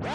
Hello, 0.00 0.10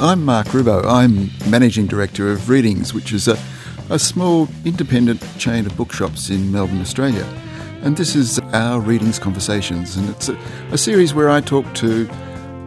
I'm 0.00 0.24
Mark 0.24 0.48
Rubbo. 0.48 0.84
I'm 0.84 1.30
Managing 1.48 1.86
Director 1.86 2.32
of 2.32 2.48
Readings, 2.48 2.92
which 2.92 3.12
is 3.12 3.28
a, 3.28 3.38
a 3.88 4.00
small 4.00 4.48
independent 4.64 5.22
chain 5.38 5.64
of 5.64 5.76
bookshops 5.76 6.28
in 6.28 6.50
Melbourne, 6.50 6.80
Australia. 6.80 7.24
And 7.82 7.96
this 7.96 8.16
is 8.16 8.40
our 8.52 8.80
Readings 8.80 9.20
Conversations, 9.20 9.96
and 9.96 10.10
it's 10.10 10.28
a, 10.28 10.36
a 10.72 10.78
series 10.78 11.14
where 11.14 11.30
I 11.30 11.40
talk 11.40 11.72
to 11.74 12.10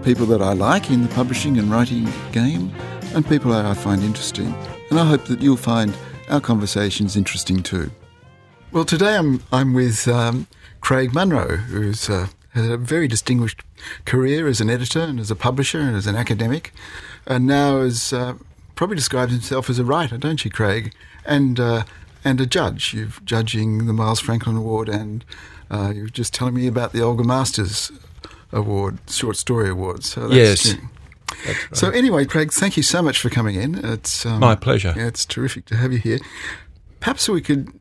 people 0.03 0.25
that 0.27 0.41
I 0.41 0.53
like 0.53 0.89
in 0.89 1.01
the 1.01 1.09
publishing 1.09 1.57
and 1.57 1.69
writing 1.69 2.07
game 2.31 2.73
and 3.13 3.27
people 3.27 3.51
that 3.51 3.65
I 3.65 3.73
find 3.73 4.01
interesting. 4.03 4.53
And 4.89 4.99
I 4.99 5.05
hope 5.05 5.25
that 5.25 5.41
you'll 5.41 5.57
find 5.57 5.95
our 6.29 6.39
conversations 6.39 7.15
interesting 7.15 7.61
too. 7.61 7.91
Well, 8.71 8.85
today 8.85 9.15
I'm, 9.15 9.43
I'm 9.51 9.73
with 9.73 10.07
um, 10.07 10.47
Craig 10.79 11.13
Munro, 11.13 11.57
who's 11.57 12.09
uh, 12.09 12.27
had 12.53 12.65
a 12.65 12.77
very 12.77 13.07
distinguished 13.07 13.63
career 14.05 14.47
as 14.47 14.61
an 14.61 14.69
editor 14.69 15.01
and 15.01 15.19
as 15.19 15.31
a 15.31 15.35
publisher 15.35 15.79
and 15.79 15.95
as 15.95 16.07
an 16.07 16.15
academic, 16.15 16.71
and 17.25 17.45
now 17.45 17.81
has 17.81 18.13
uh, 18.13 18.35
probably 18.75 18.95
describes 18.95 19.31
himself 19.31 19.69
as 19.69 19.79
a 19.79 19.83
writer, 19.83 20.17
don't 20.17 20.45
you, 20.45 20.51
Craig? 20.51 20.93
And 21.25 21.59
uh, 21.59 21.83
and 22.23 22.41
a 22.41 22.45
judge. 22.45 22.93
You're 22.93 23.09
judging 23.23 23.87
the 23.87 23.93
Miles 23.93 24.19
Franklin 24.19 24.57
Award, 24.57 24.89
and 24.89 25.23
uh, 25.71 25.93
you 25.95 26.03
were 26.03 26.09
just 26.09 26.33
telling 26.33 26.53
me 26.53 26.67
about 26.67 26.91
the 26.91 27.01
Olga 27.01 27.23
Masters 27.23 27.91
Award, 28.51 28.99
Short 29.07 29.37
Story 29.37 29.69
Award. 29.69 30.03
So 30.03 30.27
that's, 30.27 30.33
Yes. 30.33 30.75
yeah. 31.45 31.53
So 31.73 31.89
anyway, 31.89 32.25
Craig, 32.25 32.51
thank 32.51 32.75
you 32.75 32.83
so 32.83 33.01
much 33.01 33.19
for 33.19 33.29
coming 33.29 33.55
in. 33.55 33.75
It's 33.85 34.25
um, 34.25 34.39
My 34.39 34.55
pleasure. 34.55 34.93
Yeah, 34.95 35.07
it's 35.07 35.25
terrific 35.25 35.65
to 35.65 35.77
have 35.77 35.93
you 35.93 35.99
here. 35.99 36.19
Perhaps 36.99 37.29
we 37.29 37.41
could. 37.41 37.71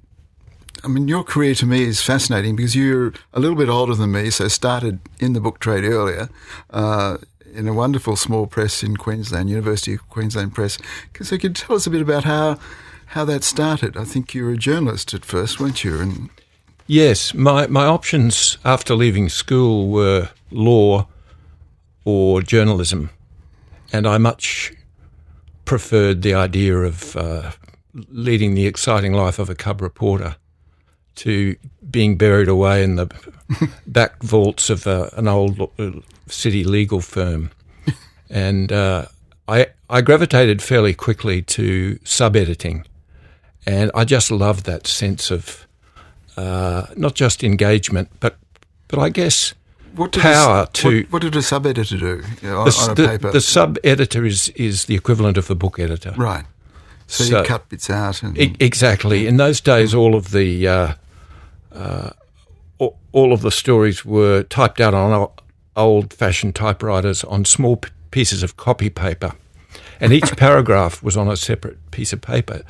I 0.84 0.88
mean, 0.88 1.08
your 1.08 1.24
career 1.24 1.54
to 1.56 1.66
me 1.66 1.82
is 1.82 2.00
fascinating 2.00 2.54
because 2.54 2.76
you're 2.76 3.12
a 3.32 3.40
little 3.40 3.56
bit 3.56 3.68
older 3.68 3.96
than 3.96 4.12
me, 4.12 4.30
so 4.30 4.46
started 4.46 5.00
in 5.18 5.32
the 5.32 5.40
book 5.40 5.58
trade 5.58 5.82
earlier. 5.84 6.28
Uh, 6.70 7.16
in 7.52 7.66
a 7.66 7.72
wonderful 7.72 8.14
small 8.14 8.46
press 8.46 8.82
in 8.82 8.96
Queensland, 8.96 9.48
University 9.50 9.94
of 9.94 10.08
Queensland 10.10 10.54
Press. 10.54 10.78
So, 11.20 11.34
you 11.34 11.40
could 11.40 11.56
tell 11.56 11.74
us 11.76 11.86
a 11.86 11.90
bit 11.90 12.02
about 12.02 12.24
how 12.24 12.58
how 13.06 13.24
that 13.24 13.42
started. 13.42 13.96
I 13.96 14.04
think 14.04 14.34
you 14.34 14.44
were 14.44 14.52
a 14.52 14.56
journalist 14.56 15.14
at 15.14 15.24
first, 15.24 15.58
weren't 15.58 15.82
you? 15.82 15.98
And 15.98 16.28
Yes, 16.86 17.34
my, 17.34 17.66
my 17.66 17.84
options 17.86 18.56
after 18.64 18.94
leaving 18.94 19.28
school 19.28 19.88
were 19.88 20.28
law 20.50 21.06
or 22.04 22.42
journalism, 22.42 23.10
and 23.92 24.06
I 24.06 24.18
much 24.18 24.72
preferred 25.64 26.22
the 26.22 26.34
idea 26.34 26.76
of 26.78 27.16
uh, 27.16 27.52
leading 28.08 28.54
the 28.54 28.66
exciting 28.66 29.12
life 29.12 29.38
of 29.38 29.50
a 29.50 29.54
cub 29.54 29.80
reporter 29.80 30.36
to 31.16 31.56
being 31.90 32.16
buried 32.16 32.48
away 32.48 32.82
in 32.82 32.96
the 32.96 33.08
back 33.86 34.22
vaults 34.22 34.70
of 34.70 34.86
uh, 34.86 35.10
an 35.16 35.28
old 35.28 35.60
uh, 35.78 35.90
city 36.26 36.64
legal 36.64 37.00
firm. 37.00 37.50
And 38.30 38.70
uh, 38.70 39.06
I, 39.48 39.68
I 39.88 40.02
gravitated 40.02 40.60
fairly 40.60 40.92
quickly 40.92 41.40
to 41.40 41.98
sub 42.04 42.36
editing, 42.36 42.84
and 43.64 43.90
I 43.94 44.04
just 44.04 44.30
loved 44.30 44.66
that 44.66 44.86
sense 44.86 45.30
of 45.30 45.66
uh, 46.36 46.88
not 46.94 47.14
just 47.14 47.42
engagement, 47.42 48.10
but 48.20 48.36
but 48.86 48.98
I 48.98 49.08
guess 49.08 49.54
what 49.98 50.12
did 50.12 50.22
Power 50.22 50.62
a, 50.62 50.72
to- 50.72 51.02
what, 51.02 51.12
what 51.12 51.22
did 51.22 51.36
a 51.36 51.42
sub 51.42 51.66
editor 51.66 51.96
do 51.98 52.22
you 52.42 52.48
know, 52.48 52.60
on, 52.60 52.64
the, 52.68 52.76
on 52.80 52.90
a 52.90 52.94
the- 52.94 53.08
paper? 53.08 53.30
the 53.32 53.40
sub 53.40 53.76
editor 53.84 54.24
is 54.24 54.48
is 54.50 54.84
the 54.86 54.94
equivalent 54.94 55.36
of 55.36 55.46
the 55.46 55.54
book 55.54 55.78
editor. 55.78 56.14
right. 56.16 56.44
So, 57.06 57.24
So- 57.24 57.40
you 57.40 57.46
cut 57.46 57.68
bits 57.68 57.88
out 57.90 58.22
and 58.22 58.36
E- 58.38 58.54
exactly. 58.60 59.26
In 59.26 59.36
those 59.38 59.60
days, 59.60 59.94
all 59.94 60.14
of 60.14 60.30
the 60.30 60.68
uh, 60.68 60.92
uh, 61.74 62.10
all 63.12 63.32
of 63.32 63.40
the 63.40 63.50
stories 63.50 64.04
were 64.04 64.42
typed 64.44 64.80
out 64.80 64.94
on 64.94 65.28
old 65.76 66.12
fashioned 66.12 66.54
typewriters 66.54 67.24
on 67.24 67.44
small 67.44 67.76
p- 67.76 67.90
pieces 68.10 68.42
of 68.42 68.56
copy 68.56 68.90
paper, 68.90 69.32
and 70.00 70.12
each 70.12 70.36
paragraph 70.36 71.02
was 71.02 71.16
on 71.16 71.28
a 71.28 71.36
separate 71.36 71.78
piece 71.90 72.12
of 72.12 72.20
paper. 72.20 72.62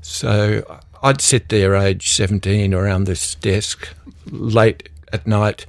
So 0.00 0.62
I'd 1.02 1.20
sit 1.20 1.48
there, 1.50 1.74
age 1.74 2.10
seventeen, 2.10 2.72
around 2.74 3.04
this 3.04 3.34
desk 3.36 3.88
late 4.30 4.88
at 5.12 5.26
night. 5.26 5.66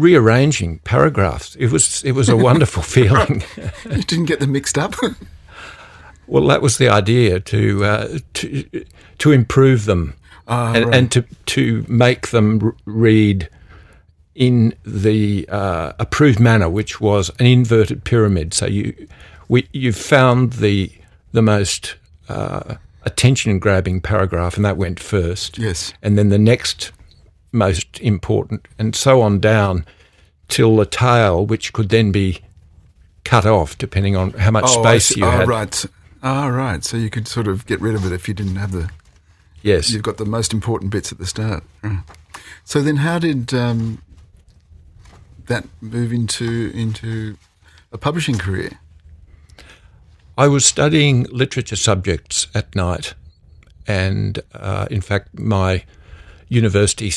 Rearranging 0.00 0.78
paragraphs, 0.84 1.56
it 1.56 1.70
was 1.70 2.02
it 2.04 2.12
was 2.12 2.28
a 2.28 2.36
wonderful 2.48 2.82
feeling. 2.82 3.42
you 3.84 4.02
didn't 4.02 4.26
get 4.26 4.40
them 4.40 4.52
mixed 4.52 4.78
up. 4.78 4.94
Well, 6.26 6.46
that 6.46 6.62
was 6.62 6.78
the 6.78 6.88
idea 6.88 7.40
to 7.40 7.84
uh, 7.84 8.18
to 8.34 8.84
to 9.18 9.32
improve 9.32 9.84
them 9.84 10.14
Ah, 10.46 10.72
and, 10.74 10.84
right. 10.84 10.94
and 10.94 11.10
to 11.10 11.24
to 11.46 11.84
make 11.88 12.28
them 12.28 12.60
r- 12.62 12.74
read 12.84 13.48
in 14.36 14.74
the 14.86 15.48
uh, 15.48 15.92
approved 15.98 16.38
manner, 16.38 16.68
which 16.70 17.00
was 17.00 17.30
an 17.40 17.46
inverted 17.46 18.04
pyramid. 18.04 18.54
So 18.54 18.66
you 18.66 19.08
we 19.48 19.66
you 19.72 19.92
found 19.92 20.52
the 20.54 20.92
the 21.32 21.42
most 21.42 21.96
uh, 22.28 22.76
attention 23.02 23.58
grabbing 23.58 24.00
paragraph, 24.00 24.54
and 24.56 24.64
that 24.64 24.76
went 24.76 25.00
first. 25.00 25.58
yes. 25.58 25.92
and 26.00 26.16
then 26.16 26.28
the 26.28 26.38
next 26.38 26.92
most 27.52 28.00
important, 28.00 28.66
and 28.78 28.94
so 28.94 29.20
on 29.22 29.40
down 29.40 29.84
till 30.48 30.76
the 30.76 30.86
tail, 30.86 31.46
which 31.46 31.72
could 31.72 31.88
then 31.88 32.10
be 32.12 32.40
cut 33.24 33.46
off 33.46 33.76
depending 33.78 34.16
on 34.16 34.32
how 34.32 34.50
much 34.50 34.64
Oh, 34.66 34.82
space 34.82 35.16
you 35.16 35.24
oh, 35.24 35.30
had. 35.30 35.48
right. 35.48 35.84
Ah, 36.22 36.48
right. 36.48 36.84
So 36.84 36.96
you 36.96 37.10
could 37.10 37.26
sort 37.28 37.48
of 37.48 37.66
get 37.66 37.80
rid 37.80 37.94
of 37.94 38.04
it 38.04 38.12
if 38.12 38.28
you 38.28 38.34
didn't 38.34 38.56
have 38.56 38.72
the. 38.72 38.90
Yes. 39.62 39.90
You've 39.90 40.02
got 40.02 40.16
the 40.16 40.24
most 40.24 40.52
important 40.52 40.90
bits 40.90 41.12
at 41.12 41.18
the 41.18 41.26
start. 41.26 41.62
So 42.64 42.82
then, 42.82 42.96
how 42.96 43.18
did 43.18 43.52
um, 43.54 44.02
that 45.46 45.64
move 45.80 46.12
into 46.12 46.70
into 46.74 47.36
a 47.92 47.98
publishing 47.98 48.38
career? 48.38 48.78
I 50.38 50.48
was 50.48 50.64
studying 50.64 51.24
literature 51.24 51.76
subjects 51.76 52.46
at 52.54 52.74
night, 52.74 53.14
and 53.86 54.38
uh, 54.54 54.86
in 54.90 55.00
fact, 55.02 55.38
my 55.38 55.84
university 56.48 57.10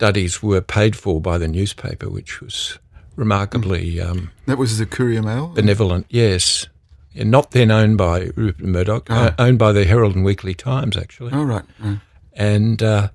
studies 0.00 0.42
were 0.42 0.62
paid 0.62 0.96
for 0.96 1.20
by 1.20 1.36
the 1.36 1.46
newspaper, 1.46 2.08
which 2.08 2.40
was 2.40 2.78
remarkably 3.16 4.00
um, 4.00 4.30
That 4.46 4.56
was 4.56 4.78
the 4.78 4.86
Courier 4.86 5.20
Mail. 5.20 5.48
benevolent. 5.48 6.06
Yes, 6.08 6.68
and 7.14 7.30
not 7.30 7.50
then 7.50 7.70
owned 7.70 7.98
by 7.98 8.30
Rupert 8.34 8.64
Murdoch, 8.64 9.10
uh, 9.10 9.32
owned 9.38 9.58
by 9.58 9.72
the 9.72 9.84
Herald 9.84 10.14
and 10.16 10.24
Weekly 10.24 10.54
Times, 10.54 10.96
actually. 10.96 11.32
oh, 11.34 11.44
right. 11.44 11.64
right. 11.80 11.98
And 12.32 12.82
uh, 12.82 13.08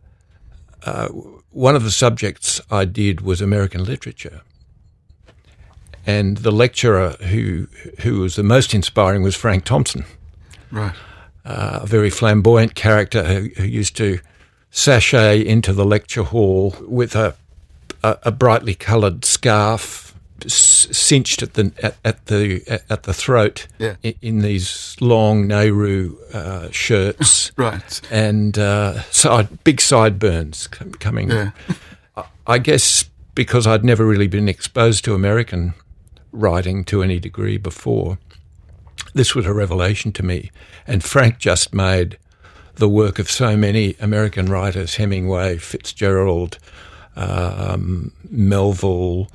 uh, 0.86 1.08
one 1.50 1.76
of 1.76 1.84
the 1.84 1.90
subjects 1.90 2.62
I 2.70 2.86
did 2.86 3.22
was 3.22 3.42
American 3.42 3.84
literature. 3.84 4.42
And 6.06 6.38
the 6.38 6.52
lecturer 6.52 7.16
who 7.32 7.68
who 8.02 8.20
was 8.20 8.36
the 8.36 8.44
most 8.44 8.76
inspiring 8.76 9.24
was 9.24 9.36
Frank 9.36 9.66
Thompson. 9.66 10.06
Right. 10.72 10.94
uh, 11.46 11.80
a 11.82 11.88
very 11.88 12.12
flamboyant 12.12 12.76
character 12.76 13.24
who, 13.24 13.50
who 13.58 13.64
used 13.64 13.96
to 13.98 14.20
sashay 14.76 15.40
into 15.46 15.72
the 15.72 15.86
lecture 15.86 16.24
hall 16.24 16.76
with 16.82 17.16
a 17.16 17.34
a, 18.04 18.18
a 18.24 18.32
brightly 18.32 18.76
coloured 18.76 19.24
scarf 19.24 20.14
cinched 20.48 21.42
at 21.42 21.54
the 21.54 21.72
at, 21.82 21.96
at 22.04 22.26
the 22.26 22.62
at, 22.90 23.04
the 23.04 23.14
throat 23.14 23.68
Yeah. 23.80 23.96
in, 24.04 24.16
in 24.22 24.40
these 24.40 24.98
long 25.00 25.48
Nehru 25.48 26.18
uh, 26.34 26.70
shirts 26.72 27.52
Right. 27.58 28.02
and 28.12 28.60
uh, 28.60 29.02
side 29.04 29.64
big 29.64 29.80
sideburns 29.80 30.68
coming. 30.68 31.32
Yeah. 31.32 31.52
I 32.46 32.58
guess 32.60 33.06
because 33.34 33.66
I'd 33.66 33.86
never 33.86 34.06
really 34.06 34.28
been 34.28 34.50
exposed 34.50 35.06
to 35.06 35.16
American 35.16 35.74
writing 36.34 36.84
to 36.86 37.02
any 37.02 37.20
degree 37.20 37.58
before, 37.58 38.18
this 39.14 39.34
was 39.36 39.46
a 39.46 39.54
revelation 39.54 40.12
to 40.14 40.24
me. 40.24 40.52
And 40.86 41.02
Frank 41.04 41.40
just 41.40 41.74
made 41.74 42.18
the 42.76 42.90
work 42.90 43.20
of 43.20 43.30
so 43.30 43.56
many 43.58 43.96
American 44.00 44.48
writers 44.48 44.96
Hemingway, 44.96 45.58
Fitzgerald, 45.58 46.58
um, 47.16 48.12
Melville, 48.30 49.30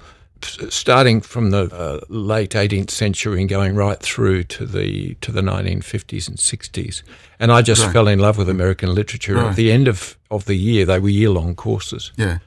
starting 0.70 1.20
from 1.20 1.50
the 1.50 1.64
uh, 1.74 2.00
late 2.08 2.50
18th 2.50 2.90
century 2.90 3.40
and 3.40 3.48
going 3.48 3.74
right 3.74 3.98
through 4.00 4.44
to 4.44 4.64
the 4.66 5.14
to 5.20 5.32
the 5.32 5.42
1950s 5.42 6.28
and 6.28 6.38
60s. 6.38 7.02
And 7.38 7.52
I 7.52 7.62
just 7.62 7.82
Right. 7.84 7.92
fell 7.92 8.08
in 8.08 8.18
love 8.18 8.38
with 8.38 8.48
American 8.48 8.94
literature. 8.94 9.34
Right. 9.34 9.46
At 9.50 9.56
the 9.56 9.70
end 9.72 9.88
of, 9.88 10.16
of 10.30 10.44
the 10.46 10.54
year, 10.56 10.84
they 10.86 10.98
were 10.98 11.08
year 11.08 11.30
long 11.30 11.54
courses. 11.54 12.12
Yeah. 12.16 12.38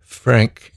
Frank 0.00 0.72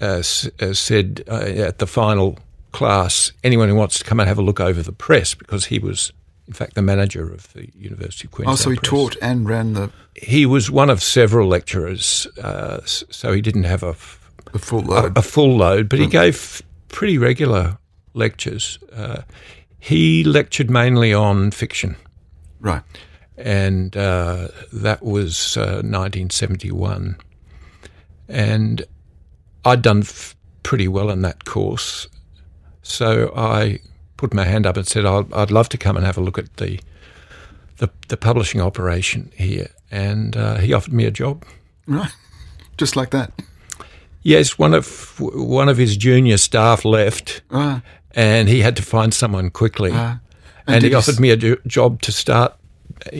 uh, 0.00 0.04
uh, 0.04 0.22
said 0.22 1.24
uh, 1.28 1.34
at 1.34 1.78
the 1.78 1.86
final 1.86 2.38
class, 2.72 3.32
anyone 3.42 3.68
who 3.68 3.74
wants 3.74 3.98
to 3.98 4.04
come 4.04 4.20
and 4.20 4.28
have 4.28 4.38
a 4.38 4.42
look 4.42 4.60
over 4.60 4.82
the 4.82 4.92
press, 4.92 5.34
because 5.34 5.66
he 5.66 5.78
was, 5.78 6.12
in 6.48 6.52
fact, 6.54 6.74
the 6.74 6.82
manager 6.82 7.32
of 7.32 7.52
the 7.52 7.68
University 7.76 8.26
of 8.26 8.32
Queensland. 8.32 8.58
Oh, 8.58 8.62
so 8.62 8.70
he 8.70 8.76
Press. 8.78 8.88
taught 8.90 9.16
and 9.22 9.46
ran 9.48 9.74
the, 9.74 9.90
He 10.16 10.44
was 10.46 10.70
one 10.70 10.90
of 10.90 11.02
several 11.02 11.46
lecturers, 11.46 12.26
uh, 12.42 12.80
so 12.84 13.32
he 13.32 13.40
didn't 13.40 13.64
have 13.64 13.82
a, 13.84 13.92
full 13.94 14.80
a, 14.80 14.90
load. 14.90 15.16
a 15.18 15.22
full 15.22 15.56
load, 15.56 15.88
but 15.88 15.98
he 16.00 16.06
gave 16.06 16.62
pretty 16.88 17.18
regular 17.18 17.78
lectures. 18.14 18.78
Uh, 18.92 19.22
he 19.78 20.24
lectured 20.24 20.70
mainly 20.70 21.12
on 21.14 21.50
fiction, 21.52 21.96
Right. 22.60 22.82
and 23.36 23.94
uh, 23.96 24.48
that 24.72 25.02
was 25.02 25.56
uh, 25.58 25.82
1971. 25.84 27.16
And 28.28 28.82
I'd 29.64 29.82
done 29.82 30.00
f- 30.00 30.34
pretty 30.62 30.88
well 30.88 31.10
in 31.10 31.22
that 31.22 31.44
course, 31.44 32.08
so 32.82 33.32
I 33.36 33.80
put 34.18 34.34
my 34.34 34.44
hand 34.44 34.66
up 34.66 34.76
and 34.76 34.86
said, 34.86 35.06
I'd, 35.06 35.32
I'd 35.32 35.50
love 35.50 35.68
to 35.70 35.78
come 35.78 35.96
and 35.96 36.04
have 36.04 36.18
a 36.18 36.20
look 36.20 36.38
at 36.38 36.56
the 36.58 36.78
the, 37.78 37.88
the 38.08 38.16
publishing 38.16 38.60
operation 38.60 39.30
here. 39.36 39.68
And 39.90 40.36
uh, 40.36 40.56
he 40.56 40.74
offered 40.74 40.92
me 40.92 41.04
a 41.06 41.10
job. 41.10 41.44
Right. 41.86 42.12
Just 42.76 42.94
like 42.96 43.10
that. 43.10 43.32
Yes, 44.22 44.58
one 44.58 44.74
of 44.74 45.18
one 45.20 45.68
of 45.70 45.78
his 45.78 45.96
junior 45.96 46.36
staff 46.38 46.84
left, 46.84 47.40
Ah. 47.50 47.80
and 48.14 48.48
he 48.48 48.60
had 48.62 48.76
to 48.76 48.82
find 48.82 49.14
someone 49.14 49.48
quickly. 49.50 49.92
Ah. 49.94 50.18
and 50.66 50.82
did 50.82 50.90
he 50.90 50.94
offered 50.94 51.14
s- 51.14 51.20
me 51.20 51.30
a 51.30 51.36
jo- 51.36 51.56
job 51.66 52.02
to 52.02 52.12
start 52.12 52.52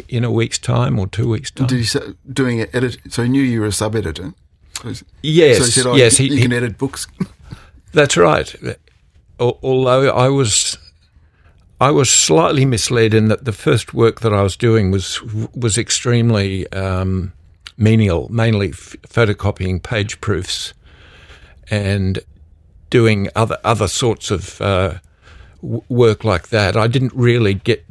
in 0.09 0.25
a 0.25 0.31
week's 0.31 0.59
time 0.59 0.99
or 0.99 1.06
two 1.06 1.29
weeks' 1.29 1.51
time. 1.53 1.69
Did 1.69 1.79
he 1.79 1.85
say, 1.85 2.01
doing 2.33 2.59
it 2.59 2.75
edit? 2.75 2.99
So 3.09 3.23
he 3.23 3.29
knew 3.29 3.43
you 3.43 3.61
were 3.61 3.69
a 3.69 3.73
sub 3.73 3.94
editor. 3.94 4.35
So, 4.83 4.93
yes, 5.23 5.59
so 5.59 5.65
he 5.65 5.71
said, 5.71 5.87
oh, 5.87 5.94
yes, 5.97 6.19
you, 6.21 6.27
he, 6.27 6.31
you 6.33 6.37
he- 6.39 6.43
can 6.43 6.53
edit 6.53 6.77
books. 6.79 7.06
that's 7.93 8.17
right. 8.17 8.55
Although 9.41 10.11
I 10.11 10.29
was, 10.29 10.77
I 11.81 11.91
was 11.93 12.11
slightly 12.11 12.65
misled 12.65 13.15
in 13.15 13.29
that 13.29 13.45
the 13.45 13.53
first 13.53 13.95
work 13.95 14.21
that 14.21 14.33
I 14.33 14.43
was 14.43 14.57
doing 14.57 14.91
was 14.91 15.23
was 15.55 15.79
extremely 15.79 16.71
um, 16.73 17.33
menial, 17.77 18.29
mainly 18.31 18.71
f- 18.71 18.97
photocopying 19.09 19.83
page 19.83 20.21
proofs 20.21 20.75
and 21.71 22.19
doing 22.91 23.29
other 23.37 23.59
other 23.63 23.87
sorts 23.87 24.31
of 24.31 24.61
uh, 24.61 24.95
w- 25.63 25.83
work 25.89 26.25
like 26.25 26.49
that. 26.49 26.77
I 26.77 26.89
didn't 26.89 27.13
really 27.15 27.55
get. 27.55 27.85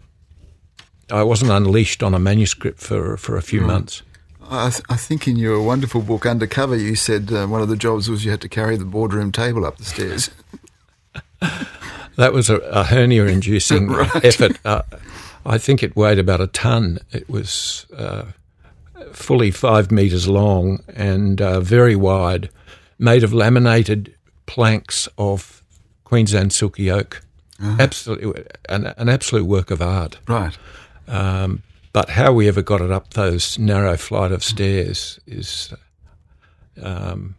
I 1.10 1.24
wasn't 1.24 1.52
unleashed 1.52 2.04
on 2.04 2.14
a 2.14 2.20
manuscript 2.20 2.80
for 2.82 3.16
for 3.16 3.38
a 3.38 3.42
few 3.42 3.62
months. 3.62 4.02
I, 4.50 4.70
th- 4.70 4.84
I 4.90 4.96
think 4.96 5.28
in 5.28 5.36
your 5.36 5.62
wonderful 5.62 6.02
book, 6.02 6.26
Undercover, 6.26 6.78
you 6.78 6.96
said 6.96 7.32
uh, 7.34 7.48
one 7.48 7.62
of 7.62 7.68
the 7.68 7.76
jobs 7.76 8.10
was 8.10 8.24
you 8.24 8.32
had 8.32 8.40
to 8.42 8.50
carry 8.50 8.78
the 8.78 8.86
boardroom 8.86 9.32
table 9.32 9.66
up 9.66 9.78
the 9.78 9.84
stairs. 9.84 10.30
That 12.18 12.34
was 12.34 12.50
a, 12.50 12.58
a 12.58 12.84
hernia-inducing 12.84 13.88
Right. 13.92 14.26
effort. 14.26 14.58
Uh, 14.66 14.82
I 15.46 15.58
think 15.58 15.82
it 15.84 15.96
weighed 15.96 16.20
about 16.20 16.42
a 16.42 16.48
ton. 16.48 17.00
It 17.12 17.30
was 17.30 17.86
uh, 17.96 18.26
fully 19.14 19.52
five 19.52 19.92
metres 19.92 20.28
long 20.28 20.80
and 20.94 21.42
uh, 21.42 21.62
very 21.62 21.96
wide, 21.96 22.50
made 23.00 23.24
of 23.24 23.34
laminated 23.34 24.14
planks 24.46 25.08
of 25.18 25.64
Queensland 26.04 26.52
silky 26.54 26.92
oak. 26.92 27.22
Absolutely, 27.62 28.44
an, 28.70 28.88
an 28.98 29.10
absolute 29.10 29.46
work 29.46 29.72
of 29.72 29.82
art. 29.82 30.20
Right. 30.28 30.56
Um, 31.08 31.64
but 31.94 32.10
how 32.10 32.32
we 32.34 32.48
ever 32.48 32.62
got 32.62 32.82
it 32.82 32.92
up 32.92 33.14
those 33.14 33.58
narrow 33.58 33.98
flight 33.98 34.32
of 34.32 34.44
stairs 34.44 35.20
is, 35.26 35.74
um, 36.82 37.36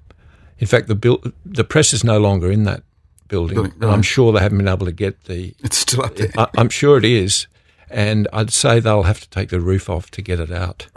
in 0.58 0.66
fact, 0.66 0.88
the 0.88 1.32
the 1.44 1.62
press 1.64 1.92
is 1.92 2.02
no 2.02 2.18
longer 2.18 2.50
in 2.50 2.64
that 2.64 2.82
building, 3.28 3.54
Building, 3.54 3.72
and 3.80 3.90
I'm 3.90 4.02
sure 4.02 4.32
they 4.32 4.40
haven't 4.40 4.58
been 4.58 4.68
able 4.68 4.86
to 4.86 4.92
get 4.92 5.24
the. 5.24 5.54
It's 5.62 5.78
still 5.78 6.04
up 6.04 6.16
there. 6.16 6.30
I, 6.36 6.48
I'm 6.56 6.68
sure 6.68 6.98
it 6.98 7.04
is, 7.04 7.46
and 7.90 8.26
I'd 8.32 8.52
say 8.52 8.80
they'll 8.80 9.04
have 9.04 9.20
to 9.20 9.30
take 9.30 9.50
the 9.50 9.60
roof 9.60 9.88
off 9.88 10.10
to 10.12 10.22
get 10.22 10.40
it 10.40 10.50
out. 10.50 10.88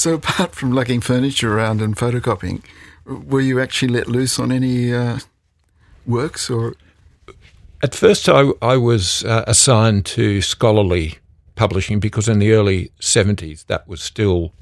So 0.00 0.14
apart 0.14 0.54
from 0.54 0.72
lugging 0.72 1.02
furniture 1.02 1.54
around 1.54 1.82
and 1.82 1.94
photocopying, 1.94 2.62
were 3.04 3.42
you 3.42 3.60
actually 3.60 3.92
let 3.92 4.08
loose 4.08 4.38
on 4.38 4.50
any 4.50 4.94
uh, 4.94 5.18
works 6.06 6.48
or? 6.48 6.74
At 7.82 7.94
first, 7.94 8.26
I, 8.26 8.50
I 8.62 8.78
was 8.78 9.24
uh, 9.24 9.44
assigned 9.46 10.06
to 10.06 10.40
scholarly 10.40 11.18
publishing 11.54 12.00
because 12.00 12.28
in 12.28 12.38
the 12.38 12.52
early 12.52 12.92
70s, 12.98 13.66
that 13.66 13.86
was 13.86 14.00
still 14.00 14.54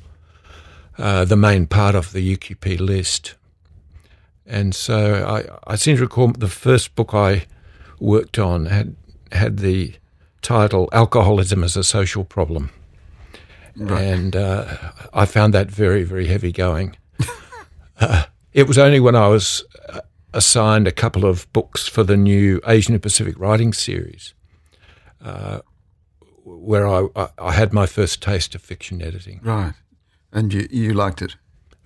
uh, 0.98 1.24
the 1.24 1.36
main 1.36 1.68
part 1.68 1.94
of 1.94 2.12
the 2.12 2.36
UQP 2.36 2.80
list. 2.80 3.34
And 4.48 4.74
so 4.74 5.26
I, 5.26 5.72
I 5.72 5.76
seem 5.76 5.96
to 5.96 6.02
recall 6.02 6.28
the 6.28 6.48
first 6.48 6.94
book 6.94 7.12
I 7.12 7.44
worked 8.00 8.38
on 8.38 8.66
had, 8.66 8.96
had 9.30 9.58
the 9.58 9.94
title 10.40 10.88
Alcoholism 10.92 11.62
as 11.62 11.76
a 11.76 11.84
Social 11.84 12.24
Problem. 12.24 12.70
And 13.98 14.34
uh, 14.34 14.76
I 15.12 15.26
found 15.26 15.54
that 15.54 15.70
very, 15.70 16.02
very 16.02 16.26
heavy 16.26 16.50
going. 16.50 16.96
uh, 18.00 18.24
it 18.52 18.66
was 18.66 18.78
only 18.78 19.00
when 19.00 19.14
I 19.14 19.28
was 19.28 19.62
uh, 19.88 20.00
assigned 20.32 20.88
a 20.88 20.92
couple 20.92 21.24
of 21.26 21.50
books 21.52 21.86
for 21.86 22.02
the 22.02 22.16
new 22.16 22.60
Asian 22.66 22.94
and 22.94 23.02
Pacific 23.02 23.38
Writing 23.38 23.72
Series, 23.72 24.34
uh, 25.22 25.60
where 26.42 26.88
I, 26.88 27.06
I, 27.14 27.28
I 27.38 27.52
had 27.52 27.72
my 27.72 27.86
first 27.86 28.22
taste 28.22 28.54
of 28.54 28.62
fiction 28.62 29.02
editing 29.02 29.40
Right. 29.42 29.74
And 30.32 30.52
you, 30.52 30.66
you 30.70 30.92
liked 30.92 31.22
it. 31.22 31.36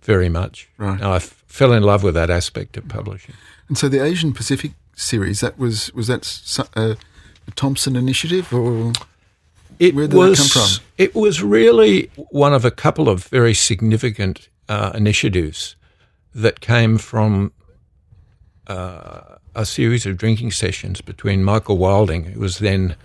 Very 0.03 0.29
much. 0.29 0.69
Right. 0.79 0.95
And 1.01 1.05
I 1.05 1.17
f- 1.17 1.43
fell 1.47 1.73
in 1.73 1.83
love 1.83 2.03
with 2.03 2.15
that 2.15 2.31
aspect 2.31 2.77
of 2.77 2.89
publishing. 2.89 3.35
And 3.69 3.79
so 3.79 3.89
the 3.89 4.03
Asian 4.05 4.33
Pacific 4.33 4.73
series, 4.97 5.41
that 5.41 5.59
was, 5.59 5.93
was 5.95 6.07
that 6.09 6.25
so- 6.25 6.67
uh, 6.77 6.95
a 7.47 7.51
Thompson 7.53 7.97
initiative 7.97 8.53
or? 8.53 8.93
It 9.79 9.95
Where 9.95 10.05
did 10.07 10.13
that 10.13 10.17
was, 10.17 10.39
come 10.39 10.49
from? 10.49 10.85
It 10.99 11.15
was 11.15 11.43
really 11.43 12.11
one 12.31 12.53
of 12.55 12.65
a 12.65 12.71
couple 12.71 13.09
of 13.09 13.25
very 13.29 13.55
significant 13.55 14.49
uh, 14.69 14.93
initiatives 14.95 15.75
that 16.35 16.61
came 16.61 16.99
from 16.99 17.53
uh, 18.67 19.37
a 19.55 19.67
series 19.67 20.07
of 20.07 20.17
drinking 20.17 20.53
sessions 20.53 21.01
between 21.01 21.43
Michael 21.43 21.79
Wilding, 21.79 22.25
who 22.25 22.41
was 22.41 22.59
then 22.59 22.97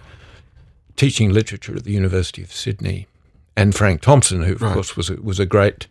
teaching 0.95 1.31
literature 1.31 1.75
at 1.75 1.83
the 1.83 1.91
University 1.93 2.43
of 2.43 2.51
Sydney, 2.51 3.07
and 3.55 3.73
Frank 3.73 4.01
Thompson, 4.01 4.43
who 4.43 4.53
of 4.53 4.61
Right. 4.61 4.73
course 4.73 4.95
was 4.95 5.09
a, 5.09 5.15
was 5.15 5.39
a 5.39 5.45
great 5.45 5.87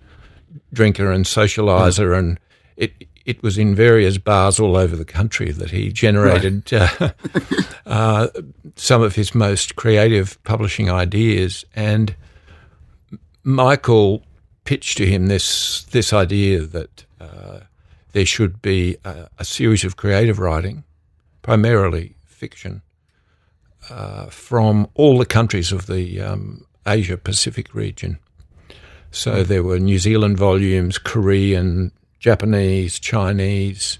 drinker 0.72 1.10
and 1.12 1.24
socializer, 1.24 2.16
and 2.16 2.38
it 2.76 2.92
it 3.26 3.42
was 3.42 3.58
in 3.58 3.74
various 3.74 4.18
bars 4.18 4.60
all 4.60 4.76
over 4.76 4.94
the 4.94 5.04
country 5.04 5.50
that 5.50 5.70
he 5.72 5.90
generated 5.90 6.72
uh, 6.72 7.10
uh, 7.86 8.28
some 8.76 9.02
of 9.02 9.16
his 9.16 9.34
most 9.34 9.74
creative 9.74 10.42
publishing 10.44 10.88
ideas. 10.88 11.64
And 11.74 12.14
Michael 13.42 14.22
pitched 14.64 14.96
to 14.98 15.06
him 15.06 15.26
this 15.26 15.82
this 15.84 16.12
idea 16.12 16.60
that 16.60 17.04
uh, 17.20 17.60
there 18.12 18.26
should 18.26 18.62
be 18.62 18.96
a, 19.04 19.28
a 19.38 19.44
series 19.44 19.84
of 19.84 19.96
creative 19.96 20.38
writing, 20.38 20.84
primarily 21.42 22.14
fiction, 22.24 22.82
uh, 23.90 24.26
from 24.26 24.88
all 24.94 25.18
the 25.18 25.26
countries 25.26 25.72
of 25.72 25.86
the 25.86 26.20
um, 26.20 26.64
Asia 26.86 27.16
Pacific 27.16 27.74
region. 27.74 28.18
So 29.16 29.42
there 29.42 29.62
were 29.62 29.78
New 29.78 29.98
Zealand 29.98 30.36
volumes, 30.36 30.98
Korean, 30.98 31.90
Japanese, 32.20 32.98
Chinese. 32.98 33.98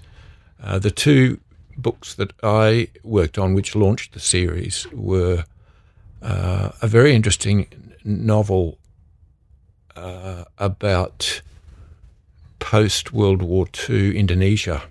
Uh, 0.61 0.77
the 0.77 0.91
two 0.91 1.39
books 1.75 2.13
that 2.15 2.33
I 2.43 2.89
worked 3.03 3.39
on, 3.39 3.55
which 3.55 3.75
launched 3.75 4.13
the 4.13 4.19
series, 4.19 4.85
were 4.93 5.43
uh, 6.21 6.69
a 6.83 6.87
very 6.87 7.15
interesting 7.15 7.65
novel 8.05 8.77
uh, 9.95 10.43
about 10.59 11.41
post 12.59 13.11
World 13.11 13.41
War 13.41 13.65
II 13.89 14.15
Indonesia 14.15 14.83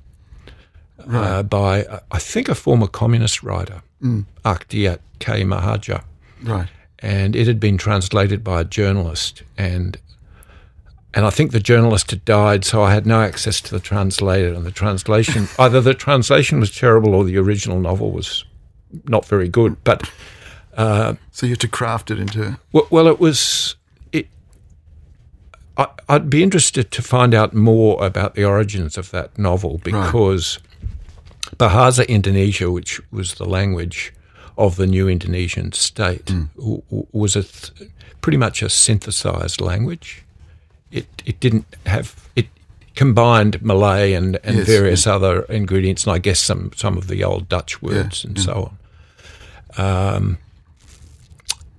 uh, 1.08 1.44
by, 1.44 1.84
uh, 1.84 2.00
I 2.10 2.18
think, 2.18 2.48
a 2.48 2.56
former 2.56 2.88
communist 2.88 3.44
writer, 3.44 3.82
Achdiat 4.44 4.98
K. 5.20 5.44
Mihardja 5.44 6.02
Right. 6.42 6.68
and 6.98 7.36
it 7.36 7.46
had 7.46 7.60
been 7.60 7.78
translated 7.78 8.42
by 8.42 8.60
a 8.62 8.64
journalist 8.64 9.44
and 9.56 9.96
and 11.16 11.24
I 11.24 11.30
think 11.30 11.52
the 11.52 11.60
journalist 11.60 12.10
had 12.10 12.26
died, 12.26 12.66
so 12.66 12.82
I 12.82 12.92
had 12.92 13.06
no 13.06 13.22
access 13.22 13.62
to 13.62 13.70
the 13.70 13.80
translator. 13.80 14.52
And 14.52 14.66
the 14.66 14.70
translation, 14.70 15.48
either 15.58 15.80
the 15.80 15.94
translation 15.94 16.60
was 16.60 16.70
terrible 16.70 17.14
or 17.14 17.24
the 17.24 17.38
original 17.38 17.80
novel 17.80 18.10
was 18.10 18.44
not 19.06 19.24
very 19.24 19.48
good. 19.48 19.82
But 19.82 20.10
uh, 20.76 21.14
So 21.30 21.46
you 21.46 21.52
had 21.52 21.60
to 21.60 21.68
craft 21.68 22.10
it 22.10 22.18
into. 22.18 22.58
well, 22.70 22.86
well 22.90 23.06
it 23.08 23.18
was. 23.18 23.76
It. 24.12 24.28
I, 25.78 25.86
I'd 26.06 26.28
be 26.28 26.42
interested 26.42 26.90
to 26.90 27.00
find 27.00 27.32
out 27.32 27.54
more 27.54 28.04
about 28.04 28.34
the 28.34 28.44
origins 28.44 28.98
of 28.98 29.10
that 29.12 29.38
novel 29.38 29.80
because 29.82 30.58
Bahasa 31.56 32.06
Indonesia, 32.06 32.70
which 32.70 33.00
was 33.10 33.36
the 33.36 33.46
language 33.46 34.12
of 34.58 34.76
the 34.76 34.86
new 34.86 35.08
Indonesian 35.08 35.72
state, 35.72 36.28
hmm. 36.28 36.44
w- 36.56 36.82
w- 36.90 37.06
was 37.12 37.36
a 37.36 37.42
th- 37.42 37.90
pretty 38.20 38.36
much 38.36 38.62
a 38.62 38.68
synthesized 38.68 39.62
language. 39.62 40.25
It 40.96 41.06
it 41.24 41.40
didn't 41.40 41.66
have 41.86 42.14
it 42.34 42.46
combined 42.94 43.60
Malay 43.62 44.14
and, 44.14 44.38
and 44.42 44.56
Yes, 44.56 44.66
various 44.66 45.06
other 45.06 45.42
ingredients, 45.42 46.04
and 46.06 46.14
I 46.14 46.18
guess 46.18 46.40
some 46.40 46.70
some 46.74 46.96
of 46.98 47.06
the 47.08 47.22
old 47.24 47.48
Dutch 47.48 47.82
words 47.82 48.24
and 48.24 48.40
so 48.40 48.70
on. 49.78 50.16
Um, 50.16 50.38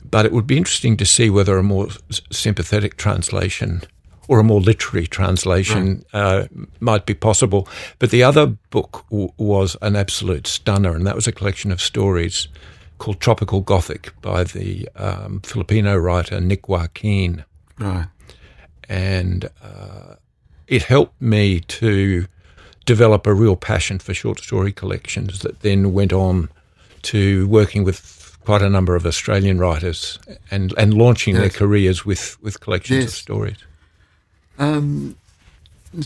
but 0.10 0.26
it 0.26 0.32
would 0.32 0.48
be 0.48 0.58
interesting 0.58 0.96
to 0.98 1.06
see 1.06 1.30
whether 1.30 1.58
a 1.58 1.64
more 1.64 1.88
sympathetic 2.32 2.96
translation 2.98 3.82
or 4.30 4.40
a 4.40 4.44
more 4.44 4.62
literary 4.62 5.08
translation 5.08 6.04
uh, 6.14 6.46
might 6.80 7.06
be 7.06 7.14
possible. 7.14 7.68
But 8.00 8.10
the 8.12 8.24
other 8.24 8.46
book 8.70 9.06
w- 9.10 9.32
was 9.38 9.76
an 9.82 9.96
absolute 9.96 10.48
stunner, 10.48 10.94
and 10.96 11.06
that 11.08 11.16
was 11.16 11.28
a 11.28 11.32
collection 11.32 11.72
of 11.72 11.82
stories 11.82 12.48
called 13.00 13.20
Tropical 13.20 13.62
Gothic 13.62 14.12
by 14.22 14.44
the 14.44 14.88
um, 14.96 15.42
Filipino 15.42 15.96
writer 15.98 16.40
Nick 16.42 16.68
Joaquin. 16.68 17.44
Right. 17.80 18.08
And 19.18 19.50
uh, 19.64 20.16
it 20.68 20.84
helped 20.84 21.20
me 21.22 21.60
to 21.62 22.26
develop 22.86 23.28
a 23.28 23.34
real 23.34 23.56
passion 23.56 24.00
for 24.00 24.14
short 24.14 24.40
story 24.40 24.72
collections 24.72 25.40
that 25.40 25.62
then 25.62 25.94
went 25.94 26.14
on 26.14 26.50
to 27.04 27.48
working 27.48 27.84
with 27.84 28.38
quite 28.46 28.62
a 28.62 28.70
number 28.70 28.96
of 28.96 29.06
Australian 29.06 29.60
writers 29.60 30.20
and, 30.52 30.74
and 30.78 30.94
launching 30.94 31.36
their 31.36 31.50
careers 31.50 32.06
with, 32.06 32.42
with 32.42 32.60
collections 32.60 33.06
of 33.06 33.12
stories. 33.12 33.58
Um, 34.58 35.16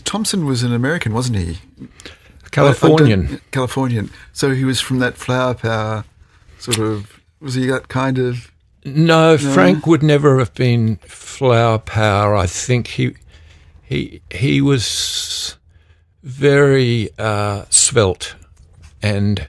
Thompson 0.04 0.44
was 0.46 0.62
an 0.62 0.72
American, 0.72 1.12
wasn't 1.14 1.38
he? 1.38 1.58
Californian. 2.50 3.26
I 3.26 3.28
don't- 3.30 3.50
Californian. 3.52 4.10
So 4.32 4.50
he 4.54 4.64
was 4.64 4.80
from 4.80 4.98
that 4.98 5.16
flower 5.16 5.54
power 5.54 6.04
sort 6.58 6.78
of. 6.78 7.20
Was 7.40 7.54
he 7.54 7.66
that 7.66 7.88
kind 7.88 8.18
of? 8.18 8.51
No, 8.84 9.38
Frank 9.38 9.86
would 9.86 10.02
never 10.02 10.38
have 10.38 10.54
been 10.54 10.96
flower 10.96 11.78
power. 11.78 12.34
I 12.34 12.46
think 12.46 12.88
he 12.88 13.14
he 13.82 14.22
he 14.30 14.60
was 14.60 15.56
very 16.22 17.10
uh, 17.18 17.64
svelte 17.70 18.34
and 19.00 19.48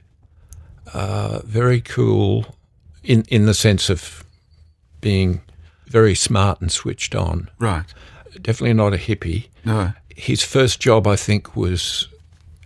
uh, 0.92 1.40
very 1.44 1.80
cool 1.80 2.56
in 3.02 3.24
in 3.28 3.46
the 3.46 3.54
sense 3.54 3.90
of 3.90 4.24
being 5.00 5.42
very 5.86 6.14
smart 6.14 6.60
and 6.60 6.70
switched 6.70 7.14
on. 7.14 7.50
Right. 7.58 7.84
Definitely 8.40 8.74
not 8.74 8.94
a 8.94 8.96
hippie. 8.96 9.48
No. 9.64 9.92
His 10.08 10.42
first 10.42 10.80
job, 10.80 11.06
I 11.06 11.16
think, 11.16 11.56
was 11.56 12.08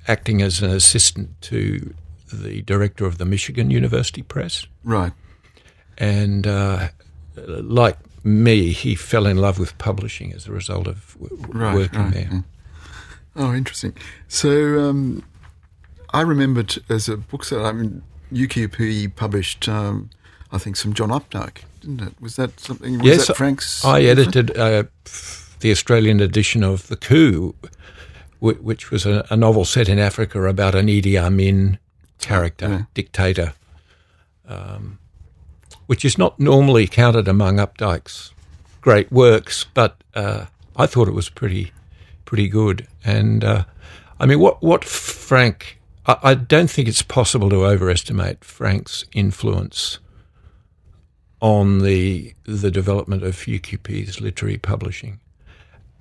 acting 0.06 0.42
as 0.42 0.62
an 0.62 0.70
assistant 0.70 1.40
to 1.42 1.94
the 2.32 2.62
director 2.62 3.04
of 3.06 3.18
the 3.18 3.24
Michigan 3.24 3.70
University 3.70 4.22
Press 4.22 4.66
Right. 4.84 5.12
And 5.98 6.46
uh, 6.46 6.88
like 7.36 7.96
me, 8.24 8.72
he 8.72 8.94
fell 8.94 9.26
in 9.26 9.36
love 9.36 9.58
with 9.58 9.76
publishing 9.78 10.32
as 10.32 10.46
a 10.46 10.52
result 10.52 10.86
of 10.86 11.16
w- 11.20 11.44
Right, 11.52 11.74
working 11.74 12.00
right, 12.00 12.12
there. 12.14 12.28
yeah. 12.32 12.40
Oh, 13.36 13.54
interesting. 13.54 13.92
So 14.28 14.80
um, 14.88 15.22
I 16.12 16.22
remembered 16.22 16.78
as 16.88 17.08
a 17.08 17.16
bookseller. 17.16 17.66
I 17.66 17.72
mean, 17.72 18.02
UQP 18.32 19.14
published, 19.14 19.68
um, 19.68 20.10
I 20.50 20.58
think, 20.58 20.76
some 20.76 20.92
John 20.94 21.10
Updike, 21.10 21.62
didn't 21.80 22.00
it? 22.02 22.14
Was 22.20 22.36
that 22.36 22.58
something? 22.58 22.98
Was 22.98 23.06
Yes, 23.06 23.26
that 23.28 23.36
Frank's? 23.36 23.84
I 23.84 24.00
edited 24.02 24.56
uh, 24.56 24.84
the 25.60 25.70
Australian 25.70 26.20
edition 26.20 26.64
of 26.64 26.88
The 26.88 26.96
Coup, 26.96 27.54
which 28.40 28.90
was 28.90 29.06
a, 29.06 29.24
a 29.30 29.36
novel 29.36 29.64
set 29.64 29.88
in 29.88 29.98
Africa 29.98 30.42
about 30.46 30.74
an 30.74 30.86
Idi 30.88 31.16
Amin 31.16 31.78
character, 32.18 32.68
Yeah. 32.68 32.82
dictator, 32.94 33.52
um, 34.48 34.98
which 35.88 36.04
is 36.04 36.18
not 36.18 36.38
normally 36.38 36.86
counted 36.86 37.26
among 37.26 37.56
Updike's 37.56 38.34
great 38.82 39.10
works, 39.10 39.64
but 39.72 39.96
uh, 40.14 40.44
I 40.76 40.84
thought 40.86 41.08
it 41.08 41.14
was 41.14 41.30
pretty, 41.30 41.72
pretty 42.26 42.46
good. 42.46 42.86
And 43.02 43.42
uh, 43.42 43.64
I 44.20 44.26
mean, 44.26 44.38
what 44.38 44.62
what 44.62 44.84
Frank? 44.84 45.80
I, 46.04 46.18
I 46.22 46.34
don't 46.34 46.70
think 46.70 46.88
it's 46.88 47.00
possible 47.00 47.48
to 47.48 47.64
overestimate 47.64 48.44
Frank's 48.44 49.06
influence 49.12 49.98
on 51.40 51.78
the 51.78 52.34
the 52.44 52.70
development 52.70 53.22
of 53.22 53.34
UQP's 53.36 54.20
literary 54.20 54.58
publishing, 54.58 55.20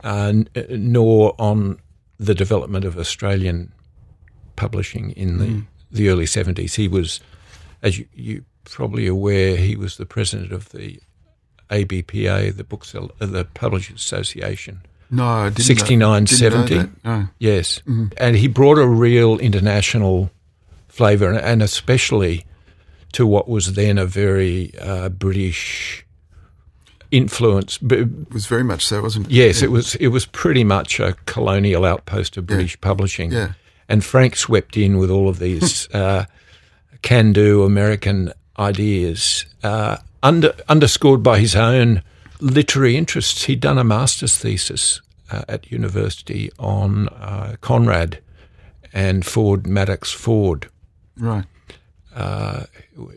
uh, 0.04 0.34
n- 0.34 0.50
nor 0.70 1.34
on 1.40 1.80
the 2.20 2.36
development 2.36 2.84
of 2.84 2.98
Australian 2.98 3.72
publishing 4.58 5.12
in 5.12 5.38
the, 5.38 5.46
the 5.92 6.10
early 6.10 6.26
seventies. 6.26 6.76
He 6.76 6.90
was, 6.90 7.22
as 7.82 7.98
you, 7.98 8.06
you 8.14 8.44
probably 8.76 9.08
aware, 9.08 9.56
he 9.58 9.76
was 9.76 9.98
the 9.98 10.06
president 10.06 10.52
of 10.52 10.70
the 10.70 11.00
ABPA, 11.70 12.56
the 12.56 12.64
Booksell, 12.64 13.12
uh, 13.20 13.26
the 13.26 13.46
Publishers 13.46 13.98
Association. 13.98 14.82
no, 15.10 15.26
I 15.26 15.46
didn't 15.50 15.60
know- 15.60 15.64
69, 15.64 16.24
didn't 16.26 16.42
know 16.42 16.88
70. 17.04 17.30
Yes, 17.40 17.82
and 18.18 18.36
he 18.36 18.48
brought 18.48 18.78
a 18.78 18.88
real 18.88 19.38
international 19.40 20.30
flavour, 20.88 21.32
and- 21.34 21.62
especially 21.64 22.46
to 23.14 23.26
what 23.26 23.48
was 23.48 23.74
then 23.74 23.98
a 23.98 24.06
very 24.06 24.74
uh, 24.80 25.10
British 25.10 26.06
influence. 27.12 27.80
It 27.82 28.32
was 28.34 28.46
very 28.48 28.64
much 28.64 28.86
so, 28.86 29.02
wasn't 29.02 29.28
it? 29.28 29.32
yes, 29.32 29.62
it 29.62 29.72
was. 29.72 29.96
It 29.96 30.08
was 30.10 30.26
pretty 30.26 30.64
much 30.64 31.00
a 31.00 31.16
colonial 31.26 31.86
outpost 31.86 32.38
of 32.38 32.46
British 32.46 32.80
publishing. 32.82 33.32
Yeah. 33.32 33.54
And 33.90 34.04
Frank 34.04 34.36
swept 34.36 34.76
in 34.76 34.98
with 34.98 35.10
all 35.10 35.30
of 35.30 35.40
these 35.40 35.88
uh, 35.94 36.26
can-do 37.02 37.64
American 37.64 38.34
ideas, 38.60 39.46
uh, 39.64 39.98
under, 40.24 40.54
underscored 40.68 41.24
by 41.24 41.40
his 41.40 41.56
own 41.56 42.02
literary 42.40 42.96
interests. 42.98 43.44
He'd 43.46 43.60
done 43.60 43.78
a 43.78 43.84
master's 43.84 44.38
thesis 44.38 45.02
uh, 45.32 45.44
at 45.48 45.72
university 45.72 46.52
on 46.60 47.08
uh, 47.10 47.56
Conrad 47.62 48.20
and 48.94 49.26
Ford 49.26 49.64
Madox 49.64 50.14
Ford, 50.14 50.70
Right. 51.18 51.46
uh, 52.16 52.64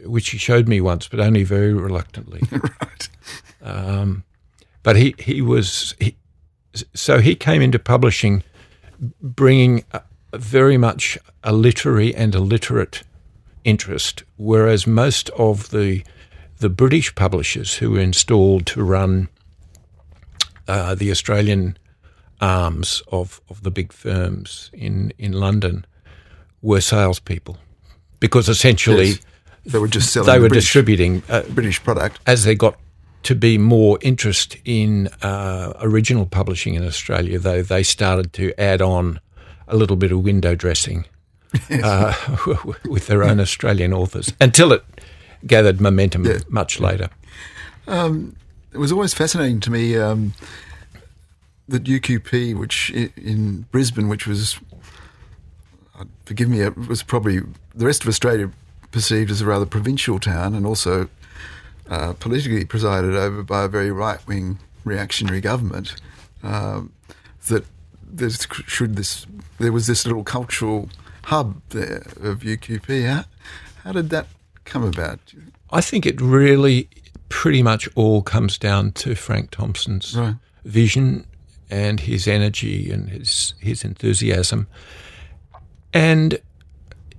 which 0.04 0.30
he 0.30 0.38
showed 0.38 0.68
me 0.68 0.80
once, 0.80 1.08
but 1.08 1.20
only 1.20 1.44
very 1.44 1.72
reluctantly. 1.72 2.42
right. 3.62 4.22
but 4.82 4.96
he 4.96 5.14
he 5.18 5.40
was 5.42 5.94
he, 6.00 6.16
so 6.94 7.18
he 7.20 7.34
came 7.34 7.62
into 7.62 7.78
publishing 7.78 8.42
bringing 9.22 9.84
a, 9.92 10.02
a 10.32 10.38
very 10.38 10.76
much 10.76 11.18
a 11.44 11.52
literary 11.52 12.14
and 12.14 12.34
a 12.34 12.40
literate 12.40 13.02
interest 13.64 14.22
whereas 14.36 14.86
most 14.86 15.30
of 15.30 15.70
the 15.70 16.02
the 16.58 16.68
British 16.68 17.14
publishers 17.14 17.76
who 17.76 17.92
were 17.92 18.00
installed 18.00 18.66
to 18.66 18.82
run 18.82 19.28
uh, 20.68 20.94
the 20.94 21.10
Australian 21.10 21.76
arms 22.40 23.02
of, 23.10 23.40
of 23.48 23.62
the 23.62 23.70
big 23.70 23.92
firms 23.92 24.70
in, 24.72 25.12
in 25.18 25.32
London 25.32 25.84
were 26.62 26.80
salespeople 26.80 27.58
because 28.18 28.48
essentially 28.48 29.08
Yes. 29.08 29.18
They 29.64 29.78
were 29.78 29.88
just 29.88 30.12
selling 30.12 30.26
they 30.26 30.38
were 30.38 30.48
British, 30.48 30.64
distributing 30.64 31.22
uh, 31.28 31.42
British 31.50 31.82
product. 31.82 32.18
as 32.26 32.44
they 32.44 32.54
got 32.54 32.78
to 33.24 33.34
be 33.34 33.58
more 33.58 33.98
interest 34.00 34.56
in 34.64 35.08
uh, 35.22 35.74
original 35.80 36.24
publishing 36.24 36.74
in 36.74 36.86
Australia, 36.86 37.38
though 37.38 37.62
they 37.62 37.82
started 37.82 38.32
to 38.32 38.58
add 38.58 38.80
on 38.80 39.20
a 39.68 39.76
little 39.76 39.96
bit 39.96 40.12
of 40.12 40.20
window 40.24 40.54
dressing 40.54 41.04
uh, 41.70 42.14
with 42.88 43.06
their 43.06 43.22
own 43.22 43.40
Australian 43.40 43.92
authors 43.92 44.32
until 44.40 44.72
it 44.72 44.84
gathered 45.46 45.80
momentum 45.80 46.24
Yeah. 46.24 46.38
much 46.48 46.80
later. 46.80 47.08
It 48.72 48.78
was 48.78 48.92
always 48.92 49.12
fascinating 49.14 49.58
to 49.60 49.70
me 49.70 49.96
um, 49.98 50.32
that 51.68 51.84
UQP, 51.84 52.56
which 52.56 52.90
in 52.90 53.62
Brisbane, 53.72 54.08
which 54.08 54.26
was, 54.28 54.60
uh, 55.98 56.04
forgive 56.24 56.48
me, 56.48 56.60
it 56.60 56.76
was 56.76 57.02
probably 57.02 57.40
the 57.74 57.86
rest 57.86 58.02
of 58.02 58.08
Australia 58.08 58.50
perceived 58.92 59.30
as 59.30 59.40
a 59.40 59.46
rather 59.46 59.66
provincial 59.66 60.20
town 60.20 60.54
and 60.54 60.66
also 60.66 61.08
uh, 61.88 62.12
politically 62.14 62.64
presided 62.64 63.16
over 63.16 63.42
by 63.42 63.64
a 63.64 63.68
very 63.68 63.90
right 63.90 64.24
wing 64.28 64.58
reactionary 64.84 65.40
government. 65.40 65.94
Um, 66.44 66.92
that 67.48 67.64
should 68.66 68.96
this 68.96 69.26
there 69.58 69.72
was 69.72 69.86
this 69.86 70.06
little 70.06 70.22
cultural 70.24 70.88
hub 71.24 71.60
there 71.70 72.02
of 72.20 72.40
UQP. 72.40 73.06
How, 73.06 73.24
how 73.84 73.92
did 73.92 74.10
that 74.10 74.26
come 74.64 74.82
about? 74.84 75.18
I 75.70 75.80
think 75.80 76.06
it 76.06 76.20
really 76.20 76.88
pretty 77.28 77.62
much 77.62 77.88
all 77.94 78.22
comes 78.22 78.58
down 78.58 78.92
to 78.92 79.14
Frank 79.14 79.50
Thompson's 79.50 80.16
Right. 80.16 80.34
vision 80.64 81.26
and 81.70 82.00
his 82.00 82.26
energy 82.26 82.90
and 82.90 83.08
his 83.08 83.54
his 83.60 83.84
enthusiasm 83.84 84.66
and 85.92 86.38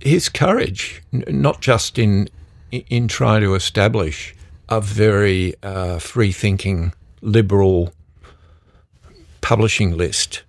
his 0.00 0.28
courage, 0.28 1.02
not 1.12 1.60
just 1.62 1.98
in 1.98 2.28
in 2.70 3.08
trying 3.08 3.40
to 3.42 3.54
establish 3.54 4.34
a 4.68 4.80
very 4.80 5.54
uh, 5.62 5.98
free 5.98 6.32
thinking 6.32 6.92
liberal 7.22 7.92
publishing 9.40 9.96
list, 9.96 10.42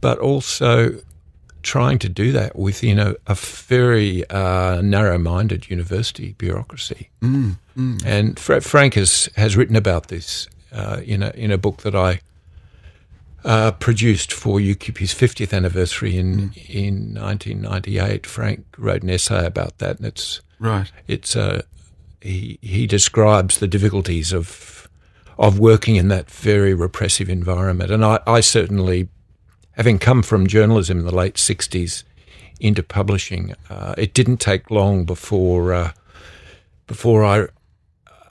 but 0.00 0.18
also 0.18 1.00
trying 1.72 1.98
to 1.98 2.08
do 2.08 2.32
that 2.32 2.56
within 2.56 2.98
a, 2.98 3.14
a 3.26 3.34
very 3.34 4.24
uh, 4.30 4.80
narrow-minded 4.82 5.68
university 5.70 6.34
bureaucracy. 6.38 7.10
And 8.04 8.38
Fra- 8.38 8.60
Frank 8.60 8.94
has, 8.94 9.28
has 9.36 9.56
written 9.56 9.76
about 9.76 10.08
this 10.08 10.48
uh, 10.72 11.00
in 11.04 11.22
a 11.22 11.30
in 11.44 11.50
a 11.52 11.58
book 11.58 11.82
that 11.82 11.94
I 11.94 12.20
uh, 13.44 13.70
produced 13.72 14.32
for 14.32 14.58
UQP's 14.58 15.14
50th 15.14 15.52
anniversary 15.56 16.16
in 16.18 16.52
in 16.68 17.14
1998. 17.14 18.26
Frank 18.26 18.64
wrote 18.76 19.02
an 19.02 19.10
essay 19.10 19.46
about 19.46 19.78
that, 19.78 19.98
and 19.98 20.06
it's 20.06 20.40
Right. 20.60 20.90
it's 21.06 21.36
uh, 21.36 21.62
he 22.20 22.58
he 22.62 22.86
describes 22.86 23.58
the 23.58 23.68
difficulties 23.68 24.32
of 24.32 24.88
of 25.38 25.58
working 25.60 25.96
in 25.96 26.08
that 26.08 26.28
very 26.30 26.74
repressive 26.74 27.28
environment. 27.32 27.90
And 27.92 28.04
I, 28.04 28.18
I 28.26 28.40
certainly, 28.42 29.08
having 29.78 29.98
come 29.98 30.22
from 30.22 30.46
journalism 30.48 30.98
in 30.98 31.06
the 31.06 31.14
late 31.14 31.36
60s 31.36 32.02
into 32.60 32.82
publishing, 32.82 33.54
uh, 33.70 33.94
it 33.96 34.12
didn't 34.12 34.38
take 34.38 34.72
long 34.72 35.04
before, 35.04 35.72
uh, 35.72 35.92
before 36.88 37.24
I, 37.24 37.46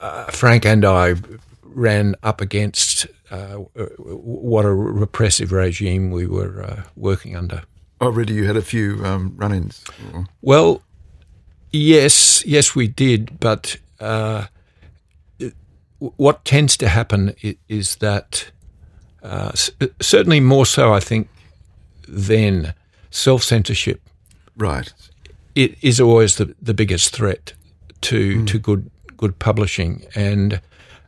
uh, 0.02 0.26
Frank 0.26 0.66
and 0.66 0.84
I 0.84 1.16
ran 1.64 2.16
up 2.22 2.42
against 2.42 3.08
uh, 3.32 3.56
what 3.56 4.66
a 4.66 4.74
repressive 4.74 5.54
regime 5.54 6.12
we 6.12 6.28
were 6.28 6.64
uh, 6.64 6.84
working 6.98 7.36
under. 7.36 7.64
Already, 8.02 8.34
you 8.34 8.46
had 8.46 8.58
a 8.58 8.62
few 8.62 9.04
um, 9.06 9.34
run-ins. 9.38 9.84
Or? 10.14 10.26
Well, 10.42 10.82
yes, 11.72 12.46
yes, 12.46 12.76
we 12.76 12.88
did. 12.88 13.40
But 13.40 13.78
uh, 14.02 14.48
it, 15.40 15.54
what 16.00 16.44
tends 16.44 16.76
to 16.78 16.90
happen 16.90 17.34
is, 17.70 17.96
that 17.98 18.52
uh, 19.24 19.54
certainly 20.02 20.42
more 20.42 20.66
so, 20.66 20.94
I 20.94 21.00
think, 21.00 21.30
than 22.08 22.74
self 23.12 23.44
censorship. 23.44 24.02
Right. 24.56 24.92
It 25.56 25.78
is 25.82 26.00
always 26.00 26.36
the, 26.36 26.56
the 26.62 26.74
biggest 26.74 27.10
threat 27.10 27.54
to 28.02 28.42
mm. 28.42 28.48
to 28.48 28.60
good 28.60 28.90
good 29.18 29.40
publishing, 29.40 30.06
and 30.16 30.62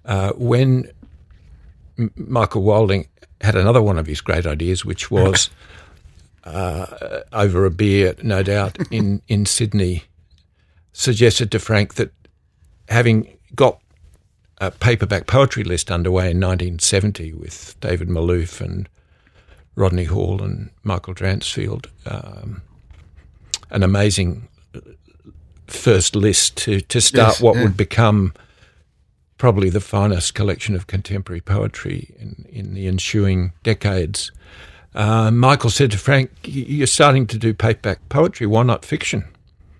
uh, 0.06 0.32
when 0.34 0.90
Michael 2.16 2.64
Wilding 2.64 3.08
had 3.42 3.56
another 3.56 3.82
one 3.82 3.98
of 3.98 4.08
his 4.08 4.22
great 4.22 4.46
ideas, 4.46 4.84
which 4.84 5.12
was 5.12 5.50
uh, 6.44 7.22
over 7.34 7.66
a 7.66 7.72
beer, 7.72 8.16
no 8.24 8.44
doubt, 8.44 8.78
in, 8.92 9.22
in 9.28 9.46
Sydney, 9.46 10.04
suggested 10.94 11.52
to 11.52 11.60
Frank 11.60 11.96
that 11.96 12.12
having 12.90 13.38
got 13.56 13.80
a 14.60 14.72
paperback 14.72 15.28
poetry 15.28 15.64
list 15.64 15.90
underway 15.90 16.32
in 16.32 16.40
1970 16.40 17.34
with 17.34 17.80
David 17.80 18.10
Malouf 18.10 18.60
and 18.60 18.90
Rodney 19.76 20.06
Hall 20.06 20.42
and 20.42 20.70
Michael 20.84 21.14
Dransfield. 21.14 21.90
Um, 22.06 22.62
an 23.70 23.84
amazing 23.84 24.48
first 25.68 26.16
list 26.16 26.58
to, 26.58 26.82
to 26.82 27.00
start 27.00 27.34
yes, 27.34 27.42
what 27.42 27.56
yeah. 27.56 27.64
would 27.64 27.78
become 27.78 28.34
probably 29.38 29.70
the 29.70 29.80
finest 29.80 30.36
collection 30.36 30.76
of 30.76 30.88
contemporary 30.88 31.42
poetry 31.42 32.14
in, 32.20 32.46
in 32.50 32.74
the 32.74 32.88
ensuing 32.88 33.54
decades. 33.64 34.32
Uh, 34.94 35.32
Michael 35.32 35.70
said 35.70 35.92
to 35.92 35.98
Frank, 35.98 36.32
You're 36.44 36.88
starting 36.88 37.28
to 37.28 37.38
do 37.38 37.54
paperback 37.54 38.08
poetry, 38.10 38.48
why 38.48 38.64
not 38.64 38.84
fiction? 38.84 39.26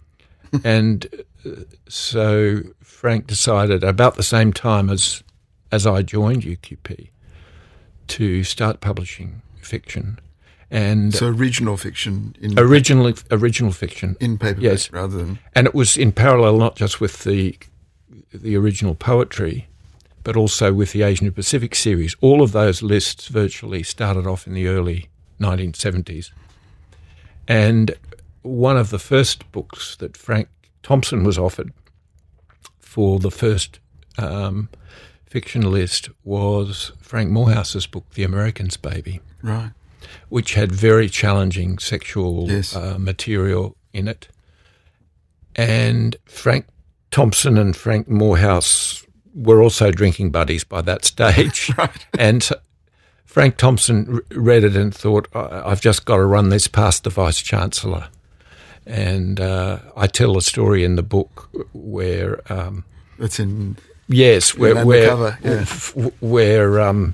and 0.64 1.08
uh, 1.46 1.64
so 1.88 2.62
Frank 2.82 3.28
decided 3.28 3.84
about 3.84 4.16
the 4.16 4.24
same 4.24 4.54
time 4.54 4.90
as, 4.90 5.24
as 5.72 5.86
I 5.86 6.04
joined 6.04 6.44
UQP 6.44 7.10
to 8.08 8.44
start 8.44 8.82
publishing 8.82 9.42
fiction. 9.62 10.20
And 10.72 11.16
so 11.16 11.28
original 11.28 11.78
fiction 11.78 12.36
in 12.40 12.58
original 12.60 13.12
original 13.32 13.72
fiction 13.72 14.16
in 14.20 14.38
paperback 14.38 14.64
yes. 14.64 14.92
rather 14.92 15.18
than 15.18 15.40
and 15.56 15.66
it 15.66 15.74
was 15.74 15.98
in 15.98 16.12
parallel 16.12 16.58
not 16.58 16.76
just 16.76 17.02
with 17.02 17.24
the 17.24 17.58
the 18.32 18.56
original 18.56 18.94
poetry, 18.96 19.68
but 20.24 20.36
also 20.36 20.72
with 20.74 20.92
the 20.92 21.02
Asian 21.02 21.32
Pacific 21.32 21.74
series. 21.76 22.16
All 22.22 22.42
of 22.42 22.52
those 22.52 22.84
lists 22.84 23.28
virtually 23.28 23.84
started 23.84 24.28
off 24.28 24.46
in 24.46 24.54
the 24.54 24.68
early 24.68 25.10
1970s. 25.40 26.32
And 27.48 27.96
one 28.42 28.78
of 28.78 28.90
the 28.90 29.00
first 29.00 29.52
books 29.52 29.96
that 29.98 30.16
Frank 30.16 30.50
Thompson 30.84 31.24
was 31.24 31.38
offered 31.38 31.74
for 32.80 33.20
the 33.20 33.32
first 33.32 33.80
um, 34.18 34.70
fiction 35.26 35.72
list 35.72 36.10
was 36.24 36.92
Frank 37.00 37.30
Moorhouse's 37.30 37.88
book, 37.88 38.10
The 38.14 38.24
American's 38.24 38.78
Baby. 38.78 39.22
Right. 39.42 39.72
Which 40.30 40.54
had 40.54 40.72
very 40.72 41.10
challenging 41.10 41.78
sexual 41.80 42.50
yes. 42.50 42.76
uh, 42.76 42.98
material 42.98 43.76
in 43.94 44.08
it. 44.08 44.28
And 45.56 46.16
Frank 46.26 46.66
Thompson 47.12 47.58
and 47.58 47.76
Frank 47.76 48.08
Moorhouse 48.08 49.06
were 49.34 49.62
also 49.62 49.92
drinking 49.92 50.32
buddies 50.32 50.64
by 50.64 50.82
that 50.82 51.06
stage. 51.06 51.72
right. 51.78 52.06
And 52.18 52.48
Frank 53.26 53.58
Thompson 53.58 54.22
read 54.32 54.64
it 54.64 54.76
and 54.76 54.94
thought, 54.94 55.28
I've 55.34 55.82
just 55.82 56.06
got 56.06 56.18
to 56.18 56.26
run 56.26 56.50
this 56.50 56.68
past 56.68 57.04
the 57.04 57.10
Vice 57.10 57.40
Chancellor. 57.40 58.10
And 58.86 59.40
uh, 59.40 59.80
I 59.96 60.08
tell 60.08 60.38
a 60.38 60.42
story 60.42 60.84
in 60.84 60.96
the 60.96 61.04
book 61.04 61.50
where. 61.74 62.42
Um, 62.52 62.86
it's 63.20 63.40
in. 63.40 63.78
Yes, 64.08 64.56
where. 64.56 64.84
Where, 64.84 65.38
yeah. 65.44 65.66
where 66.22 66.80
um, 66.80 67.14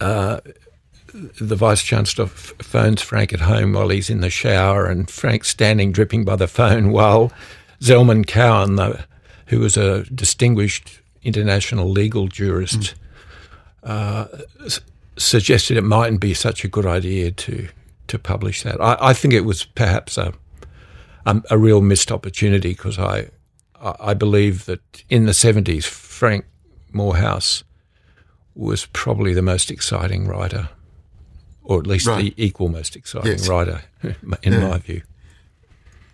uh, 0.00 0.40
the 1.40 1.56
Vice 1.56 1.82
Chancellor 1.82 2.26
phones 2.26 3.02
Frank 3.02 3.32
at 3.32 3.40
home 3.40 3.72
while 3.72 3.88
he's 3.88 4.10
in 4.10 4.20
the 4.20 4.30
shower, 4.30 4.86
and 4.86 5.10
Frank's 5.10 5.48
standing 5.48 5.92
dripping 5.92 6.24
by 6.24 6.36
the 6.36 6.46
phone 6.46 6.90
while 6.90 7.32
Zelman 7.80 8.26
Cowen, 8.26 8.76
the, 8.76 9.04
who 9.46 9.60
was 9.60 9.76
a 9.76 10.04
distinguished 10.04 11.00
international 11.22 11.90
legal 11.90 12.28
jurist, 12.28 12.80
mm. 12.80 12.94
uh, 13.82 14.26
s- 14.64 14.80
suggested 15.16 15.76
it 15.76 15.82
mightn't 15.82 16.20
be 16.20 16.34
such 16.34 16.64
a 16.64 16.68
good 16.68 16.86
idea 16.86 17.30
to 17.30 17.68
to 18.08 18.18
publish 18.18 18.62
that. 18.62 18.80
I, 18.80 18.96
I 19.00 19.12
think 19.14 19.34
it 19.34 19.44
was 19.44 19.64
perhaps 19.64 20.18
a 20.18 20.32
a, 21.24 21.42
a 21.50 21.58
real 21.58 21.80
missed 21.80 22.12
opportunity 22.12 22.70
because 22.70 22.98
I 22.98 23.30
I 23.80 24.14
believe 24.14 24.66
that 24.66 24.80
in 25.08 25.26
the 25.26 25.34
seventies 25.34 25.86
Frank 25.86 26.44
Moorhouse 26.92 27.64
was 28.54 28.86
probably 28.86 29.34
the 29.34 29.42
most 29.42 29.70
exciting 29.70 30.26
writer, 30.26 30.70
or 31.66 31.80
at 31.80 31.86
least 31.86 32.06
right. 32.06 32.22
the 32.22 32.34
equal 32.42 32.68
most 32.68 32.96
exciting 32.96 33.32
yes. 33.32 33.48
writer, 33.48 33.82
in 34.42 34.52
yeah. 34.52 34.68
my 34.68 34.78
view. 34.78 35.02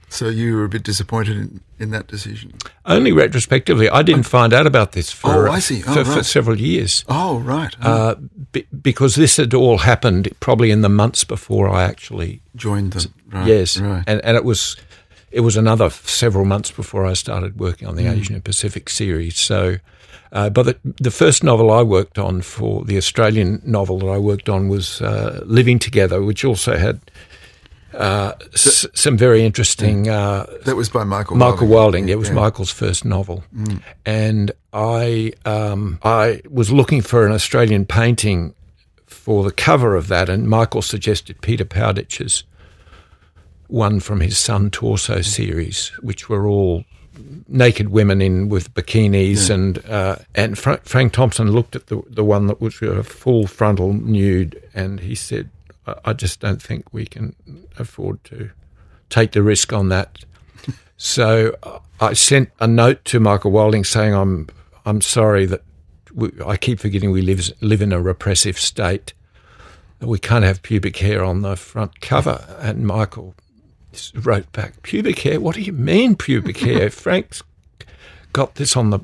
So 0.09 0.29
you 0.29 0.57
were 0.57 0.65
a 0.65 0.69
bit 0.69 0.83
disappointed 0.83 1.39
in, 1.39 1.61
in 1.79 1.91
that 1.93 2.07
decision? 2.07 2.53
Only 2.85 3.13
retrospectively. 3.13 3.89
I 3.89 4.03
didn't 4.03 4.25
find 4.25 4.53
out 4.53 4.67
about 4.67 4.93
this 4.93 5.11
for, 5.11 5.49
oh, 5.49 5.53
I 5.53 5.59
see. 5.59 5.83
Oh, 5.87 5.95
for, 5.95 6.03
right. 6.03 6.19
for, 6.19 6.23
several 6.23 6.61
years. 6.61 7.03
Oh, 7.09 7.39
right. 7.39 7.75
Oh. 7.83 7.91
Uh, 7.91 8.15
be, 8.53 8.67
because 8.83 9.15
this 9.15 9.39
had 9.39 9.55
all 9.55 9.79
happened 9.79 10.29
probably 10.39 10.71
in 10.71 10.83
the 10.83 10.91
months 10.91 11.25
before 11.25 11.71
I 11.71 11.85
actually 11.85 12.43
joined 12.55 12.93
them. 12.93 13.15
Right. 13.31 13.47
Yes, 13.47 13.81
right. 13.81 14.05
and 14.07 14.23
and 14.23 14.37
it 14.37 14.45
was 14.45 14.77
it 15.33 15.41
was 15.41 15.57
another 15.57 15.91
several 15.91 16.45
months 16.45 16.71
before 16.71 17.07
I 17.07 17.15
started 17.15 17.59
working 17.59 17.89
on 17.89 17.97
the 17.97 18.05
mm. 18.05 18.19
Asian 18.19 18.35
and 18.35 18.45
Pacific 18.45 18.89
series. 18.89 19.39
So. 19.39 19.79
Uh, 20.35 20.49
but 20.49 20.63
the, 20.63 20.79
the, 20.83 21.11
first 21.11 21.45
novel 21.45 21.71
I 21.71 21.83
worked 21.83 22.19
on 22.19 22.41
for 22.41 22.87
the 22.87 22.97
Australian 22.97 23.61
novel 23.67 23.99
that 23.99 24.07
I 24.07 24.17
worked 24.17 24.49
on 24.49 24.71
was 24.71 25.03
uh, 25.03 25.43
Living 25.45 25.79
Together, 25.79 26.23
which 26.23 26.43
also 26.43 26.79
had 26.79 27.03
uh, 27.95 28.33
s- 28.55 28.87
some 28.95 29.17
very 29.17 29.45
interesting. 29.45 30.09
Uh, 30.09 30.47
that 30.65 30.77
was 30.77 30.89
by 30.89 31.05
Michael. 31.05 31.37
Michael 31.37 31.67
Wilding. 31.67 32.05
Wilding. 32.05 32.09
It 32.09 32.19
was 32.19 32.29
yeah. 32.29 32.35
Michael's 32.35 32.71
first 32.71 33.05
novel, 33.05 33.45
mm. 33.55 33.83
and 34.07 34.53
I 34.73 35.33
um, 35.45 35.99
I 36.03 36.41
was 36.49 36.73
looking 36.73 37.03
for 37.03 37.27
an 37.27 37.33
Australian 37.33 37.85
painting 37.85 38.55
for 39.07 39.45
the 39.45 39.53
cover 39.53 39.95
of 39.95 40.09
that, 40.09 40.29
and 40.29 40.49
Michael 40.49 40.83
suggested 40.83 41.41
Peter 41.43 41.65
Powditch's 41.65 42.45
one 43.73 44.01
from 44.01 44.21
his 44.21 44.37
Sun 44.37 44.71
Torso 44.71 45.23
series, 45.23 45.89
which 46.03 46.29
were 46.29 46.47
all 46.47 46.85
naked 47.49 47.89
women 47.89 48.21
in 48.21 48.49
with 48.51 48.73
bikinis, 48.75 49.49
yeah. 49.49 49.55
and 49.55 49.85
uh, 49.87 50.17
and 50.35 50.59
Fra- 50.59 50.81
Frank 50.85 51.13
Thompson 51.15 51.51
looked 51.51 51.75
at 51.75 51.87
the 51.87 52.03
the 52.07 52.25
one 52.25 52.47
that 52.47 52.61
was 52.61 52.81
a 52.83 53.03
full 53.03 53.47
frontal 53.47 53.95
nude, 53.95 54.63
and 54.75 55.01
he 55.01 55.15
said, 55.15 55.51
I 56.05 56.13
just 56.13 56.39
don't 56.41 56.61
think 56.61 56.93
we 56.93 57.07
can 57.07 57.35
afford 57.79 58.23
to 58.25 58.51
take 59.09 59.33
the 59.33 59.43
risk 59.43 59.73
on 59.73 59.89
that. 59.89 60.19
so 60.99 61.57
uh, 61.63 61.79
I 62.01 62.13
sent 62.13 62.51
a 62.61 62.67
note 62.67 63.05
to 63.07 63.21
Michael 63.21 63.53
Wilding 63.53 63.85
saying, 63.85 64.15
"I'm 64.15 64.49
I'm 64.85 65.01
sorry 65.01 65.47
that 65.47 65.63
we, 66.15 66.31
I 66.47 66.59
keep 66.59 66.79
forgetting 66.79 67.11
we 67.11 67.23
live 67.23 67.51
live 67.63 67.81
in 67.81 67.93
a 67.93 68.03
repressive 68.03 68.59
state. 68.59 69.15
We 70.01 70.19
can't 70.19 70.45
have 70.45 70.63
pubic 70.63 70.99
hair 70.99 71.25
on 71.25 71.41
the 71.41 71.57
front 71.57 72.03
cover." 72.03 72.45
And 72.61 72.87
Michael 72.87 73.35
wrote 74.15 74.51
back, 74.53 74.83
"Pubic 74.83 75.19
hair? 75.21 75.41
What 75.41 75.55
do 75.55 75.63
you 75.63 75.73
mean 75.73 76.17
pubic 76.17 76.59
hair?" 76.59 76.91
Frank's 77.05 77.43
got 78.33 78.55
this 78.57 78.77
on 78.77 78.91
the 78.91 79.01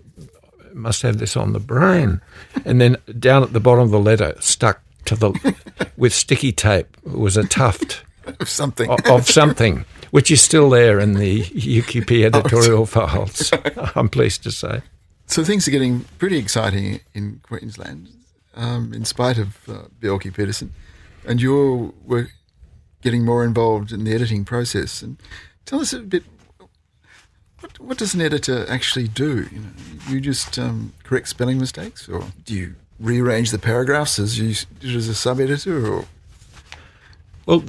must 0.75 1.03
have 1.03 1.19
this 1.19 1.37
on 1.37 1.53
the 1.53 1.61
brain. 1.61 2.21
And 2.65 2.81
then 2.81 2.97
down 3.19 3.43
at 3.43 3.53
the 3.53 3.61
bottom 3.61 3.85
of 3.85 3.91
the 3.91 3.99
letter, 3.99 4.35
stuck 4.41 4.81
to 5.07 5.17
the 5.17 5.57
with 5.97 6.13
sticky 6.13 6.53
tape 6.53 6.97
was 7.05 7.37
a 7.37 7.45
tuft 7.45 8.05
of 8.41 8.49
something 8.49 8.89
of, 8.91 9.01
of, 9.07 9.27
something, 9.27 9.85
which 10.11 10.31
is 10.31 10.41
still 10.41 10.71
there 10.71 11.01
in 11.01 11.15
the 11.15 11.43
UQP 11.43 12.25
editorial 12.35 12.83
oh, 12.83 12.87
files. 12.87 13.51
I'm 13.95 14.09
pleased 14.09 14.43
to 14.45 14.53
say. 14.53 14.83
So 15.27 15.45
things 15.45 15.69
are 15.69 15.71
getting 15.71 16.05
pretty 16.19 16.39
exciting 16.39 17.01
in 17.13 17.41
Queensland, 17.43 18.09
um, 18.55 18.95
in 18.95 19.05
spite 19.05 19.39
of 19.39 19.69
uh, 19.69 19.83
Bjelke 20.01 20.35
Petersen, 20.35 20.73
and 21.27 21.41
you're 21.41 21.93
getting 23.03 23.25
more 23.25 23.45
involved 23.45 23.93
in 23.93 24.05
the 24.05 24.15
editing 24.15 24.45
process. 24.45 25.03
And 25.03 25.17
tell 25.65 25.81
us 25.81 25.93
a 25.93 26.01
bit 26.01 26.25
What, 27.61 27.81
what 27.81 27.99
does 27.99 28.15
an 28.15 28.21
editor 28.21 28.67
actually 28.69 29.09
do? 29.09 29.49
You, 29.53 29.61
know, 29.61 29.71
you 30.09 30.21
just 30.21 30.59
um, 30.59 30.93
correct 31.03 31.29
spelling 31.29 31.59
mistakes, 31.59 32.09
or 32.09 32.25
do 32.45 32.55
you 32.55 32.75
rearrange 33.01 33.51
the 33.51 33.59
paragraphs 33.59 34.19
as 34.19 34.39
you 34.39 34.55
did 34.81 34.97
as 34.97 35.09
a 35.09 35.15
sub 35.15 35.41
editor? 35.41 35.87
Or 35.87 36.05
well, 37.47 37.65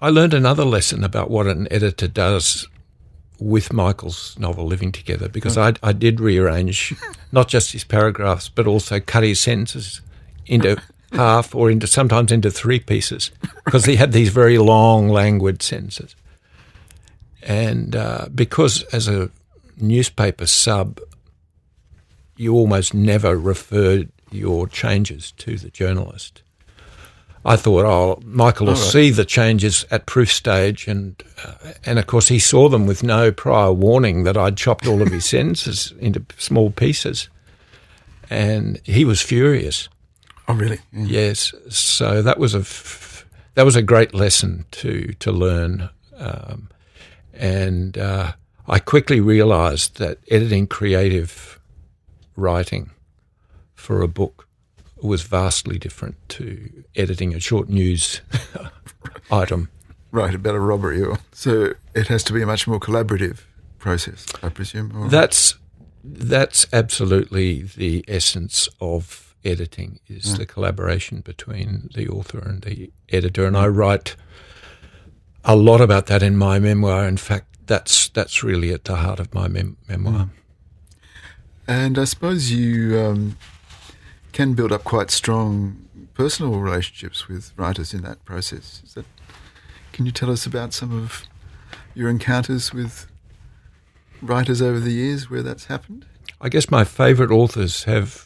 I 0.00 0.10
learned 0.10 0.34
another 0.34 0.64
lesson 0.64 1.04
about 1.04 1.30
what 1.30 1.46
an 1.46 1.68
editor 1.70 2.08
does 2.08 2.68
with 3.38 3.72
Michael's 3.72 4.34
novel 4.38 4.66
Living 4.66 4.92
Together 4.92 5.28
because 5.28 5.58
I, 5.58 5.74
I 5.82 5.92
did 5.92 6.20
rearrange 6.20 6.94
not 7.32 7.48
just 7.48 7.72
his 7.72 7.84
paragraphs 7.84 8.48
but 8.48 8.66
also 8.66 8.98
cut 8.98 9.24
his 9.24 9.40
sentences 9.40 10.00
into 10.46 10.80
half 11.12 11.54
or 11.54 11.70
into 11.70 11.86
sometimes 11.86 12.32
into 12.32 12.50
three 12.50 12.80
pieces 12.80 13.30
because 13.64 13.84
he 13.84 13.96
had 13.96 14.12
these 14.12 14.28
very 14.28 14.58
long 14.58 15.08
languid 15.08 15.62
sentences. 15.62 16.14
And 17.42 17.94
uh, 17.94 18.28
because 18.34 18.82
as 18.84 19.08
a 19.08 19.30
newspaper 19.76 20.46
sub, 20.46 21.00
you 22.36 22.54
almost 22.54 22.92
never 22.92 23.36
referred 23.36 24.10
your 24.30 24.66
changes 24.66 25.32
to 25.32 25.56
the 25.56 25.70
journalist. 25.70 26.42
I 27.44 27.54
thought, 27.54 27.84
oh, 27.84 28.20
Michael 28.24 28.66
will 28.66 28.74
right. 28.74 28.82
see 28.82 29.10
the 29.10 29.24
changes 29.24 29.86
at 29.92 30.06
proof 30.06 30.32
stage, 30.32 30.88
and 30.88 31.22
uh, 31.44 31.74
and 31.84 32.00
of 32.00 32.08
course 32.08 32.26
he 32.26 32.40
saw 32.40 32.68
them 32.68 32.86
with 32.86 33.04
no 33.04 33.30
prior 33.30 33.72
warning 33.72 34.24
that 34.24 34.36
I'd 34.36 34.56
chopped 34.56 34.88
all 34.88 35.00
of 35.00 35.12
his 35.12 35.24
sentences 35.30 35.94
into 36.00 36.26
small 36.38 36.70
pieces, 36.70 37.28
and 38.28 38.80
he 38.82 39.04
was 39.04 39.20
furious. 39.22 39.88
Oh, 40.48 40.54
really? 40.54 40.78
Mm. 40.94 41.08
Yes. 41.08 41.52
So 41.68 42.22
that 42.22 42.38
was 42.38 42.54
a 42.54 42.60
f- 42.60 43.26
that 43.54 43.64
was 43.64 43.76
a 43.76 43.82
great 43.82 44.14
lesson 44.14 44.64
to 44.72 45.12
to 45.14 45.32
learn, 45.32 45.90
um, 46.16 46.68
and 47.32 47.98
uh, 47.98 48.32
I 48.68 48.78
quickly 48.78 49.20
realised 49.20 49.98
that 49.98 50.18
editing 50.30 50.66
creative 50.66 51.58
writing 52.36 52.90
for 53.74 54.02
a 54.02 54.08
book 54.08 54.46
was 55.02 55.22
vastly 55.22 55.78
different 55.78 56.16
to 56.28 56.84
editing 56.94 57.34
a 57.34 57.40
short 57.40 57.68
news 57.68 58.20
item. 59.30 59.68
Right, 60.10 60.34
about 60.34 60.54
a 60.54 60.60
robbery. 60.60 61.02
Or, 61.02 61.18
so 61.32 61.74
it 61.94 62.08
has 62.08 62.22
to 62.24 62.32
be 62.32 62.42
a 62.42 62.46
much 62.46 62.66
more 62.66 62.80
collaborative 62.80 63.40
process, 63.78 64.26
I 64.42 64.48
presume. 64.48 64.92
Or? 64.96 65.08
That's 65.08 65.56
that's 66.04 66.66
absolutely 66.72 67.62
the 67.62 68.04
essence 68.06 68.68
of 68.80 69.25
editing 69.46 70.00
is 70.08 70.32
yeah. 70.32 70.38
the 70.38 70.46
collaboration 70.46 71.20
between 71.20 71.90
the 71.94 72.08
author 72.08 72.38
and 72.38 72.62
the 72.62 72.90
editor. 73.08 73.46
And 73.46 73.56
I 73.56 73.66
write 73.68 74.16
a 75.44 75.56
lot 75.56 75.80
about 75.80 76.06
that 76.06 76.22
in 76.22 76.36
my 76.36 76.58
memoir. 76.58 77.06
In 77.06 77.16
fact, 77.16 77.46
that's 77.66 78.08
that's 78.08 78.42
really 78.42 78.72
at 78.72 78.84
the 78.84 78.96
heart 78.96 79.20
of 79.20 79.32
my 79.32 79.48
mem- 79.48 79.76
memoir. 79.88 80.28
And 81.68 81.98
I 81.98 82.04
suppose 82.04 82.50
you 82.50 82.98
um, 82.98 83.36
can 84.32 84.54
build 84.54 84.72
up 84.72 84.84
quite 84.84 85.10
strong 85.10 85.86
personal 86.14 86.60
relationships 86.60 87.28
with 87.28 87.52
writers 87.56 87.92
in 87.92 88.02
that 88.02 88.24
process. 88.24 88.82
That, 88.94 89.04
can 89.92 90.06
you 90.06 90.12
tell 90.12 90.30
us 90.30 90.46
about 90.46 90.72
some 90.72 90.96
of 90.96 91.24
your 91.94 92.08
encounters 92.08 92.72
with 92.72 93.06
writers 94.22 94.62
over 94.62 94.78
the 94.78 94.92
years 94.92 95.28
where 95.28 95.42
that's 95.42 95.66
happened? 95.66 96.06
I 96.40 96.48
guess 96.48 96.70
my 96.70 96.84
favourite 96.84 97.32
authors 97.32 97.84
have 97.84 98.25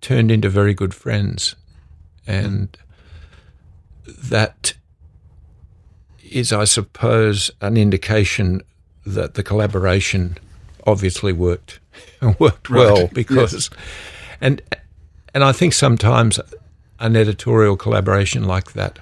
turned 0.00 0.30
into 0.30 0.48
very 0.48 0.74
good 0.74 0.94
friends, 0.94 1.56
and 2.26 2.76
that 4.06 4.74
is, 6.22 6.52
I 6.52 6.64
suppose, 6.64 7.50
an 7.60 7.76
indication 7.76 8.62
that 9.04 9.34
the 9.34 9.42
collaboration 9.42 10.38
obviously 10.86 11.32
worked 11.32 11.80
worked 12.38 12.70
right. 12.70 12.78
well 12.78 13.08
because 13.12 13.52
yes. 13.52 13.70
and 14.40 14.62
and 15.34 15.44
I 15.44 15.52
think 15.52 15.72
sometimes 15.72 16.40
an 16.98 17.16
editorial 17.16 17.76
collaboration 17.76 18.44
like 18.44 18.72
that 18.72 18.98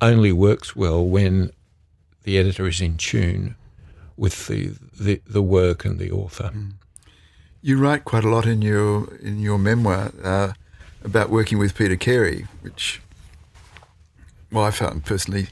only 0.00 0.32
works 0.32 0.76
well 0.76 1.04
when 1.04 1.50
the 2.24 2.38
editor 2.38 2.66
is 2.66 2.80
in 2.80 2.96
tune 2.96 3.56
with 4.16 4.48
the, 4.48 4.72
the, 4.98 5.20
the 5.26 5.42
work 5.42 5.84
and 5.84 5.98
the 5.98 6.10
author. 6.10 6.50
Mm. 6.54 6.72
You 7.60 7.78
write 7.78 8.04
quite 8.04 8.24
a 8.24 8.28
lot 8.28 8.46
in 8.46 8.62
your 8.62 9.14
in 9.16 9.40
your 9.40 9.58
memoir 9.58 10.12
uh, 10.22 10.52
about 11.02 11.30
working 11.30 11.58
with 11.58 11.74
Peter 11.74 11.96
Carey, 11.96 12.46
which 12.62 13.00
well, 14.52 14.64
I 14.64 14.70
found 14.70 15.04
personally 15.04 15.48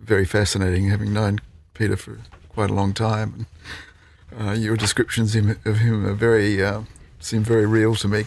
very 0.00 0.24
fascinating, 0.24 0.88
having 0.88 1.12
known 1.12 1.40
Peter 1.74 1.96
for 1.96 2.18
quite 2.48 2.70
a 2.70 2.74
long 2.74 2.94
time. 2.94 3.46
Uh, 4.38 4.52
your 4.52 4.76
descriptions 4.76 5.34
of 5.36 5.78
him 5.78 6.06
are 6.06 6.14
very 6.14 6.62
uh, 6.64 6.82
seem 7.20 7.42
very 7.42 7.66
real 7.66 7.94
to 7.96 8.08
me. 8.08 8.24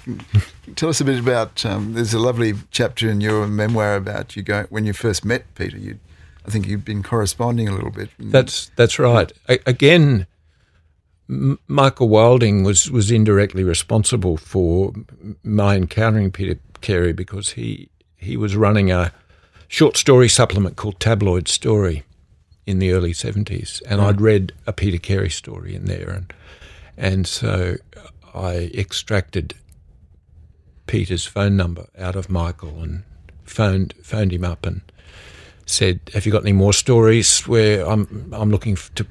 Tell 0.75 0.89
us 0.89 1.01
a 1.01 1.05
bit 1.05 1.19
about. 1.19 1.65
Um, 1.65 1.93
there's 1.93 2.13
a 2.13 2.19
lovely 2.19 2.53
chapter 2.71 3.10
in 3.10 3.21
your 3.21 3.47
memoir 3.47 3.95
about 3.95 4.36
you 4.36 4.43
going 4.43 4.67
when 4.69 4.86
you 4.86 4.93
first 4.93 5.25
met 5.25 5.43
Peter. 5.55 5.77
You, 5.77 5.99
I 6.45 6.51
think 6.51 6.67
you've 6.67 6.86
been 6.86 7.03
corresponding 7.03 7.67
a 7.67 7.73
little 7.73 7.91
bit. 7.91 8.10
That's 8.19 8.71
that's 8.75 8.99
right. 8.99 9.32
A- 9.47 9.60
again, 9.65 10.27
M- 11.30 11.60
Michael 11.68 12.10
Wilding 12.10 12.63
was 12.63 12.89
was 12.89 13.12
indirectly 13.12 13.63
responsible 13.63 14.38
for 14.38 14.94
my 15.44 15.76
encountering 15.76 16.32
Peter 16.32 16.60
Carey 16.82 17.13
because 17.13 17.52
he 17.52 17.89
he 18.18 18.36
was 18.36 18.56
running 18.56 18.92
a 18.92 19.13
short 19.68 19.96
story 19.96 20.28
supplement 20.28 20.76
called 20.76 21.00
Tabloid 21.00 21.48
Story 21.48 22.04
in 22.65 22.80
the 22.80 22.92
early 22.92 23.13
seventies, 23.13 23.82
and 23.88 24.00
right. 24.00 24.10
I'd 24.10 24.22
read 24.22 24.54
a 24.65 24.74
Peter 24.74 24.98
Carey 24.98 25.30
story 25.30 25.76
in 25.76 25.86
there, 25.86 26.10
and 26.10 26.34
and 26.98 27.28
so 27.28 27.78
I 28.34 28.72
extracted 28.74 29.54
Peter's 30.88 31.26
phone 31.26 31.56
number 31.56 31.88
out 31.98 32.15
of 32.15 32.30
Michael 32.30 32.82
and 32.82 33.04
phoned 33.44 33.94
phoned 34.02 34.34
him 34.34 34.44
up 34.44 34.65
and 34.65 34.82
said, 35.68 36.00
"Have 36.13 36.26
you 36.26 36.32
got 36.32 36.42
any 36.42 36.54
more 36.54 36.74
stories 36.74 37.42
where 37.42 37.88
I'm 37.88 38.32
I'm 38.34 38.50
looking 38.50 38.76
to 38.96 39.06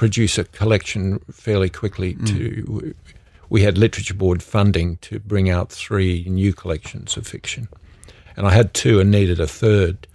produce 0.00 0.38
a 0.38 0.44
collection 0.44 1.18
fairly 1.30 1.70
quickly 1.70 2.14
mm. 2.14 2.26
to." 2.28 2.94
We 3.50 3.62
had 3.62 3.76
literature 3.76 4.14
board 4.14 4.42
funding 4.42 4.98
to 4.98 5.18
bring 5.18 5.50
out 5.50 5.72
three 5.72 6.24
new 6.28 6.52
collections 6.52 7.16
of 7.16 7.26
fiction, 7.26 7.68
and 8.36 8.46
I 8.46 8.52
had 8.52 8.72
two 8.72 9.00
and 9.00 9.10
needed 9.10 9.40
a 9.40 9.46
third. 9.46 10.06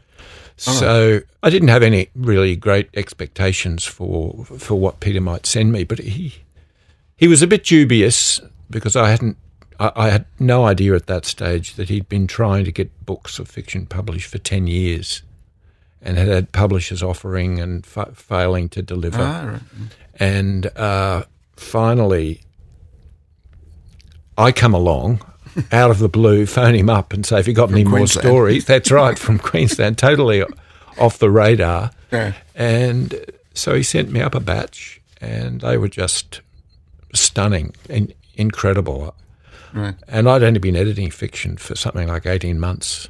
So 0.57 1.19
I 1.43 1.49
didn't 1.49 1.67
have 1.67 1.83
any 1.83 2.07
really 2.15 2.55
great 2.55 2.89
expectations 2.93 3.83
for 3.85 4.45
for 4.45 4.75
what 4.79 4.99
Peter 5.01 5.21
might 5.21 5.45
send 5.45 5.71
me, 5.71 5.83
but 5.83 5.99
he 5.99 6.33
he 7.17 7.27
was 7.27 7.41
a 7.41 7.47
bit 7.47 7.63
dubious 7.65 8.41
because 8.69 8.95
I 8.95 9.09
hadn't. 9.09 9.37
I, 9.79 9.91
I 9.95 10.09
had 10.09 10.25
no 10.39 10.65
idea 10.65 10.95
at 10.95 11.07
that 11.07 11.25
stage 11.25 11.75
that 11.75 11.89
he'd 11.89 12.07
been 12.07 12.27
trying 12.27 12.63
to 12.65 12.71
get 12.71 13.05
books 13.05 13.39
of 13.39 13.49
fiction 13.49 13.85
published 13.85 14.29
for 14.31 14.37
ten 14.37 14.67
years, 14.67 15.21
and 16.05 16.17
had 16.17 16.27
had 16.29 16.51
publishers 16.53 17.03
offering 17.03 17.59
and 17.59 17.85
fa- 17.85 18.13
failing 18.13 18.69
to 18.69 18.81
deliver. 18.81 19.21
Ah, 19.21 19.45
right. 19.53 19.61
And 20.17 20.67
uh, 20.77 21.23
finally, 21.57 22.41
I 24.37 24.51
come 24.51 24.73
along 24.73 25.19
out 25.71 25.91
of 25.91 25.99
the 25.99 26.09
blue, 26.09 26.45
phone 26.45 26.75
him 26.75 26.89
up 26.89 27.11
and 27.11 27.25
say, 27.25 27.37
"Have 27.37 27.47
you 27.47 27.53
got 27.53 27.69
from 27.69 27.75
any 27.75 27.83
Queensland. 27.83 28.25
more 28.25 28.31
stories?" 28.31 28.65
That's 28.71 28.91
right, 28.91 29.17
from 29.17 29.39
Queensland, 29.39 29.97
totally 29.97 30.43
off 30.97 31.17
the 31.17 31.29
radar. 31.29 31.91
Yeah. 32.11 32.33
And 32.53 33.19
so 33.53 33.73
he 33.75 33.83
sent 33.83 34.11
me 34.11 34.21
up 34.21 34.35
a 34.35 34.39
batch, 34.39 35.01
and 35.19 35.61
they 35.61 35.77
were 35.77 35.89
just 35.89 36.41
stunning 37.13 37.73
and 37.89 38.13
incredible. 38.35 39.15
Right. 39.73 39.95
And 40.07 40.29
I'd 40.29 40.43
only 40.43 40.59
been 40.59 40.75
editing 40.75 41.11
fiction 41.11 41.57
for 41.57 41.75
something 41.75 42.07
like 42.07 42.25
18 42.25 42.59
months. 42.59 43.09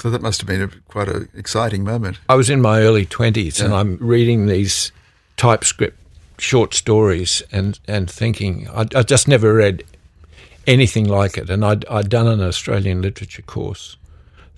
So 0.00 0.08
that 0.08 0.22
must 0.22 0.40
have 0.40 0.48
been 0.48 0.62
a, 0.62 0.68
quite 0.88 1.08
an 1.08 1.28
exciting 1.34 1.84
moment. 1.84 2.18
I 2.28 2.34
was 2.34 2.48
in 2.48 2.62
my 2.62 2.80
early 2.80 3.04
20s 3.04 3.58
yeah. 3.58 3.66
and 3.66 3.74
I'm 3.74 3.98
reading 3.98 4.46
these 4.46 4.92
typescript 5.36 5.98
short 6.38 6.72
stories 6.72 7.42
and, 7.52 7.78
and 7.86 8.10
thinking, 8.10 8.66
I, 8.70 8.86
I 8.94 9.02
just 9.02 9.28
never 9.28 9.52
read 9.52 9.84
anything 10.66 11.06
like 11.06 11.36
it. 11.36 11.50
And 11.50 11.64
I'd, 11.64 11.84
I'd 11.86 12.08
done 12.08 12.26
an 12.26 12.40
Australian 12.40 13.02
literature 13.02 13.42
course 13.42 13.98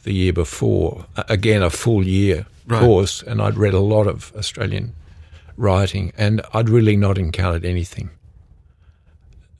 the 0.04 0.12
year 0.12 0.32
before, 0.32 1.06
again, 1.28 1.62
a 1.62 1.70
full 1.70 2.06
year 2.06 2.46
right. 2.66 2.80
course, 2.80 3.22
and 3.22 3.42
I'd 3.42 3.56
read 3.56 3.74
a 3.74 3.80
lot 3.80 4.06
of 4.06 4.32
Australian 4.36 4.94
writing, 5.56 6.12
and 6.16 6.40
I'd 6.52 6.68
really 6.68 6.96
not 6.96 7.18
encountered 7.18 7.64
anything 7.64 8.10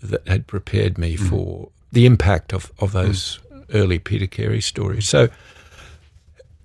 that 0.00 0.26
had 0.26 0.46
prepared 0.46 0.98
me 0.98 1.16
mm. 1.16 1.28
for 1.28 1.68
the 1.92 2.06
impact 2.06 2.52
of, 2.52 2.72
of 2.78 2.92
those 2.92 3.38
mm. 3.52 3.64
early 3.74 3.98
Peter 3.98 4.26
Carey 4.26 4.60
stories. 4.60 5.08
So 5.08 5.28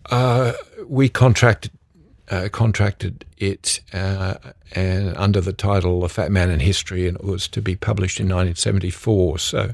uh, 0.10 0.54
we 0.88 1.10
contracted 1.10 1.72
uh, 2.30 2.50
contracted 2.52 3.26
it 3.38 3.80
uh, 3.94 4.36
and 4.74 5.16
under 5.18 5.40
the 5.42 5.54
title 5.54 6.02
"The 6.02 6.10
Fat 6.10 6.32
Man 6.32 6.50
in 6.50 6.60
History," 6.60 7.08
and 7.08 7.18
it 7.18 7.24
was 7.24 7.48
to 7.50 7.62
be 7.62 7.76
published 7.76 8.20
in 8.20 8.26
1974. 8.26 9.40
So. 9.40 9.72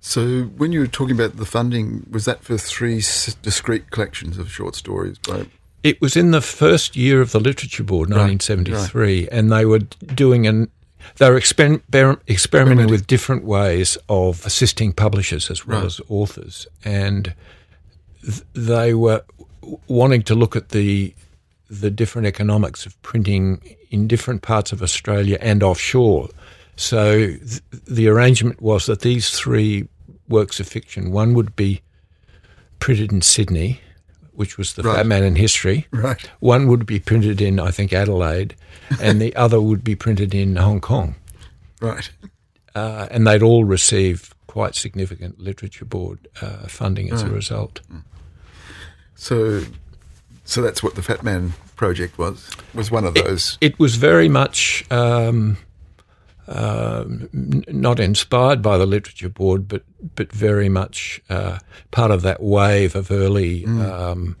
So, 0.00 0.42
when 0.56 0.70
you 0.70 0.78
were 0.78 0.86
talking 0.86 1.16
about 1.16 1.38
the 1.38 1.44
funding, 1.44 2.06
was 2.08 2.24
that 2.24 2.44
for 2.44 2.56
three 2.56 3.02
discrete 3.42 3.90
collections 3.90 4.38
of 4.38 4.48
short 4.50 4.76
stories 4.76 5.18
by 5.18 5.46
It 5.82 6.00
was 6.00 6.16
in 6.16 6.30
the 6.30 6.40
first 6.40 6.94
year 6.96 7.20
of 7.20 7.32
the 7.32 7.40
Literature 7.40 7.82
Board, 7.82 8.08
1973, 8.08 9.28
and 9.32 9.50
they 9.50 9.64
were 9.64 9.80
doing 9.80 10.46
an. 10.46 10.70
They 11.16 11.28
were 11.30 11.38
exper- 11.38 11.80
experimenting 12.28 12.88
with 12.88 13.08
different 13.08 13.44
ways 13.44 13.98
of 14.08 14.44
assisting 14.46 14.92
publishers 14.92 15.50
as 15.50 15.66
well 15.66 15.78
Right. 15.78 15.86
as 15.86 16.00
authors, 16.08 16.68
and 16.84 17.34
th- 18.22 18.42
they 18.54 18.94
were 18.94 19.24
wanting 19.88 20.22
to 20.24 20.34
look 20.34 20.56
at 20.56 20.70
the 20.70 21.14
the 21.70 21.90
different 21.90 22.26
economics 22.26 22.86
of 22.86 23.00
printing 23.02 23.60
in 23.90 24.06
different 24.08 24.40
parts 24.42 24.72
of 24.72 24.82
Australia 24.82 25.36
and 25.40 25.62
offshore. 25.62 26.28
So 26.76 27.18
th- 27.26 27.60
the 27.86 28.08
arrangement 28.08 28.62
was 28.62 28.86
that 28.86 29.00
these 29.00 29.30
three 29.30 29.86
works 30.28 30.60
of 30.60 30.66
fiction, 30.66 31.10
one 31.12 31.34
would 31.34 31.54
be 31.56 31.82
printed 32.78 33.12
in 33.12 33.20
Sydney, 33.20 33.80
which 34.32 34.56
was 34.56 34.74
the 34.74 34.82
Right. 34.82 34.96
Fat 34.96 35.06
Man 35.06 35.24
in 35.24 35.36
History. 35.36 35.86
Right. 35.90 36.22
One 36.40 36.68
would 36.68 36.86
be 36.86 37.00
printed 37.00 37.40
in, 37.42 37.58
I 37.60 37.70
think, 37.70 37.92
Adelaide, 37.92 38.54
and 39.02 39.20
the 39.20 39.34
other 39.44 39.60
would 39.60 39.84
be 39.84 39.94
printed 39.96 40.34
in 40.34 40.56
Hong 40.56 40.80
Kong. 40.80 41.16
Right. 41.82 42.08
Uh, 42.74 43.08
and 43.10 43.26
they'd 43.26 43.42
all 43.42 43.64
receive 43.64 44.32
quite 44.46 44.74
significant 44.74 45.38
literature 45.38 45.84
board 45.84 46.28
uh, 46.40 46.66
funding 46.68 47.10
as 47.12 47.22
a 47.22 47.28
result. 47.28 47.80
So, 49.20 49.62
so 50.44 50.62
that's 50.62 50.80
what 50.82 50.94
the 50.94 51.02
Fat 51.02 51.22
Man 51.24 51.52
project 51.74 52.18
was. 52.18 52.48
Was 52.72 52.90
one 52.90 53.04
of 53.04 53.14
those. 53.14 53.58
It 53.60 53.78
was 53.78 53.96
very 53.96 54.28
much 54.28 54.84
um, 54.92 55.56
um, 56.46 57.28
n- 57.34 57.64
not 57.68 57.98
inspired 58.00 58.62
by 58.62 58.78
the 58.78 58.86
literature 58.86 59.28
board, 59.28 59.66
but 59.68 59.82
but 60.14 60.32
very 60.32 60.68
much 60.68 61.20
uh, 61.28 61.58
part 61.90 62.10
of 62.12 62.22
that 62.22 62.40
wave 62.42 62.94
of 62.94 63.10
early 63.10 63.66
um, 63.66 64.36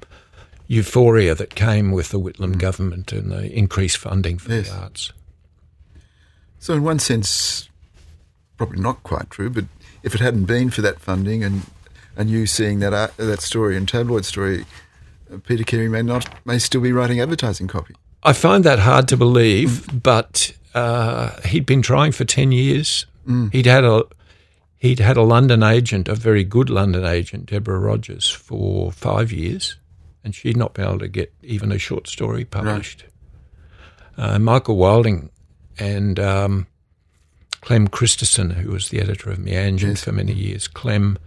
euphoria 0.68 1.34
that 1.34 1.54
came 1.56 1.90
with 1.90 2.10
the 2.10 2.20
Whitlam 2.20 2.56
government 2.58 3.12
and 3.12 3.30
the 3.32 3.52
increased 3.52 3.98
funding 3.98 4.38
for 4.38 4.52
Yes. 4.52 4.70
the 4.70 4.76
arts. 4.76 5.12
So, 6.60 6.74
in 6.74 6.82
one 6.84 6.98
sense, 7.00 7.68
probably 8.56 8.80
not 8.80 9.02
quite 9.02 9.28
true. 9.30 9.50
But 9.50 9.64
if 10.04 10.14
it 10.14 10.20
hadn't 10.20 10.44
been 10.44 10.70
for 10.70 10.82
that 10.82 11.00
funding 11.00 11.42
and 11.44 11.62
and 12.18 12.28
you 12.28 12.46
seeing 12.46 12.80
that 12.80 12.92
art, 12.92 13.16
that 13.16 13.40
story 13.40 13.76
and 13.76 13.88
tabloid 13.88 14.24
story, 14.26 14.66
uh, 15.32 15.38
Peter 15.46 15.64
Carey 15.64 15.88
may 15.88 16.02
not 16.02 16.28
may 16.44 16.58
still 16.58 16.82
be 16.82 16.92
writing 16.92 17.20
advertising 17.20 17.68
copy. 17.68 17.94
I 18.24 18.32
find 18.32 18.64
that 18.64 18.80
hard 18.80 19.08
to 19.08 19.16
believe, 19.16 20.02
but 20.02 20.52
uh, 20.74 21.40
he'd 21.42 21.64
been 21.64 21.80
trying 21.80 22.12
for 22.12 22.24
ten 22.24 22.52
years. 22.52 23.06
He'd 23.52 23.66
had 23.66 23.84
a 23.84 24.04
he'd 24.78 24.98
had 24.98 25.16
a 25.16 25.22
London 25.22 25.62
agent, 25.62 26.08
a 26.08 26.14
very 26.14 26.44
good 26.44 26.68
London 26.68 27.04
agent, 27.04 27.46
Deborah 27.46 27.78
Rogers, 27.78 28.28
for 28.28 28.90
five 28.90 29.32
years, 29.32 29.76
and 30.24 30.34
she'd 30.34 30.56
not 30.56 30.74
been 30.74 30.86
able 30.86 30.98
to 30.98 31.08
get 31.08 31.32
even 31.42 31.70
a 31.72 31.78
short 31.78 32.08
story 32.08 32.44
published. 32.44 33.04
Uh, 34.16 34.38
Michael 34.38 34.76
Wilding 34.76 35.30
and 35.78 36.18
um, 36.18 36.66
Clem 37.60 37.86
Christesen, 37.86 38.54
who 38.54 38.72
was 38.72 38.88
the 38.88 39.00
editor 39.00 39.30
of 39.30 39.38
Meanjin 39.38 39.96
for 39.96 40.10
many 40.10 40.32
years, 40.32 40.66
Clem 40.66 41.18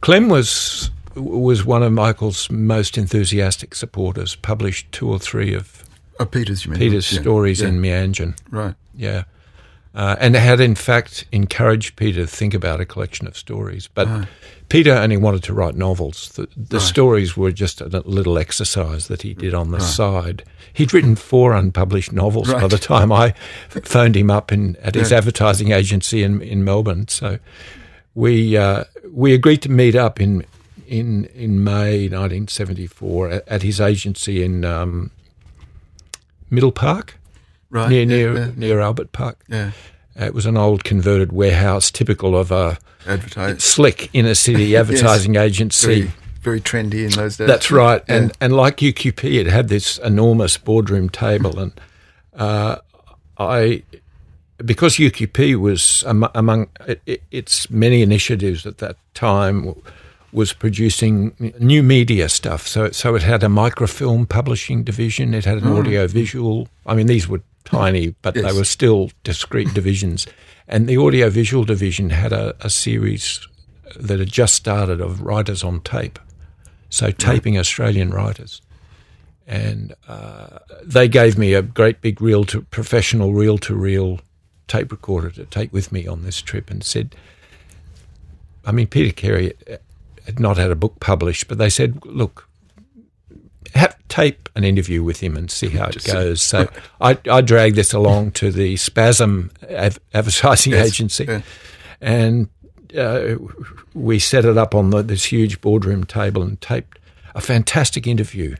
Clem 0.00 0.28
was 0.28 0.90
was 1.14 1.64
one 1.64 1.82
of 1.82 1.92
Michael's 1.92 2.50
most 2.50 2.98
enthusiastic 2.98 3.74
supporters. 3.74 4.34
Published 4.36 4.92
two 4.92 5.08
or 5.08 5.18
three 5.18 5.54
of 5.54 5.82
Oh, 6.18 6.24
Peter's, 6.24 6.64
you 6.64 6.70
mean? 6.70 6.78
Peter's 6.78 7.12
Yeah, 7.12 7.20
stories 7.20 7.60
yeah, 7.60 7.68
in 7.68 7.80
Meanjin. 7.80 8.38
Right. 8.50 8.74
Yeah. 8.94 9.24
Uh, 9.94 10.14
and 10.20 10.34
had 10.34 10.60
in 10.60 10.74
fact 10.74 11.24
encouraged 11.32 11.96
Peter 11.96 12.22
to 12.22 12.26
think 12.26 12.52
about 12.52 12.80
a 12.80 12.84
collection 12.84 13.26
of 13.26 13.34
stories. 13.36 13.88
But 13.88 14.28
Peter 14.68 14.92
only 14.92 15.16
wanted 15.16 15.42
to 15.44 15.54
write 15.54 15.74
novels. 15.74 16.28
The, 16.30 16.48
the 16.54 16.80
stories 16.80 17.34
were 17.34 17.50
just 17.50 17.80
a 17.80 17.86
little 18.04 18.36
exercise 18.36 19.08
that 19.08 19.22
he 19.22 19.32
did 19.32 19.54
on 19.54 19.70
the 19.70 19.80
side. 19.80 20.44
He'd 20.74 20.92
written 20.92 21.16
four 21.16 21.54
unpublished 21.54 22.12
novels 22.12 22.52
by 22.52 22.66
the 22.66 22.76
time 22.76 23.10
I 23.10 23.30
phoned 23.70 24.16
him 24.16 24.30
up 24.30 24.52
in, 24.52 24.76
at 24.82 24.94
his 24.94 25.12
advertising 25.12 25.72
agency 25.72 26.22
in, 26.22 26.42
in 26.42 26.62
Melbourne. 26.62 27.08
So 27.08 27.38
we 28.16 28.56
uh, 28.56 28.84
we 29.12 29.32
agreed 29.34 29.62
to 29.62 29.70
meet 29.70 29.94
up 29.94 30.20
in 30.20 30.44
in 30.88 31.26
in 31.34 31.62
May 31.62 32.08
1974 32.08 33.30
at, 33.30 33.48
at 33.48 33.62
his 33.62 33.80
agency 33.80 34.42
in 34.42 34.64
um, 34.64 35.10
Middle 36.50 36.72
Park 36.72 37.18
Right. 37.70 37.88
near 37.90 38.00
yeah, 38.02 38.06
near 38.06 38.34
yeah, 38.38 38.50
near 38.56 38.80
Albert 38.80 39.12
Park. 39.12 39.38
yeah. 39.48 39.72
Uh, 40.18 40.24
It 40.26 40.34
was 40.34 40.46
an 40.46 40.56
old 40.56 40.82
converted 40.84 41.32
warehouse, 41.32 41.90
typical 41.90 42.36
of 42.36 42.50
a 42.50 42.78
Advertise. 43.06 43.62
slick 43.62 44.08
inner 44.12 44.34
city 44.34 44.76
advertising 44.80 45.36
agency. 45.36 45.86
Very, 46.02 46.12
very 46.42 46.60
trendy 46.60 47.04
in 47.04 47.10
those 47.10 47.36
days. 47.36 47.48
That's 47.48 47.70
right, 47.70 48.02
Yeah. 48.08 48.14
and 48.16 48.32
and 48.40 48.52
like 48.56 48.76
UQP, 48.78 49.24
it 49.40 49.46
had 49.46 49.68
this 49.68 49.98
enormous 49.98 50.56
boardroom 50.56 51.08
table, 51.10 51.58
and 51.58 51.72
uh, 52.34 52.76
I 53.36 53.82
because 54.64 54.96
UQP 54.96 55.56
was 55.56 56.04
am- 56.06 56.28
among 56.34 56.68
it, 56.86 57.02
it, 57.06 57.22
its 57.30 57.70
many 57.70 58.02
initiatives 58.02 58.66
at 58.66 58.78
that 58.78 58.96
time 59.14 59.74
was 60.32 60.52
producing 60.52 61.34
new 61.58 61.82
media 61.82 62.28
stuff. 62.28 62.66
So 62.66 62.90
so 62.90 63.14
it 63.14 63.22
had 63.22 63.42
a 63.42 63.48
microfilm 63.48 64.26
publishing 64.26 64.84
division. 64.84 65.34
It 65.34 65.44
had 65.44 65.58
an 65.58 65.68
audio 65.68 66.06
visual. 66.06 66.68
I 66.86 66.94
mean, 66.94 67.06
these 67.06 67.28
were 67.28 67.42
tiny, 67.64 68.14
but 68.22 68.34
they 68.34 68.52
were 68.52 68.64
still 68.64 69.10
discrete 69.24 69.72
divisions. 69.74 70.26
And 70.68 70.88
the 70.88 70.96
audio 70.96 71.30
visual 71.30 71.64
division 71.64 72.10
had 72.10 72.32
a, 72.32 72.54
a 72.60 72.70
series 72.70 73.46
that 73.94 74.18
had 74.18 74.28
just 74.28 74.54
started 74.54 75.00
of 75.00 75.20
writers 75.20 75.62
on 75.62 75.80
tape. 75.80 76.18
So 76.88 77.10
taping 77.10 77.58
Australian 77.58 78.10
writers. 78.10 78.62
And 79.46 79.94
uh, 80.08 80.58
they 80.82 81.08
gave 81.08 81.38
me 81.38 81.54
a 81.54 81.62
great 81.62 82.00
big 82.00 82.20
reel 82.20 82.44
to 82.46 82.62
professional 82.62 83.32
reel 83.32 83.58
to 83.58 83.74
reel 83.74 84.20
tape 84.68 84.90
recorder 84.90 85.30
to 85.30 85.44
take 85.44 85.72
with 85.72 85.92
me 85.92 86.06
on 86.06 86.22
this 86.24 86.40
trip 86.42 86.70
and 86.70 86.82
said, 86.82 87.14
I 88.64 88.72
mean, 88.72 88.86
Peter 88.86 89.12
Carey 89.12 89.52
had 90.24 90.40
not 90.40 90.56
had 90.56 90.70
a 90.70 90.76
book 90.76 90.98
published, 91.00 91.46
but 91.48 91.58
they 91.58 91.70
said, 91.70 92.04
look, 92.04 92.48
have 93.74 93.96
tape 94.08 94.48
an 94.56 94.64
interview 94.64 95.02
with 95.02 95.20
him 95.20 95.36
and 95.36 95.50
see 95.50 95.68
how 95.68 95.86
it 95.86 95.92
Just 95.92 96.06
see. 96.06 96.12
goes. 96.12 96.42
So 96.42 96.68
I, 97.00 97.18
I 97.30 97.40
dragged 97.42 97.76
this 97.76 97.92
along 97.92 98.32
to 98.32 98.50
the 98.50 98.76
Spasm 98.76 99.50
advertising 100.14 100.72
Yes, 100.72 100.86
agency, 100.88 101.24
yeah. 101.26 101.42
and 102.00 102.48
uh, 102.96 103.36
we 103.94 104.18
set 104.18 104.44
it 104.44 104.56
up 104.56 104.74
on 104.74 104.90
the, 104.90 105.02
this 105.02 105.24
huge 105.26 105.60
boardroom 105.60 106.04
table 106.04 106.42
and 106.42 106.60
taped 106.60 106.98
a 107.34 107.40
fantastic 107.40 108.06
interview. 108.06 108.56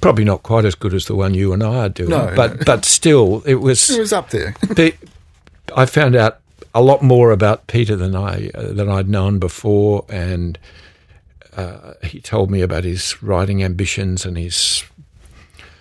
Probably 0.00 0.24
not 0.24 0.42
quite 0.42 0.64
as 0.64 0.74
good 0.74 0.94
as 0.94 1.06
the 1.06 1.14
one 1.16 1.34
you 1.34 1.52
and 1.52 1.62
I 1.62 1.86
are 1.86 1.88
doing, 1.88 2.10
No, 2.10 2.32
but 2.36 2.56
no. 2.58 2.62
but 2.64 2.84
still, 2.84 3.42
it 3.46 3.56
was. 3.56 3.90
It 3.90 3.98
was 3.98 4.12
up 4.12 4.30
there. 4.30 4.54
I 5.76 5.86
found 5.86 6.14
out 6.16 6.38
a 6.74 6.80
lot 6.82 7.02
more 7.02 7.30
about 7.32 7.66
Peter 7.66 7.96
than 7.96 8.14
I 8.14 8.50
uh, 8.54 8.72
than 8.72 8.88
I'd 8.88 9.08
known 9.08 9.38
before, 9.38 10.04
and 10.08 10.58
uh, 11.56 11.94
he 12.04 12.20
told 12.20 12.50
me 12.50 12.60
about 12.62 12.84
his 12.84 13.20
writing 13.22 13.62
ambitions 13.62 14.24
and 14.24 14.38
his 14.38 14.84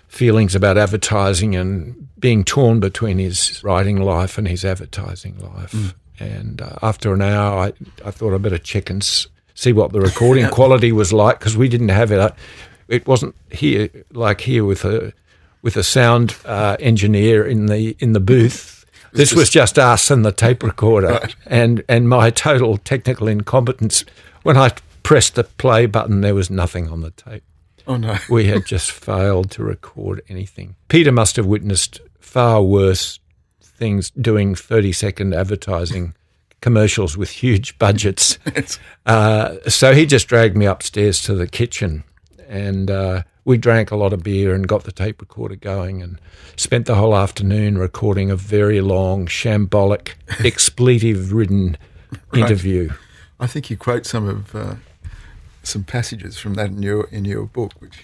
feelings 0.08 0.56
about 0.56 0.78
advertising 0.78 1.56
and 1.56 2.08
being 2.20 2.44
torn 2.44 2.80
between 2.80 3.20
his 3.20 3.64
writing 3.64 4.02
life 4.02 4.38
and 4.38 4.48
his 4.48 4.66
advertising 4.66 5.38
life. 5.40 5.94
And 6.20 6.62
uh, 6.62 6.78
after 6.82 7.14
an 7.14 7.22
hour, 7.22 7.60
I, 7.68 7.74
I 8.04 8.10
thought 8.12 8.34
I'd 8.34 8.42
better 8.42 8.58
check 8.58 8.90
and 8.90 9.04
s- 9.04 9.28
see 9.54 9.72
what 9.74 9.92
the 9.92 10.02
recording 10.02 10.50
quality 10.52 10.92
was 10.92 11.14
like 11.14 11.38
because 11.38 11.56
we 11.56 11.70
didn't 11.70 11.90
have 11.90 12.12
it. 12.12 12.34
It 12.88 13.08
wasn't 13.08 13.36
here 13.52 13.90
like 14.14 14.42
here 14.42 14.64
with 14.66 14.86
a 14.86 15.14
with 15.62 15.76
a 15.78 15.84
sound 15.84 16.36
uh, 16.46 16.78
engineer 16.80 17.46
in 17.46 17.66
the 17.68 17.96
in 18.00 18.14
the 18.14 18.20
booth. 18.20 18.86
This 19.14 19.34
was 19.34 19.50
just 19.50 19.80
us 19.80 20.12
and 20.12 20.24
the 20.26 20.32
tape 20.32 20.62
recorder, 20.64 21.08
Right. 21.22 21.36
and 21.46 21.84
and 21.90 22.08
my 22.10 22.30
total 22.30 22.78
technical 22.78 23.28
incompetence. 23.28 24.06
When 24.44 24.58
I 24.58 24.72
pressed 25.04 25.36
the 25.36 25.44
play 25.44 25.86
button, 25.86 26.22
there 26.22 26.36
was 26.36 26.50
nothing 26.50 26.90
on 26.90 27.02
the 27.02 27.12
tape. 27.12 27.44
Oh 27.88 27.98
no. 27.98 28.18
We 28.30 28.46
had 28.48 28.66
just 28.66 28.92
failed 28.92 29.50
to 29.52 29.64
record 29.64 30.22
anything. 30.30 30.76
Peter 30.90 31.12
must 31.12 31.36
have 31.38 31.46
witnessed 31.46 32.02
far 32.20 32.62
worse 32.62 33.20
things 33.62 34.10
doing 34.12 34.56
30 34.56 34.92
second 34.92 35.34
advertising 35.34 36.14
commercials 36.62 37.16
with 37.18 37.30
huge 37.30 37.78
budgets. 37.80 38.38
Uh, 39.06 39.56
so 39.70 39.94
he 39.94 40.06
just 40.06 40.28
dragged 40.28 40.58
me 40.58 40.66
upstairs 40.66 41.22
to 41.22 41.34
the 41.34 41.48
kitchen 41.48 42.04
and 42.48 42.90
uh, 42.90 43.24
we 43.46 43.58
drank 43.58 43.92
a 43.92 43.96
lot 43.96 44.14
of 44.14 44.24
beer 44.24 44.54
and 44.54 44.68
got 44.68 44.84
the 44.84 44.92
tape 44.92 45.22
recorder 45.22 45.56
going 45.56 46.02
and 46.02 46.20
spent 46.56 46.86
the 46.86 46.96
whole 46.96 47.16
afternoon 47.16 47.78
recording 47.78 48.30
a 48.30 48.36
very 48.36 48.82
long, 48.82 49.26
shambolic, 49.26 50.14
expletive 50.46 51.34
ridden 51.34 51.78
interview. 52.34 52.90
I 53.40 53.48
think 53.48 53.70
you 53.70 53.78
quote 53.78 54.06
some 54.06 54.28
of 54.28 54.56
uh, 54.56 54.76
some 55.64 55.84
passages 55.84 56.38
from 56.38 56.56
that 56.56 56.70
in 56.70 56.82
your 56.82 57.06
in 57.06 57.26
your 57.26 57.46
book, 57.46 57.74
which 57.80 58.04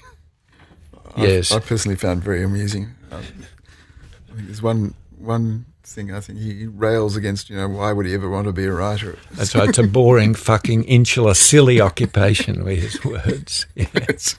I, 1.15 1.25
Yes. 1.25 1.51
I 1.51 1.59
personally 1.59 1.97
found 1.97 2.23
very 2.23 2.43
amusing. 2.43 2.91
Um, 3.11 3.19
I 3.19 4.35
think 4.35 4.47
there's 4.47 4.61
one 4.61 4.93
one 5.17 5.65
thing 5.83 6.13
I 6.13 6.19
think 6.19 6.39
he 6.39 6.65
rails 6.67 7.15
against. 7.15 7.49
You 7.49 7.57
know, 7.57 7.67
why 7.69 7.91
would 7.93 8.05
he 8.05 8.13
ever 8.13 8.29
want 8.29 8.47
to 8.47 8.53
be 8.53 8.65
a 8.65 8.71
writer? 8.71 9.17
That's 9.31 9.53
right. 9.55 9.69
It's 9.69 9.77
a 9.77 9.83
boring, 9.87 10.33
fucking, 10.33 10.83
insular, 10.85 11.33
silly 11.33 11.79
occupation. 11.81 12.63
Were 12.63 12.71
his 12.71 13.03
words. 13.03 13.65
It's- 13.75 14.37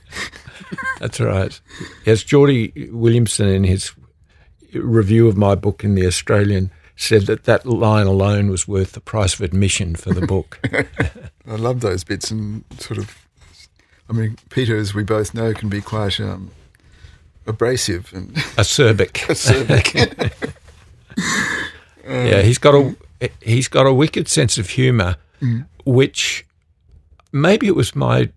That's 0.99 1.21
right. 1.21 1.61
Yes, 2.07 2.23
Geordie 2.25 2.89
Williamson 2.91 3.49
in 3.49 3.65
his 3.65 3.93
review 4.73 5.29
of 5.29 5.37
my 5.37 5.55
book 5.55 5.85
in 5.85 5.95
the 5.95 6.07
Australian 6.07 6.71
said 6.97 7.23
that 7.27 7.45
that 7.45 7.67
line 7.67 8.07
alone 8.07 8.49
was 8.49 8.67
worth 8.67 8.93
the 8.93 9.01
price 9.01 9.35
of 9.35 9.41
admission 9.43 9.95
for 9.95 10.13
the 10.15 10.27
book. 10.27 10.59
I 11.47 11.57
love 11.57 11.81
those 11.81 12.05
bits 12.05 12.31
and 12.31 12.65
sort 12.79 12.99
of. 12.99 13.17
I 14.09 14.13
mean, 14.13 14.37
Peter, 14.51 14.77
as 14.77 14.95
we 14.95 15.03
both 15.03 15.35
know, 15.35 15.53
can 15.55 15.69
be 15.69 15.81
quite 15.81 16.19
um, 16.21 16.51
abrasive 17.47 18.13
and 18.15 18.35
acerbic. 18.57 19.13
acerbic. 19.29 20.33
yeah, 22.07 22.43
he's 22.43 22.59
got 22.59 22.75
a 22.75 23.31
he's 23.41 23.69
got 23.69 23.87
a 23.87 23.93
wicked 23.93 24.29
sense 24.29 24.59
of 24.59 24.71
humour, 24.71 25.17
mm. 25.41 25.67
which 25.85 26.47
maybe 27.33 27.67
it 27.67 27.77
was 27.77 27.95
my 27.95 28.31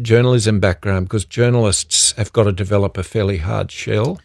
journalism 0.00 0.60
background 0.60 1.06
because 1.06 1.24
journalists 1.24 2.12
have 2.12 2.32
got 2.32 2.44
to 2.44 2.52
develop 2.52 2.96
a 2.96 3.02
fairly 3.02 3.38
hard 3.38 3.70
shell. 3.70 4.20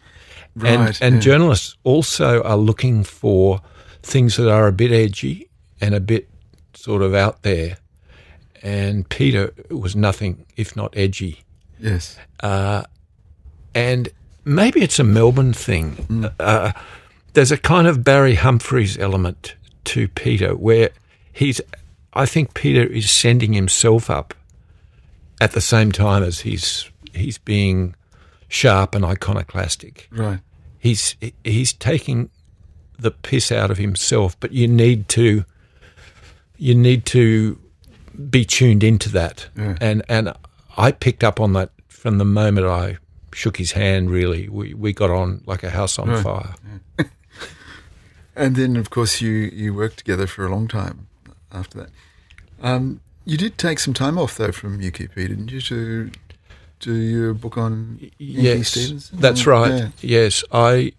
Right, 0.54 0.70
and 0.70 0.98
and 1.00 1.14
yeah. 1.16 1.20
journalists 1.20 1.76
also 1.84 2.42
are 2.42 2.56
looking 2.56 3.04
for 3.04 3.60
things 4.02 4.36
that 4.36 4.50
are 4.50 4.66
a 4.66 4.72
bit 4.72 4.92
edgy 4.92 5.48
and 5.80 5.94
a 5.94 6.00
bit 6.00 6.28
sort 6.74 7.02
of 7.02 7.14
out 7.14 7.42
there. 7.42 7.76
And 8.62 9.08
Peter 9.08 9.52
was 9.70 9.94
nothing 9.94 10.46
if 10.56 10.74
not 10.74 10.96
edgy. 10.96 11.40
Yes. 11.78 12.16
Uh, 12.40 12.84
and 13.74 14.08
maybe 14.44 14.80
it's 14.80 14.98
a 14.98 15.04
Melbourne 15.04 15.52
thing. 15.52 15.92
Mm. 16.08 16.32
Uh, 16.40 16.72
there's 17.36 17.52
a 17.52 17.58
kind 17.58 17.86
of 17.86 18.02
Barry 18.02 18.34
Humphries 18.36 18.96
element 18.96 19.54
to 19.84 20.08
Peter 20.08 20.56
where 20.56 20.88
he's, 21.32 21.60
I 22.14 22.24
think 22.24 22.54
Peter 22.54 22.82
is 22.82 23.10
sending 23.10 23.52
himself 23.52 24.08
up 24.08 24.32
at 25.38 25.52
the 25.52 25.60
same 25.60 25.92
time 25.92 26.22
as 26.22 26.40
he's 26.40 26.90
he's 27.12 27.36
being 27.36 27.94
sharp 28.48 28.94
and 28.94 29.04
iconoclastic. 29.04 30.08
Right. 30.10 30.40
He's 30.78 31.14
he's 31.44 31.74
taking 31.74 32.30
the 32.98 33.10
piss 33.10 33.52
out 33.52 33.70
of 33.70 33.76
himself, 33.76 34.40
but 34.40 34.52
you 34.52 34.66
need 34.66 35.06
to 35.10 35.44
you 36.56 36.74
need 36.74 37.04
to 37.06 37.60
be 38.30 38.46
tuned 38.46 38.82
into 38.82 39.10
that. 39.10 39.48
Yeah. 39.54 39.76
And 39.78 40.02
and 40.08 40.32
I 40.78 40.90
picked 40.92 41.22
up 41.22 41.38
on 41.38 41.52
that 41.52 41.68
from 41.88 42.16
the 42.16 42.24
moment 42.24 42.66
I 42.66 42.96
shook 43.34 43.58
his 43.58 43.72
hand. 43.72 44.10
Really, 44.10 44.48
we 44.48 44.72
we 44.72 44.94
got 44.94 45.10
on 45.10 45.42
like 45.44 45.62
a 45.64 45.70
house 45.70 45.98
on 45.98 46.08
Right. 46.08 46.22
fire. 46.24 46.54
And 48.36 48.54
then, 48.54 48.76
of 48.76 48.90
course, 48.90 49.20
you, 49.22 49.30
you 49.32 49.72
worked 49.74 49.96
together 49.98 50.26
for 50.26 50.44
a 50.46 50.50
long 50.50 50.68
time 50.68 51.06
after 51.50 51.78
that. 51.78 51.88
Um, 52.62 53.00
you 53.24 53.36
did 53.38 53.56
take 53.58 53.78
some 53.78 53.94
time 53.94 54.18
off, 54.18 54.36
though, 54.36 54.52
from 54.52 54.78
UQP, 54.80 55.14
didn't 55.14 55.50
you, 55.50 55.60
to 55.62 56.10
do 56.80 56.92
your 56.94 57.32
book 57.34 57.56
on 57.56 58.10
Yes, 58.18 58.68
Stevenson? 58.68 59.18
that's 59.20 59.46
right. 59.46 59.72
yeah. 59.72 59.88
Yes, 60.00 60.44
I 60.52 60.92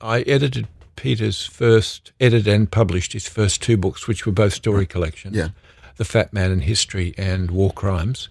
I 0.00 0.22
edited 0.22 0.66
Peter's 0.96 1.46
first, 1.46 2.12
edited 2.20 2.48
and 2.52 2.70
published 2.70 3.12
his 3.12 3.28
first 3.28 3.62
two 3.62 3.76
books, 3.76 4.08
which 4.08 4.26
were 4.26 4.32
both 4.32 4.52
story 4.54 4.86
collections. 4.86 5.36
Yeah. 5.36 5.48
The 5.96 6.04
Fat 6.04 6.32
Man 6.32 6.50
in 6.50 6.60
History 6.60 7.14
and 7.16 7.50
War 7.50 7.70
Crimes. 7.70 8.28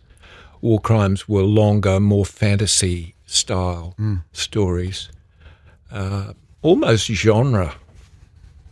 War 0.62 0.80
Crimes 0.82 1.30
were 1.30 1.44
longer, 1.44 2.00
more 2.00 2.26
fantasy 2.26 3.16
style 3.26 3.96
Mm. 4.00 4.24
stories, 4.34 5.10
uh, 5.92 6.34
almost 6.62 7.06
genre 7.08 7.76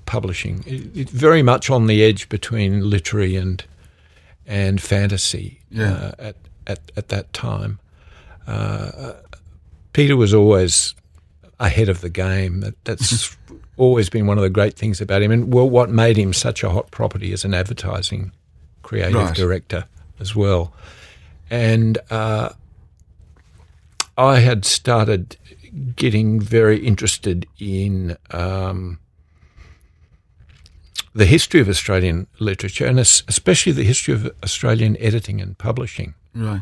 publishing. 0.07 0.63
It, 0.65 0.97
it, 0.97 1.09
very 1.11 1.43
much 1.43 1.69
on 1.69 1.85
the 1.85 2.03
edge 2.03 2.27
between 2.29 2.89
literary 2.89 3.35
and 3.35 3.63
and 4.47 4.81
fantasy 4.81 5.59
Yeah. 5.69 5.93
uh, 5.93 6.11
at, 6.17 6.35
at 6.65 6.79
at 6.97 7.07
that 7.09 7.31
time. 7.33 7.79
Uh, 8.47 9.13
Peter 9.93 10.15
was 10.17 10.33
always 10.33 10.95
ahead 11.59 11.89
of 11.89 12.01
the 12.01 12.09
game. 12.09 12.61
That, 12.61 12.83
that's 12.85 13.37
always 13.77 14.09
been 14.09 14.25
one 14.25 14.37
of 14.37 14.43
the 14.43 14.49
great 14.49 14.73
things 14.75 15.01
about 15.01 15.21
him, 15.21 15.31
and 15.31 15.53
well, 15.53 15.69
what 15.69 15.89
made 15.89 16.17
him 16.17 16.33
such 16.33 16.63
a 16.63 16.69
hot 16.69 16.89
property 16.91 17.31
as 17.33 17.45
an 17.45 17.53
advertising 17.53 18.31
creative 18.83 19.15
Right. 19.15 19.35
director 19.35 19.85
as 20.19 20.35
well. 20.35 20.73
And 21.49 21.97
uh, 22.09 22.49
I 24.17 24.39
had 24.39 24.65
started 24.65 25.37
getting 25.95 26.39
very 26.39 26.79
interested 26.85 27.45
in 27.59 28.17
um, 28.31 28.99
the 31.17 31.25
history 31.25 31.59
of 31.59 31.67
Australian 31.67 32.27
literature, 32.39 32.85
and 32.85 32.99
especially 32.99 33.71
the 33.71 33.83
history 33.83 34.13
of 34.13 34.29
Australian 34.43 34.95
editing 34.99 35.41
and 35.41 35.57
publishing 35.57 36.13
Right. 36.35 36.61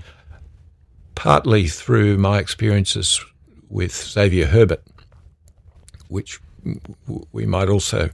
partly 1.16 1.68
through 1.68 2.18
my 2.18 2.40
experiences 2.40 3.20
with 3.70 3.92
Xavier 3.94 4.48
Herbert, 4.48 4.82
which 6.08 6.40
we 7.32 7.46
might 7.46 7.70
also 7.70 8.10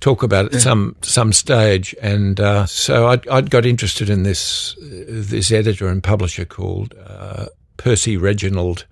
talk 0.00 0.22
about 0.22 0.54
at 0.54 0.60
some 0.62 0.96
some 1.02 1.32
stage. 1.32 1.94
And 2.02 2.40
uh, 2.40 2.66
so 2.66 3.08
I'd, 3.08 3.28
I'd 3.28 3.50
got 3.50 3.66
interested 3.66 4.08
in 4.08 4.22
this 4.22 4.74
this 4.80 5.52
editor 5.52 5.88
and 5.88 6.02
publisher 6.02 6.44
called 6.46 6.94
uh, 7.06 7.46
Percy 7.76 8.16
Reginald 8.16 8.86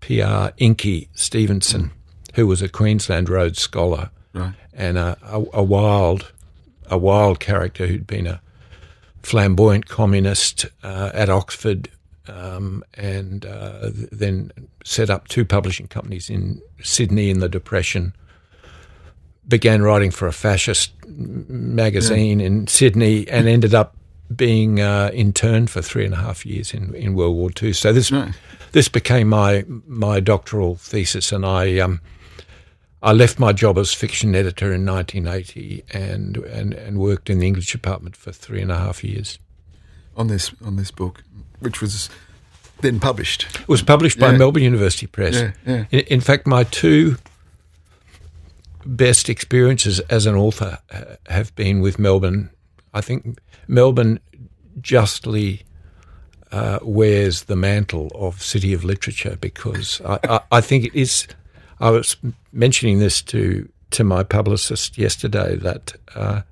P.R. 0.00 0.52
Inky 0.58 1.08
Stevenson, 1.14 1.90
who 2.34 2.46
was 2.46 2.62
a 2.62 2.68
Queensland 2.68 3.28
Rhodes 3.28 3.60
Scholar 3.60 4.10
Right. 4.32 4.54
and 4.72 4.98
a, 4.98 5.16
a, 5.22 5.42
a 5.54 5.62
wild 5.62 6.32
a 6.90 6.98
wild 6.98 7.40
character 7.40 7.86
who'd 7.86 8.06
been 8.06 8.26
a 8.26 8.40
flamboyant 9.22 9.88
communist 9.88 10.66
uh, 10.82 11.10
at 11.12 11.28
Oxford 11.28 11.88
um, 12.28 12.84
and 12.94 13.44
uh, 13.46 13.90
th- 13.90 14.08
then 14.10 14.52
set 14.84 15.10
up 15.10 15.28
two 15.28 15.44
publishing 15.44 15.86
companies 15.86 16.30
in 16.30 16.60
Sydney 16.82 17.30
in 17.30 17.40
the 17.40 17.48
Depression. 17.48 18.14
Began 19.46 19.82
writing 19.82 20.10
for 20.10 20.26
a 20.26 20.32
fascist 20.32 20.92
magazine 21.06 22.40
in 22.40 22.66
Sydney 22.66 23.26
and 23.28 23.48
ended 23.48 23.74
up 23.74 23.96
being 24.34 24.80
uh, 24.80 25.10
interned 25.14 25.70
for 25.70 25.80
three 25.80 26.04
and 26.04 26.12
a 26.12 26.18
half 26.18 26.44
years 26.44 26.74
in, 26.74 26.94
in 26.94 27.14
World 27.14 27.34
War 27.34 27.50
II. 27.60 27.72
So 27.72 27.92
this 27.92 28.12
this 28.72 28.88
became 28.88 29.28
my 29.28 29.64
my 29.86 30.20
doctoral 30.20 30.76
thesis, 30.76 31.32
and 31.32 31.46
I 31.46 31.78
um, 31.78 32.00
I 33.02 33.12
left 33.12 33.38
my 33.38 33.52
job 33.52 33.78
as 33.78 33.94
fiction 33.94 34.34
editor 34.34 34.72
in 34.72 34.84
1980 34.84 35.84
and, 35.92 36.36
and 36.38 36.74
and 36.74 36.98
worked 36.98 37.30
in 37.30 37.38
the 37.38 37.46
English 37.46 37.70
department 37.72 38.16
for 38.16 38.32
three 38.32 38.60
and 38.60 38.72
a 38.72 38.78
half 38.78 39.04
years. 39.04 39.38
On 40.16 40.26
this 40.26 40.50
on 40.64 40.76
this 40.76 40.90
book, 40.90 41.22
which 41.60 41.80
was 41.80 42.10
then 42.80 42.98
published. 43.00 43.46
It 43.60 43.68
was 43.68 43.82
published 43.82 44.18
by 44.18 44.32
Yeah. 44.32 44.38
Melbourne 44.38 44.62
University 44.64 45.06
Press. 45.06 45.34
Yeah, 45.34 45.52
yeah. 45.66 45.84
In, 45.90 46.00
in 46.00 46.20
fact, 46.20 46.46
my 46.46 46.64
two 46.64 47.16
best 48.84 49.28
experiences 49.28 50.00
as 50.10 50.26
an 50.26 50.34
author 50.34 50.78
have 51.28 51.54
been 51.54 51.80
with 51.80 51.98
Melbourne. 51.98 52.50
I 52.94 53.00
think 53.00 53.38
Melbourne 53.66 54.18
justly 54.80 55.62
uh, 56.50 56.78
wears 56.82 57.44
the 57.44 57.56
mantle 57.56 58.10
of 58.14 58.42
city 58.42 58.72
of 58.72 58.84
literature 58.84 59.36
because 59.40 60.00
I, 60.04 60.18
I, 60.28 60.40
I 60.52 60.60
think 60.60 60.84
it 60.84 60.94
is. 60.94 61.26
I 61.80 61.90
was 61.90 62.16
mentioning 62.52 62.98
this 62.98 63.22
to 63.22 63.68
to 63.90 64.04
my 64.04 64.22
publicist 64.22 64.98
yesterday 64.98 65.56
that. 65.56 65.94
Uh, 66.14 66.42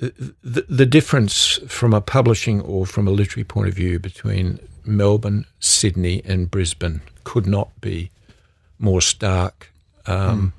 the, 0.00 0.66
the 0.68 0.84
difference 0.84 1.58
from 1.68 1.94
a 1.94 2.00
publishing 2.00 2.60
or 2.60 2.84
from 2.84 3.06
a 3.06 3.10
literary 3.10 3.44
point 3.44 3.68
of 3.68 3.74
view 3.74 3.98
between 3.98 4.58
Melbourne, 4.84 5.46
Sydney, 5.60 6.20
and 6.24 6.50
Brisbane 6.50 7.00
could 7.22 7.46
not 7.46 7.80
be 7.80 8.10
more 8.78 9.00
stark. 9.00 9.72
Um, 10.06 10.52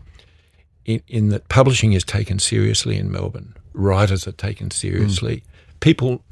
in, 0.86 1.02
in 1.08 1.30
that 1.30 1.48
publishing 1.50 1.94
is 1.94 2.04
taken 2.04 2.40
seriously 2.40 2.98
in 2.98 3.12
Melbourne, 3.12 3.56
writers 3.74 4.28
are 4.28 4.32
taken 4.32 4.72
seriously. 4.72 5.44
People 5.80 6.24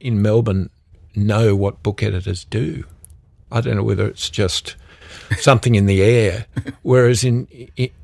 in 0.00 0.22
Melbourne 0.22 0.70
know 1.14 1.54
what 1.54 1.82
book 1.82 2.02
editors 2.02 2.44
do. 2.44 2.84
I 3.50 3.60
don't 3.60 3.76
know 3.76 3.82
whether 3.82 4.06
it's 4.06 4.30
just 4.30 4.76
something 5.38 5.74
in 5.74 5.86
the 5.86 6.02
air. 6.02 6.46
Whereas 6.82 7.24
in, 7.24 7.46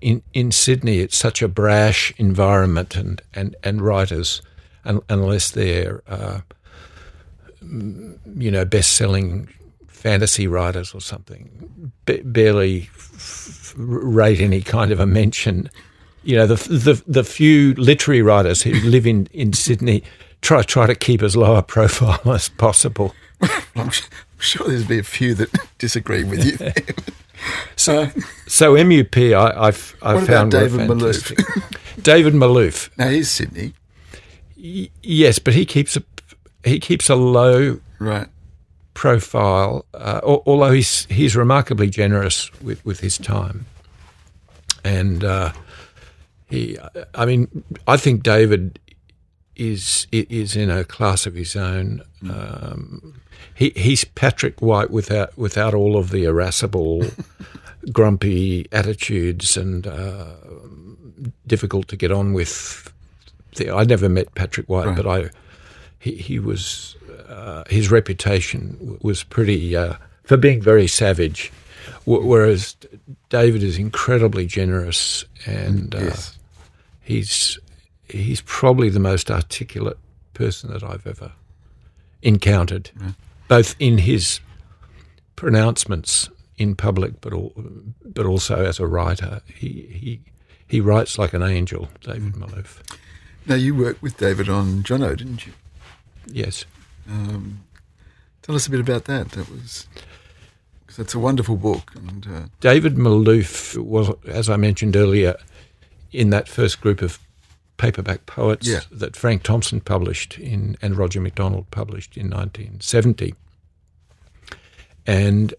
in 0.01 0.23
in 0.33 0.53
Sydney, 0.53 1.01
it's 1.01 1.17
such 1.17 1.43
a 1.43 1.49
brash 1.49 2.13
environment, 2.19 2.97
and 2.97 3.23
and 3.35 3.57
and 3.63 3.83
writers, 3.83 4.43
un, 4.85 5.01
unless 5.09 5.51
they're 5.51 6.03
uh, 6.09 6.41
you 7.63 8.51
know 8.51 8.65
best-selling 8.65 9.49
fantasy 9.87 10.47
writers 10.47 10.95
or 10.95 11.01
something, 11.01 11.93
ba- 12.05 12.23
barely 12.25 12.89
f- 12.95 13.75
rate 13.77 14.41
any 14.41 14.63
kind 14.63 14.93
of 14.93 15.01
a 15.01 15.07
mention. 15.07 15.71
You 16.23 16.37
know, 16.37 16.47
the 16.47 16.57
the 16.57 17.03
the 17.07 17.25
few 17.25 17.75
literary 17.75 18.23
writers 18.23 18.63
who 18.63 18.73
live 18.73 19.07
in 19.07 19.29
in 19.33 19.53
Sydney 19.53 20.03
try 20.41 20.63
try 20.63 20.87
to 20.87 20.95
keep 20.95 21.23
as 21.23 21.37
low 21.37 21.57
a 21.57 21.63
profile 21.63 22.21
as 22.33 22.49
possible. 22.49 23.15
I'm 23.77 23.91
sure 24.39 24.67
there's 24.69 24.85
be 24.85 24.99
a 24.99 25.03
few 25.03 25.35
that 25.35 25.51
disagree 25.79 26.25
with 26.25 26.45
you. 26.45 26.73
So, 27.77 28.11
so 28.49 28.75
MUP, 28.75 29.33
I, 29.33 29.69
I've, 29.69 29.97
I've 30.03 30.17
What 30.17 30.27
found 30.27 30.53
were 30.53 30.61
David 30.61 30.81
Malouf? 30.89 31.23
fantastic. 31.37 32.03
David 32.03 32.35
Malouf, 32.35 32.91
now 32.99 33.09
he's 33.09 33.31
Sydney, 33.31 33.75
y- 34.61 34.91
yes, 35.05 35.39
but 35.39 35.55
he 35.55 35.65
keeps 35.65 35.97
a 35.97 36.03
he 36.65 36.81
keeps 36.81 37.09
a 37.09 37.15
low 37.15 37.79
right? 38.01 38.27
profile, 38.95 39.85
uh, 39.95 40.21
although 40.25 40.73
he's 40.73 41.07
he's 41.07 41.37
remarkably 41.37 41.89
generous 41.89 42.53
with, 42.61 42.85
with 42.85 42.99
his 42.99 43.17
time, 43.19 43.67
and 44.85 45.23
uh, 45.23 45.53
he, 46.51 46.77
I 47.15 47.25
mean, 47.25 47.63
I 47.87 47.97
think 47.97 48.25
David 48.25 48.81
is 49.55 50.09
is 50.11 50.57
in 50.57 50.71
a 50.71 50.83
class 50.83 51.25
of 51.25 51.35
his 51.35 51.55
own. 51.55 52.03
Um, 52.29 53.21
he 53.55 53.73
he's 53.77 54.05
Patrick 54.05 54.61
White 54.61 54.91
without 54.91 55.37
without 55.37 55.75
all 55.75 55.97
of 55.97 56.11
the 56.11 56.25
irascible, 56.25 57.05
grumpy 57.93 58.67
attitudes 58.73 59.57
and 59.57 59.87
uh, 59.87 60.27
difficult 61.47 61.89
to 61.89 61.97
get 61.97 62.13
on 62.13 62.33
with. 62.33 62.93
I 63.73 63.85
never 63.85 64.09
met 64.09 64.35
Patrick 64.35 64.69
White, 64.69 64.87
right. 64.87 64.97
but 64.97 65.07
I 65.07 65.31
he 65.99 66.15
he 66.15 66.39
was 66.39 66.97
uh, 67.29 67.65
his 67.69 67.91
reputation 67.91 68.99
was 69.03 69.23
pretty 69.23 69.77
uh, 69.77 69.95
for 70.25 70.37
being 70.37 70.61
very 70.63 70.87
savage, 70.87 71.53
w- 72.07 72.27
whereas 72.27 72.77
David 73.29 73.63
is 73.63 73.79
incredibly 73.79 74.47
generous 74.47 75.25
and 75.47 75.95
uh, 75.95 75.99
yes. 75.99 76.39
he's 77.01 77.59
he's 78.09 78.41
probably 78.43 78.89
the 78.89 79.01
most 79.01 79.31
articulate 79.31 79.99
person 80.35 80.73
that 80.73 80.83
I've 80.83 81.07
ever 81.07 81.33
encountered, 82.23 82.91
yeah. 83.01 83.13
Both 83.49 83.75
in 83.79 83.99
his 83.99 84.41
pronouncements 85.37 86.29
in 86.59 86.75
public, 86.75 87.21
but 87.21 87.33
all, 87.33 87.53
but 88.05 88.27
also 88.27 88.65
as 88.65 88.79
a 88.79 88.87
writer. 88.87 89.41
He 89.55 89.89
he 89.93 90.21
he 90.67 90.81
writes 90.81 91.19
like 91.19 91.33
an 91.33 91.43
angel, 91.43 91.89
David 92.03 92.35
mm. 92.35 92.41
Malouf. 92.41 92.83
Now 93.47 93.55
you 93.55 93.75
worked 93.75 94.03
with 94.03 94.19
David 94.19 94.49
on 94.49 94.83
Johnno, 94.83 95.17
didn't 95.17 95.47
you? 95.47 95.53
Yes. 96.27 96.67
Um, 97.09 97.65
tell 98.43 98.55
us 98.55 98.67
a 98.67 98.71
bit 98.71 98.81
about 98.81 99.05
that. 99.07 99.31
That 99.31 99.49
was 99.51 99.87
because 100.81 100.99
it's 100.99 101.15
a 101.15 101.19
wonderful 101.19 101.57
book. 101.57 101.93
And 101.95 102.27
uh, 102.27 102.43
David 102.61 102.97
Malouf 102.97 103.77
was, 103.77 104.11
as 104.27 104.51
I 104.51 104.57
mentioned 104.57 104.97
earlier, 104.97 105.37
in 106.13 106.31
that 106.31 106.49
first 106.49 106.81
group 106.81 107.01
of 107.01 107.19
paperback 107.79 108.27
poets 108.27 108.67
yeah. 108.67 108.81
that 108.91 109.17
Frank 109.17 109.43
Thompson 109.43 109.81
published 109.81 110.39
in 110.39 110.77
and 110.83 110.97
Roger 110.97 111.21
McDonald 111.21 111.71
published 111.71 112.17
in 112.17 112.27
1970. 112.27 113.35
And 115.07 115.55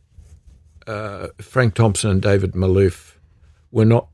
uh, 0.86 1.30
Frank 1.40 1.74
Thompson 1.74 2.12
and 2.12 2.22
David 2.22 2.52
Malouf 2.54 3.16
were 3.72 3.86
not, 3.86 4.10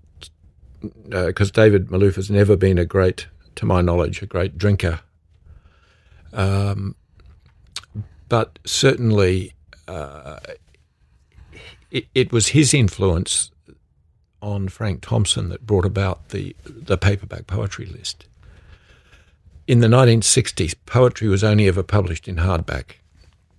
because 0.82 1.50
uh, 1.50 1.54
David 1.54 1.88
Malouf 1.88 2.16
has 2.16 2.32
never 2.32 2.56
been 2.56 2.78
a 2.78 2.86
great, 2.86 3.28
to 3.56 3.66
my 3.66 3.82
knowledge, 3.82 4.22
a 4.22 4.26
great 4.26 4.58
drinker. 4.58 5.02
Um, 6.32 6.96
but 8.30 8.60
certainly 8.66 9.54
uh, 9.88 10.40
it, 11.92 12.06
it, 12.14 12.32
was 12.32 12.50
his 12.50 12.74
influence 12.74 13.52
on 14.46 14.70
Frank 14.70 15.02
Thompson 15.02 15.50
that 15.50 15.66
brought 15.66 15.86
about 15.86 16.30
the, 16.30 16.56
the 16.66 16.98
paperback 16.98 17.48
poetry 17.48 17.88
list. 17.88 18.26
In 19.68 19.80
the 19.80 19.88
1960s, 19.88 20.76
poetry 20.86 21.28
was 21.28 21.44
only 21.44 21.68
ever 21.68 21.82
published 21.82 22.28
in 22.28 22.36
hardback, 22.36 22.98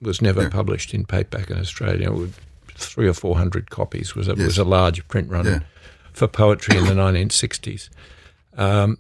was 0.01 0.23
never 0.23 0.49
published 0.49 0.95
in 0.95 1.05
paperback 1.05 1.51
in 1.51 1.59
Australia. 1.59 2.29
Three 2.77 3.09
or 3.09 3.15
four 3.15 3.37
hundred 3.37 3.71
copies 3.71 4.15
was 4.15 4.29
a, 4.29 4.35
yes. 4.37 4.47
was 4.47 4.59
a 4.59 4.65
large 4.65 5.07
print 5.09 5.31
run 5.31 5.47
yeah. 5.47 5.61
for 6.13 6.29
poetry 6.29 6.77
in 6.77 6.85
the 6.85 6.93
1960s. 6.93 7.89
Um, 8.57 8.99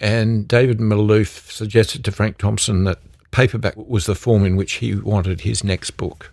and 0.00 0.46
David 0.46 0.78
Malouf 0.78 1.50
suggested 1.50 2.04
to 2.04 2.12
Frank 2.12 2.36
Thompson 2.36 2.84
that 2.84 2.98
paperback 3.30 3.76
was 3.76 4.06
the 4.06 4.14
form 4.14 4.44
in 4.44 4.56
which 4.56 4.74
he 4.74 4.94
wanted 4.94 5.42
his 5.42 5.64
next 5.64 5.92
book 5.92 6.32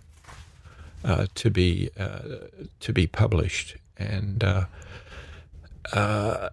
uh, 1.04 1.26
to 1.36 1.48
be 1.50 1.90
uh, 1.98 2.20
to 2.80 2.92
be 2.92 3.06
published, 3.06 3.76
and 4.00 4.42
uh, 4.42 4.64
uh, 5.92 6.48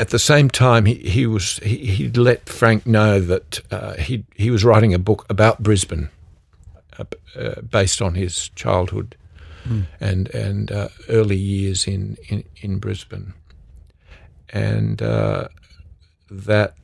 at 0.00 0.10
the 0.10 0.18
same 0.18 0.48
time, 0.48 0.86
he, 0.86 0.94
he 0.94 1.26
was 1.26 1.58
he, 1.58 1.76
he 1.76 2.08
let 2.10 2.48
Frank 2.48 2.86
know 2.86 3.20
that 3.20 3.60
uh, 3.70 3.94
he 3.94 4.24
he 4.34 4.50
was 4.50 4.64
writing 4.64 4.94
a 4.94 4.98
book 4.98 5.26
about 5.28 5.62
Brisbane, 5.62 6.08
uh, 6.98 7.60
based 7.60 8.00
on 8.00 8.14
his 8.14 8.48
childhood 8.50 9.16
mm. 9.68 9.86
and 10.00 10.28
and 10.34 10.70
early 11.08 11.36
years 11.36 11.86
in, 11.86 12.16
in, 12.28 12.44
in 12.56 12.78
Brisbane, 12.78 13.34
and 14.50 14.98
that 16.30 16.76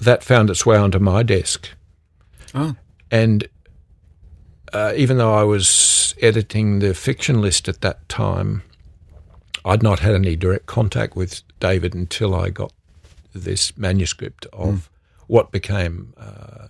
that 0.00 0.22
found 0.22 0.48
its 0.50 0.64
way 0.64 0.76
onto 0.76 0.98
my 0.98 1.22
desk 1.22 1.68
Oh. 2.54 2.74
And 3.10 3.48
uh, 4.72 4.92
even 4.96 5.18
though 5.18 5.34
I 5.34 5.42
was 5.42 6.14
editing 6.20 6.78
the 6.78 6.94
fiction 6.94 7.40
list 7.40 7.68
at 7.68 7.80
that 7.80 8.08
time, 8.08 8.62
I'd 9.64 9.82
not 9.82 10.00
had 10.00 10.14
any 10.14 10.36
direct 10.36 10.66
contact 10.66 11.16
with 11.16 11.42
David 11.60 11.94
until 11.94 12.34
I 12.34 12.50
got 12.50 12.72
this 13.34 13.76
manuscript 13.76 14.46
of 14.52 14.68
mm. 14.68 14.88
what 15.26 15.50
became 15.52 16.14
uh, 16.16 16.68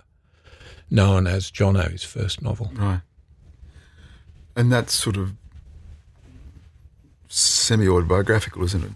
known 0.89 1.27
as 1.27 1.49
John 1.51 1.75
O's 1.75 2.03
first 2.03 2.41
novel. 2.41 2.71
Right. 2.75 3.01
And 4.55 4.71
that's 4.71 4.93
sort 4.93 5.17
of 5.17 5.33
semi 7.27 7.87
autobiographical, 7.87 8.63
isn't 8.63 8.83
it? 8.83 8.91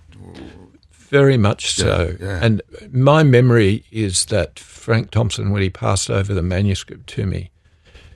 Very 0.91 1.38
much 1.38 1.72
so. 1.72 2.16
Yeah, 2.20 2.26
yeah. 2.26 2.39
And 2.43 2.62
my 2.91 3.24
memory 3.24 3.86
is 3.91 4.26
that 4.26 4.60
Frank 4.60 5.10
Thompson, 5.10 5.52
when 5.52 5.62
he 5.62 5.70
passed 5.70 6.10
over 6.10 6.34
the 6.34 6.43
manuscript 6.43 7.08
to 7.08 7.26
me, 7.26 7.50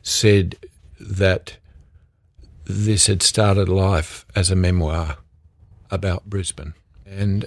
said 0.04 0.58
that 1.00 1.58
this 2.66 3.08
had 3.08 3.24
started 3.24 3.68
life 3.70 4.26
as 4.36 4.52
a 4.52 4.56
memoir 4.56 5.18
about 5.92 6.30
Brisbane. 6.30 6.74
And 7.06 7.46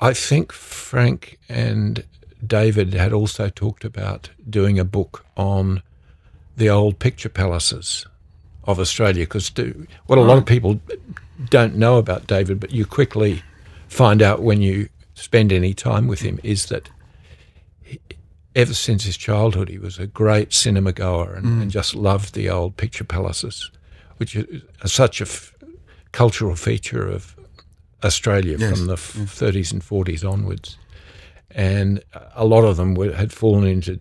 I 0.00 0.14
think 0.14 0.52
Frank 0.52 1.38
and 1.48 2.04
David 2.44 2.94
had 2.94 3.12
also 3.12 3.48
talked 3.48 3.84
about 3.84 4.30
doing 4.48 4.78
a 4.78 4.84
book 4.84 5.24
on 5.36 5.82
the 6.56 6.68
old 6.68 6.98
picture 6.98 7.28
palaces 7.28 8.06
of 8.64 8.78
Australia 8.78 9.24
because 9.24 9.50
what 10.06 10.18
a 10.18 10.22
lot 10.22 10.38
of 10.38 10.46
people 10.46 10.80
don't 11.50 11.74
know 11.76 11.98
about 11.98 12.26
David, 12.26 12.60
but 12.60 12.70
you 12.70 12.86
quickly 12.86 13.42
find 13.88 14.22
out 14.22 14.42
when 14.42 14.62
you 14.62 14.88
spend 15.14 15.52
any 15.52 15.74
time 15.74 16.06
with 16.06 16.20
him 16.20 16.40
is 16.42 16.66
that 16.66 16.88
he, 17.82 18.00
ever 18.54 18.74
since 18.74 19.04
his 19.04 19.16
childhood, 19.16 19.68
he 19.68 19.78
was 19.78 19.98
a 19.98 20.06
great 20.06 20.52
cinema 20.52 20.92
goer 20.92 21.34
and, 21.34 21.46
mm. 21.46 21.62
and 21.62 21.70
just 21.70 21.94
loved 21.94 22.34
the 22.34 22.48
old 22.48 22.76
picture 22.76 23.04
palaces, 23.04 23.70
which 24.16 24.36
is 24.36 24.62
such 24.86 25.20
a 25.20 25.24
f- 25.24 25.54
cultural 26.12 26.54
feature 26.54 27.08
of 27.08 27.36
Australia 28.04 28.56
yes. 28.58 28.70
from 28.70 28.86
the 28.86 28.94
f- 28.94 29.14
yes. 29.16 29.38
30s 29.38 29.72
and 29.72 29.82
40s 29.82 30.28
onwards. 30.28 30.78
And 31.50 32.02
a 32.34 32.44
lot 32.46 32.64
of 32.64 32.76
them 32.76 32.94
were, 32.94 33.12
had 33.12 33.32
fallen 33.32 33.66
into 33.66 34.00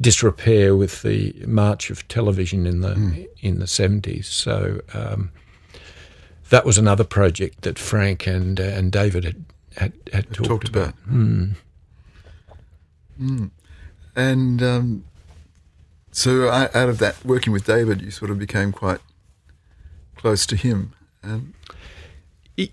disrepair 0.00 0.76
with 0.76 1.02
the 1.02 1.32
march 1.46 1.90
of 1.90 2.06
television 2.08 2.66
in 2.66 2.80
the 2.80 2.94
mm. 2.94 3.28
in 3.40 3.60
the 3.60 3.66
70s. 3.66 4.24
So 4.24 4.80
um, 4.92 5.30
that 6.50 6.64
was 6.64 6.76
another 6.76 7.04
project 7.04 7.62
that 7.62 7.78
Frank 7.78 8.26
and 8.26 8.58
uh, 8.60 8.64
and 8.64 8.90
David 8.90 9.24
had 9.24 9.44
had, 9.76 9.92
had 10.12 10.32
talked, 10.32 10.48
talked, 10.48 10.68
about. 10.68 10.88
about. 10.88 11.14
Mm. 11.14 11.54
Mm. 13.20 13.50
And 14.16 14.62
um, 14.62 15.04
so, 16.16 16.48
out 16.48 16.74
of 16.74 16.96
that, 16.98 17.22
working 17.26 17.52
with 17.52 17.66
David, 17.66 18.00
you 18.00 18.10
sort 18.10 18.30
of 18.30 18.38
became 18.38 18.72
quite 18.72 19.00
close 20.16 20.46
to 20.46 20.56
him. 20.56 20.94
Um, 21.22 21.52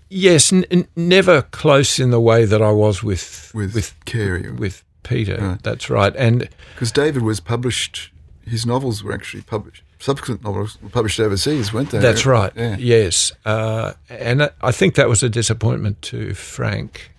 yes, 0.08 0.52
n- 0.52 0.88
never 0.96 1.42
close 1.42 1.98
in 1.98 2.10
the 2.10 2.20
way 2.20 2.44
that 2.44 2.62
I 2.62 2.70
was 2.70 3.02
with 3.02 3.50
with, 3.54 3.74
with 3.74 3.94
Carey 4.04 4.50
with 4.50 4.84
Peter. 5.02 5.36
Right. 5.36 5.62
That's 5.62 5.90
right, 5.90 6.14
and 6.16 6.48
because 6.74 6.92
David 6.92 7.22
was 7.22 7.40
published, 7.40 8.10
his 8.46 8.64
novels 8.66 9.02
were 9.02 9.12
actually 9.12 9.42
published 9.42 9.82
subsequent 10.04 10.44
novels 10.44 10.76
were 10.82 10.90
published 10.90 11.18
overseas, 11.18 11.72
weren't 11.72 11.90
they? 11.90 11.98
That's 11.98 12.26
right. 12.26 12.52
Yeah. 12.54 12.76
Yes, 12.78 13.32
uh, 13.46 13.94
and 14.10 14.50
I 14.60 14.70
think 14.70 14.96
that 14.96 15.08
was 15.08 15.22
a 15.22 15.30
disappointment 15.30 16.02
to 16.02 16.34
Frank, 16.34 17.10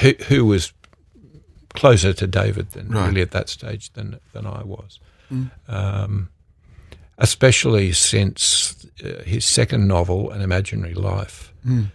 who, 0.00 0.12
who 0.28 0.44
was 0.44 0.72
closer 1.70 2.12
to 2.12 2.26
David 2.26 2.72
than 2.72 2.88
right. 2.88 3.06
really 3.06 3.22
at 3.22 3.30
that 3.30 3.48
stage 3.48 3.90
than 3.94 4.20
than 4.32 4.46
I 4.46 4.62
was. 4.62 5.00
Mm. 5.32 5.50
Um, 5.66 6.28
especially 7.16 7.92
since 7.92 8.81
uh, 9.04 9.22
his 9.22 9.44
second 9.44 9.86
novel, 9.86 10.30
An 10.30 10.40
Imaginary 10.40 10.94
Life, 10.94 11.52
mm. 11.66 11.86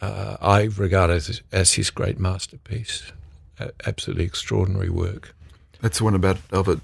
uh, 0.00 0.36
I 0.40 0.64
regard 0.76 1.10
as, 1.10 1.42
as 1.52 1.74
his 1.74 1.90
great 1.90 2.18
masterpiece. 2.18 3.12
absolutely 3.86 4.24
extraordinary 4.24 4.90
work. 4.90 5.34
That's 5.80 5.98
the 5.98 6.04
one 6.04 6.14
about 6.14 6.38
Albert. 6.52 6.80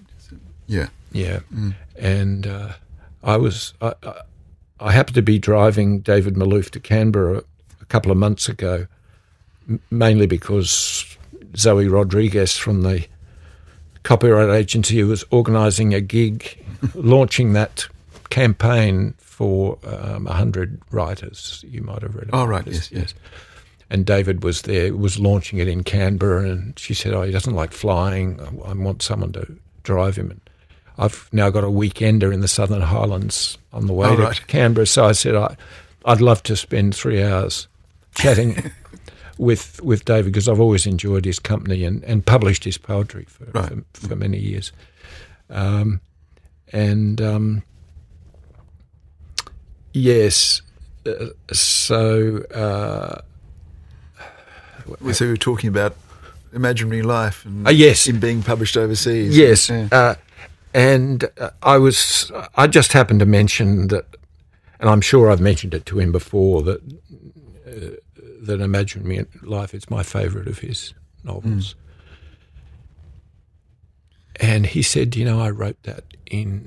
Yeah. 0.67 0.89
Yeah, 1.13 1.41
mm. 1.53 1.75
and 1.97 2.47
uh, 2.47 2.73
I 3.23 3.37
was 3.37 3.75
I, 3.81 3.95
I, 4.79 4.93
happened 4.93 5.17
to 5.17 5.23
be 5.23 5.39
driving 5.39 6.01
David 6.01 6.35
Malouf 6.35 6.71
to 6.71 6.81
Canberra 6.81 7.43
a 7.81 7.85
couple 7.87 8.13
of 8.13 8.19
months 8.19 8.49
ago, 8.49 8.87
m- 9.69 9.81
mainly 9.91 10.27
because 10.27 11.17
Zoe 11.57 11.89
Rodriguez 11.89 12.57
from 12.57 12.83
the 12.83 13.07
copyright 14.05 14.51
agency 14.51 15.03
was 15.03 15.25
organising 15.31 15.95
a 15.95 16.01
gig, 16.01 16.65
launching 16.95 17.55
that 17.55 17.89
campaign 18.31 19.15
for 19.41 19.79
um, 19.87 20.25
100 20.25 20.83
writers. 20.91 21.65
You 21.67 21.81
might 21.81 22.03
have 22.03 22.15
read 22.15 22.29
about 22.29 22.43
Oh, 22.43 22.47
right, 22.47 22.63
this, 22.63 22.93
yes, 22.93 23.01
yes. 23.01 23.15
And 23.89 24.05
David 24.05 24.45
was 24.45 24.63
there, 24.63 24.95
was 24.95 25.19
launching 25.19 25.59
it 25.59 25.67
in 25.67 25.83
Canberra, 25.83 26.51
and 26.51 26.79
she 26.79 26.93
said, 26.93 27.15
"Oh, 27.15 27.23
he 27.23 27.33
doesn't 27.33 27.55
like 27.55 27.73
flying. 27.73 28.39
I, 28.39 28.71
I 28.71 28.73
want 28.75 29.01
someone 29.03 29.33
to 29.33 29.57
drive 29.83 30.17
him." 30.17 30.31
And 30.31 30.41
I've 30.99 31.27
now 31.33 31.49
got 31.49 31.65
a 31.65 31.69
weekender 31.69 32.33
in 32.35 32.41
the 32.41 32.49
Southern 32.49 32.83
Highlands 32.83 33.57
on 33.73 33.87
the 33.87 33.95
way 33.95 34.09
Oh, 34.09 34.17
to 34.17 34.23
right. 34.25 34.47
Canberra, 34.47 34.87
so 34.87 35.07
I 35.07 35.13
said, 35.13 35.35
I, 35.35 35.57
"I'd 36.05 36.21
love 36.21 36.43
to 36.45 36.55
spend 36.57 36.95
three 36.95 37.23
hours 37.23 37.67
chatting." 38.15 38.71
With 39.39 39.83
with 39.83 40.05
David 40.05 40.27
because 40.35 40.51
I've 40.51 40.61
always 40.61 40.85
enjoyed 40.85 41.25
his 41.25 41.39
company 41.39 41.83
and, 41.87 42.05
and 42.05 42.27
published 42.27 42.63
his 42.65 42.77
poetry 42.77 43.25
for, 43.27 43.47
Right. 43.55 43.73
for 43.95 44.09
for 44.09 44.15
many 44.15 44.37
years, 44.39 44.71
um, 45.49 46.03
and 46.75 47.23
um, 47.23 47.63
yes, 49.93 50.63
uh, 51.07 51.27
so 51.53 52.39
uh, 52.55 53.21
So 55.13 55.25
we 55.25 55.31
were 55.31 55.37
talking 55.37 55.69
about 55.69 55.95
imaginary 56.53 57.03
life 57.03 57.45
and 57.45 57.67
Uh, 57.67 57.71
yes. 57.71 58.07
in 58.09 58.19
being 58.21 58.43
published 58.43 58.77
overseas. 58.77 59.37
Yes, 59.37 59.69
Yeah. 59.69 59.89
uh, 59.93 60.15
and 60.75 61.25
uh, 61.39 61.51
I 61.63 61.79
was. 61.79 62.31
I 62.57 62.67
just 62.67 62.93
happened 62.93 63.21
to 63.21 63.27
mention 63.27 63.89
that, 63.89 64.05
and 64.79 64.89
I'm 64.91 65.01
sure 65.01 65.31
I've 65.31 65.41
mentioned 65.41 65.75
it 65.75 65.85
to 65.87 65.99
him 65.99 66.13
before 66.13 66.63
that 66.63 66.81
uh, 67.67 67.97
that 68.47 68.61
Imaginary 68.61 69.27
Life 69.43 69.75
is 69.75 69.91
my 69.91 70.03
favourite 70.03 70.49
of 70.49 70.59
his 70.59 70.95
novels. 71.25 71.75
And 74.37 74.67
he 74.67 74.83
said, 74.83 75.17
"You 75.17 75.25
know, 75.25 75.41
I 75.41 75.51
wrote 75.51 75.83
that 75.83 76.05
in 76.27 76.67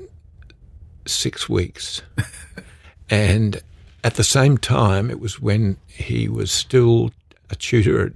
six 1.05 1.49
weeks, 1.49 2.01
and 3.13 3.61
at 4.03 4.15
the 4.15 4.23
same 4.23 4.57
time, 4.57 5.09
it 5.09 5.19
was 5.19 5.39
when 5.39 5.77
he 5.87 6.27
was 6.27 6.51
still 6.51 7.11
a 7.49 7.55
tutor 7.55 8.05
at 8.07 8.13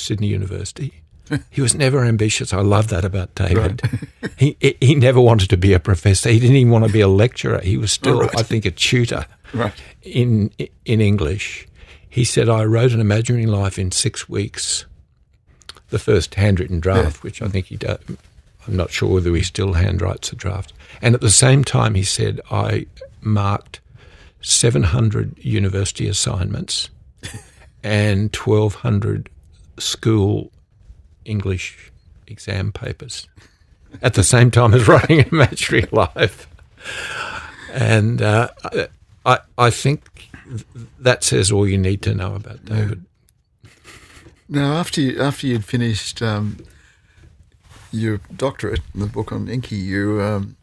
Sydney 0.00 0.28
University." 0.28 0.92
He 1.50 1.60
was 1.60 1.74
never 1.74 2.04
ambitious. 2.04 2.52
I 2.52 2.60
love 2.60 2.86
that 2.88 3.04
about 3.04 3.34
David. 3.34 3.80
he 4.36 4.56
he 4.60 4.76
he 4.80 4.94
never 4.94 5.20
wanted 5.20 5.50
to 5.50 5.56
be 5.56 5.72
a 5.74 5.80
professor. 5.80 6.30
He 6.30 6.38
didn't 6.38 6.54
even 6.56 6.70
want 6.72 6.86
to 6.86 6.92
be 6.92 7.00
a 7.00 7.08
lecturer. 7.08 7.60
He 7.62 7.76
was 7.76 7.90
still, 7.90 8.20
right. 8.20 8.38
I 8.38 8.42
think, 8.44 8.64
a 8.64 8.70
tutor 8.70 9.26
Right. 9.52 9.74
in 10.02 10.50
in 10.84 11.00
English. 11.00 11.66
He 12.08 12.24
said, 12.24 12.48
"I 12.48 12.64
wrote 12.64 12.92
an 12.94 13.00
imaginary 13.00 13.46
life 13.46 13.76
in 13.76 13.90
six 13.90 14.28
weeks." 14.28 14.86
The 15.90 15.98
first 15.98 16.34
handwritten 16.36 16.78
draft, 16.80 17.22
which 17.24 17.42
I 17.42 17.48
think 17.48 17.66
he 17.66 17.76
does. 17.76 17.98
I'm 18.66 18.76
not 18.76 18.90
sure 18.92 19.14
whether 19.14 19.34
he 19.34 19.42
still 19.42 19.74
handwrites 19.74 20.32
a 20.32 20.36
draft. 20.36 20.72
And 21.02 21.14
at 21.14 21.20
the 21.20 21.30
same 21.44 21.64
time, 21.64 21.94
he 21.96 22.04
said, 22.04 22.40
"I 22.52 22.86
marked 23.20 23.80
700 24.46 25.36
university 25.38 26.06
assignments 26.06 26.88
and 27.82 28.34
1,200 28.34 29.28
school 29.76 30.52
English 31.24 31.90
exam 32.28 32.70
papers 32.70 33.26
at 34.02 34.14
the 34.14 34.22
same 34.22 34.52
time 34.52 34.72
as 34.72 34.86
writing 34.88 35.26
imaginary 35.32 35.88
life. 35.90 36.46
And 37.72 38.22
uh, 38.22 38.50
I, 39.24 39.40
I 39.58 39.70
think 39.70 40.28
that 41.00 41.24
says 41.24 41.50
all 41.50 41.66
you 41.66 41.76
need 41.76 42.02
to 42.02 42.14
know 42.14 42.36
about 42.36 42.64
David. 42.64 43.04
Now, 44.48 44.74
after 44.74 45.00
you, 45.00 45.20
after 45.20 45.48
you'd 45.48 45.64
finished 45.64 46.22
um, 46.22 46.58
your 47.90 48.20
doctorate, 48.36 48.80
the 48.94 49.06
book 49.06 49.32
on 49.32 49.48
Inky, 49.48 49.74
you 49.74 50.22
um, 50.22 50.56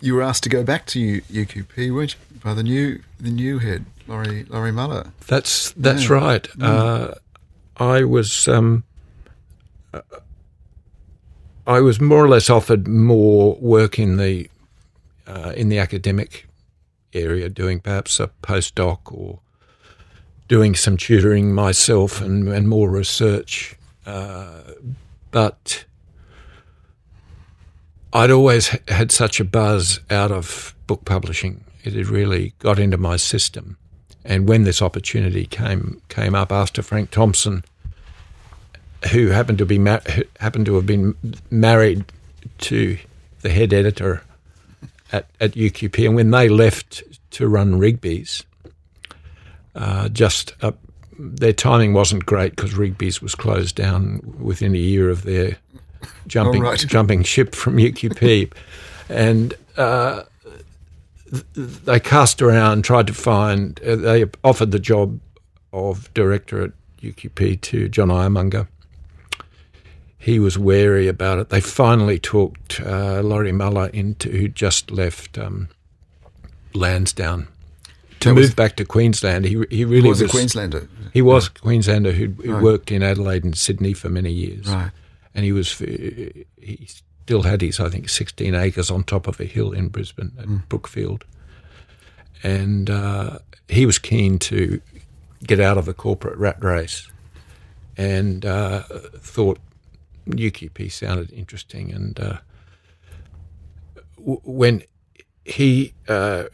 you 0.00 0.14
were 0.14 0.22
asked 0.22 0.42
to 0.44 0.48
go 0.48 0.62
back 0.62 0.86
to 0.86 1.00
U- 1.00 1.22
UQP, 1.30 1.92
weren't 1.94 2.14
you, 2.14 2.40
by 2.42 2.54
the 2.54 2.62
new 2.62 3.00
the 3.20 3.30
new 3.30 3.58
head, 3.58 3.84
Laurie 4.06 4.44
Laurie 4.48 4.72
Muller. 4.72 5.12
That's 5.26 5.72
that's 5.72 6.08
Yeah. 6.08 6.14
right. 6.14 6.48
Uh, 6.60 7.14
I 7.76 8.04
was 8.04 8.48
um, 8.48 8.84
uh, 9.92 10.00
I 11.66 11.80
was 11.80 12.00
more 12.00 12.24
or 12.24 12.28
less 12.28 12.48
offered 12.50 12.88
more 12.88 13.56
work 13.56 13.98
in 13.98 14.16
the 14.16 14.48
uh, 15.26 15.52
in 15.56 15.68
the 15.68 15.78
academic 15.78 16.46
area, 17.12 17.48
doing 17.48 17.80
perhaps 17.80 18.20
a 18.20 18.30
postdoc 18.42 18.98
or 19.12 19.40
doing 20.48 20.74
some 20.74 20.96
tutoring 20.96 21.54
myself 21.54 22.20
and, 22.22 22.48
and 22.48 22.68
more 22.68 22.88
research. 22.90 23.76
Uh, 24.06 24.62
but 25.30 25.84
I'd 28.12 28.30
always 28.30 28.76
had 28.88 29.12
such 29.12 29.40
a 29.40 29.44
buzz 29.44 30.00
out 30.10 30.32
of 30.32 30.74
book 30.86 31.04
publishing. 31.04 31.64
It 31.84 31.92
had 31.92 32.08
really 32.08 32.54
got 32.58 32.78
into 32.78 32.96
my 32.96 33.16
system. 33.16 33.76
And 34.24 34.48
when 34.48 34.64
this 34.64 34.82
opportunity 34.82 35.46
came 35.46 36.02
came 36.08 36.34
up 36.34 36.52
after 36.52 36.82
Frank 36.82 37.10
Thompson, 37.10 37.64
who 39.12 39.28
happened 39.28 39.58
to 39.58 39.66
be 39.66 39.78
ma- 39.78 40.00
who 40.14 40.22
happened 40.40 40.66
to 40.66 40.74
have 40.76 40.86
been 40.86 41.14
married 41.50 42.04
to 42.58 42.98
the 43.40 43.50
head 43.50 43.72
editor 43.72 44.22
at, 45.12 45.26
at 45.40 45.52
UQP, 45.52 46.06
and 46.06 46.16
when 46.16 46.30
they 46.30 46.48
left 46.48 47.02
to 47.30 47.48
run 47.48 47.78
Rigby's, 47.78 48.44
uh, 49.74 50.08
just 50.08 50.54
their 51.18 51.52
timing 51.52 51.92
wasn't 51.92 52.26
great 52.26 52.54
because 52.54 52.74
Rigby's 52.74 53.20
was 53.20 53.34
closed 53.34 53.76
down 53.76 54.20
within 54.38 54.74
a 54.74 54.78
year 54.78 55.10
of 55.10 55.22
their 55.22 55.56
jumping 56.26 56.62
right. 56.62 56.78
jumping 56.86 57.22
ship 57.22 57.54
from 57.54 57.76
UQP, 57.76 58.52
and 59.08 59.54
uh, 59.76 60.22
th- 61.30 61.44
they 61.54 62.00
cast 62.00 62.42
around, 62.42 62.82
tried 62.84 63.06
to 63.06 63.14
find. 63.14 63.80
Uh, 63.82 63.96
they 63.96 64.24
offered 64.44 64.70
the 64.70 64.78
job 64.78 65.20
of 65.72 66.12
director 66.14 66.62
at 66.62 66.70
UQP 67.02 67.60
to 67.62 67.88
John 67.88 68.08
Iremonger. 68.08 68.68
He 70.20 70.38
was 70.40 70.58
wary 70.58 71.06
about 71.08 71.38
it. 71.38 71.48
They 71.48 71.60
finally 71.60 72.18
talked 72.18 72.80
uh, 72.80 73.20
Laurie 73.22 73.52
Muller 73.52 73.86
into 73.88 74.30
who 74.30 74.48
just 74.48 74.90
left 74.90 75.38
um, 75.38 75.68
Lansdowne 76.74 77.46
to 78.20 78.28
That 78.30 78.34
move 78.34 78.42
was- 78.42 78.54
back 78.54 78.76
to 78.76 78.84
Queensland. 78.84 79.44
He 79.44 79.62
he 79.70 79.84
really 79.84 80.08
was, 80.08 80.20
a 80.20 80.28
Queenslander. 80.28 80.88
he 81.14 81.22
was 81.22 81.46
a 81.46 81.50
Queenslander 81.50 82.12
who 82.12 82.26
who 82.30 82.52
Right. 82.54 82.62
worked 82.62 82.90
in 82.90 83.02
Adelaide 83.02 83.44
and 83.44 83.56
Sydney 83.56 83.92
for 83.92 84.08
many 84.08 84.32
years, 84.32 84.66
Right. 84.66 84.90
And 85.34 85.44
he 85.44 85.52
was 85.52 85.78
he 85.78 86.86
still 86.88 87.42
had 87.42 87.60
his 87.60 87.80
I 87.80 87.88
think 87.88 88.08
sixteen 88.08 88.54
acres 88.54 88.90
on 88.90 89.04
top 89.04 89.26
of 89.28 89.40
a 89.40 89.44
hill 89.44 89.72
in 89.72 89.88
Brisbane 89.88 90.32
at 90.38 90.46
Mm. 90.46 90.68
Brookfield, 90.68 91.24
and 92.42 92.88
uh, 92.90 93.38
he 93.68 93.86
was 93.86 93.98
keen 93.98 94.38
to 94.40 94.80
get 95.46 95.60
out 95.60 95.78
of 95.78 95.84
the 95.84 95.94
corporate 95.94 96.36
rat 96.38 96.62
race, 96.62 97.08
and 97.96 98.44
uh, 98.44 98.82
thought 99.20 99.58
UQP 100.28 100.90
sounded 100.90 101.32
interesting, 101.32 101.92
and 101.92 102.18
uh, 102.20 102.38
w- 104.16 104.40
when 104.44 104.82
he 105.44 105.94
uh, 106.08 106.44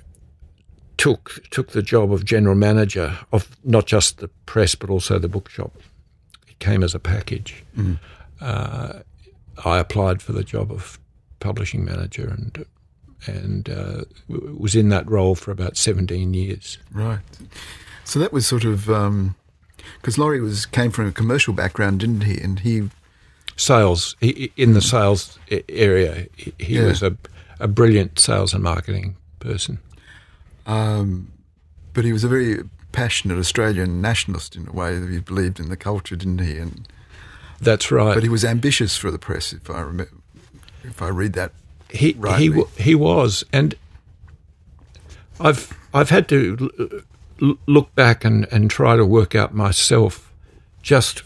took 0.96 1.40
took 1.50 1.70
the 1.72 1.82
job 1.82 2.12
of 2.12 2.24
general 2.24 2.54
manager 2.54 3.18
of 3.32 3.48
not 3.64 3.86
just 3.86 4.18
the 4.18 4.28
press 4.46 4.74
but 4.74 4.90
also 4.90 5.18
the 5.18 5.28
bookshop. 5.28 5.72
It 6.48 6.58
came 6.58 6.82
as 6.84 6.94
a 6.94 7.00
package. 7.00 7.64
Uh, 8.40 9.00
I 9.64 9.78
applied 9.78 10.20
for 10.22 10.32
the 10.32 10.44
job 10.44 10.70
of 10.72 10.98
publishing 11.40 11.84
manager 11.84 12.26
and 12.28 12.64
and 13.26 13.68
uh, 13.70 14.04
was 14.28 14.74
in 14.74 14.88
that 14.90 15.08
role 15.10 15.34
for 15.34 15.50
about 15.50 15.76
seventeen 15.76 16.34
years. 16.34 16.78
Right. 16.92 17.20
So 18.04 18.18
that 18.18 18.32
was 18.32 18.46
sort 18.46 18.64
of 18.64 18.86
because 20.00 20.18
Laurie 20.18 20.40
was 20.40 20.66
came 20.66 20.90
from 20.90 21.06
a 21.06 21.12
commercial 21.12 21.54
background, 21.54 22.00
didn't 22.00 22.22
he? 22.22 22.38
And 22.40 22.60
he 22.60 22.90
Sales 23.56 24.16
he, 24.20 24.32
he- 24.32 24.62
in 24.62 24.74
the 24.74 24.80
sales 24.82 25.38
area, 25.68 26.26
he, 26.36 26.52
he 26.58 26.74
Yeah. 26.74 26.86
was 26.86 27.02
a 27.02 27.16
a 27.60 27.68
brilliant 27.68 28.18
sales 28.18 28.52
and 28.52 28.62
marketing 28.64 29.14
person. 29.38 29.78
Um, 30.66 31.30
but 31.92 32.04
he 32.04 32.12
was 32.12 32.24
a 32.24 32.28
very 32.28 32.64
passionate 32.92 33.38
Australian 33.38 34.00
nationalist 34.00 34.56
in 34.56 34.66
a 34.68 34.72
way 34.72 34.98
that 34.98 35.08
he 35.10 35.18
believed 35.20 35.60
in 35.60 35.68
the 35.68 35.76
culture, 35.76 36.16
didn't 36.16 36.40
he? 36.40 36.58
And 36.58 36.88
That's 37.64 37.90
right. 37.90 38.14
but 38.14 38.22
he 38.22 38.28
was 38.28 38.44
ambitious 38.44 38.96
for 38.96 39.10
the 39.10 39.18
press, 39.18 39.52
if 39.52 39.68
I 39.70 39.80
remember, 39.80 40.12
if 40.84 41.00
I 41.02 41.08
read 41.08 41.32
that. 41.34 41.52
he 41.90 42.14
rightly. 42.18 42.50
he 42.76 42.82
he 42.82 42.94
was, 42.94 43.44
and 43.52 43.74
I've 45.40 45.72
I've 45.92 46.10
had 46.10 46.28
to 46.28 47.02
look 47.66 47.94
back 47.94 48.24
and, 48.24 48.46
and 48.52 48.70
try 48.70 48.96
to 48.96 49.04
work 49.04 49.34
out 49.34 49.54
myself 49.54 50.32
just 50.82 51.22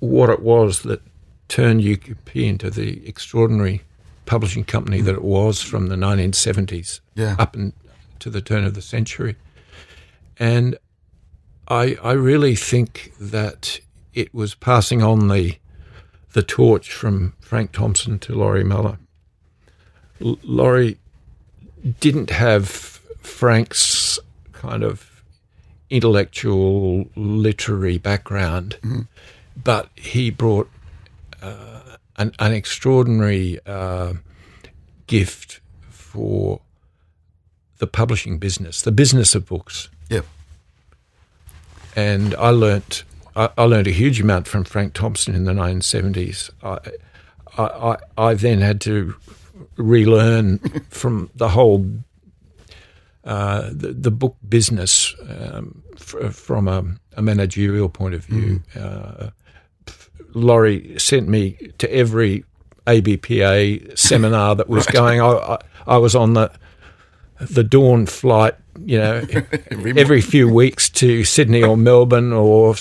what 0.00 0.30
it 0.30 0.40
was 0.40 0.82
that 0.82 1.00
turned 1.48 1.82
UQP 1.82 2.34
into 2.48 2.70
the 2.70 3.06
extraordinary 3.06 3.82
publishing 4.24 4.64
company 4.64 5.00
that 5.02 5.14
it 5.14 5.22
was 5.24 5.60
from 5.60 5.88
the 5.88 5.96
1970s 5.96 7.00
Yeah. 7.14 7.36
up 7.38 7.54
and 7.54 7.72
to 8.20 8.30
the 8.30 8.40
turn 8.40 8.64
of 8.64 8.74
the 8.74 8.82
century, 8.82 9.36
and 10.38 10.76
I 11.68 11.96
I 12.02 12.12
really 12.12 12.54
think 12.54 13.12
that 13.20 13.80
it 14.14 14.32
was 14.32 14.54
passing 14.54 15.02
on 15.02 15.28
the 15.28 15.56
the 16.32 16.42
torch 16.42 16.92
from 16.92 17.34
Frank 17.40 17.72
Thompson 17.72 18.18
to 18.20 18.34
Laurie 18.34 18.64
Muller. 18.64 18.98
L- 20.24 20.38
Laurie 20.42 20.98
didn't 22.00 22.30
have 22.30 22.68
Frank's 22.68 24.18
kind 24.52 24.82
of 24.82 25.22
intellectual, 25.90 27.06
literary 27.16 27.98
background, 27.98 28.78
but 29.62 29.90
he 29.94 30.30
brought 30.30 30.70
uh, 31.42 31.96
an, 32.16 32.32
an 32.38 32.52
extraordinary 32.52 33.58
uh, 33.66 34.14
gift 35.06 35.60
for 35.90 36.60
the 37.78 37.86
publishing 37.86 38.38
business, 38.38 38.80
the 38.82 38.92
business 38.92 39.34
of 39.34 39.46
books. 39.46 39.88
Yep. 40.08 40.24
And 41.94 42.34
I 42.36 42.50
learnt 42.50 43.04
I, 43.34 43.50
I 43.56 43.64
learned 43.64 43.86
a 43.86 43.92
huge 43.92 44.20
amount 44.20 44.48
from 44.48 44.64
Frank 44.64 44.94
Thompson 44.94 45.34
in 45.34 45.44
the 45.44 45.52
1970s. 45.52 46.50
I, 46.62 46.78
I, 47.58 47.96
I 48.16 48.34
then 48.34 48.60
had 48.60 48.80
to 48.82 49.14
relearn 49.76 50.58
from 50.90 51.30
the 51.34 51.50
whole 51.50 51.86
uh, 53.24 53.70
the, 53.72 53.92
the, 53.92 54.10
book 54.10 54.36
business 54.48 55.14
um, 55.28 55.82
f- 55.94 56.34
from 56.34 56.66
a, 56.66 56.84
a, 57.16 57.22
managerial 57.22 57.88
point 57.88 58.14
of 58.14 58.24
view. 58.24 58.60
Mm. 58.74 58.82
Uh, 58.82 59.30
Laurie 60.34 60.98
sent 60.98 61.28
me 61.28 61.52
to 61.78 61.92
every 61.94 62.44
ABPA 62.88 63.96
seminar 63.96 64.56
that 64.56 64.68
was 64.68 64.86
right. 64.86 64.94
going. 64.94 65.20
I, 65.20 65.26
I, 65.26 65.58
I, 65.86 65.96
was 65.98 66.16
on 66.16 66.34
the 66.34 66.50
the 67.38 67.62
dawn 67.62 68.06
flight, 68.06 68.56
you 68.84 68.98
know, 68.98 69.24
every 69.70 70.20
few 70.20 70.48
weeks 70.48 70.88
to 70.90 71.24
Sydney 71.24 71.62
or 71.62 71.76
Melbourne, 71.76 72.32
or 72.32 72.74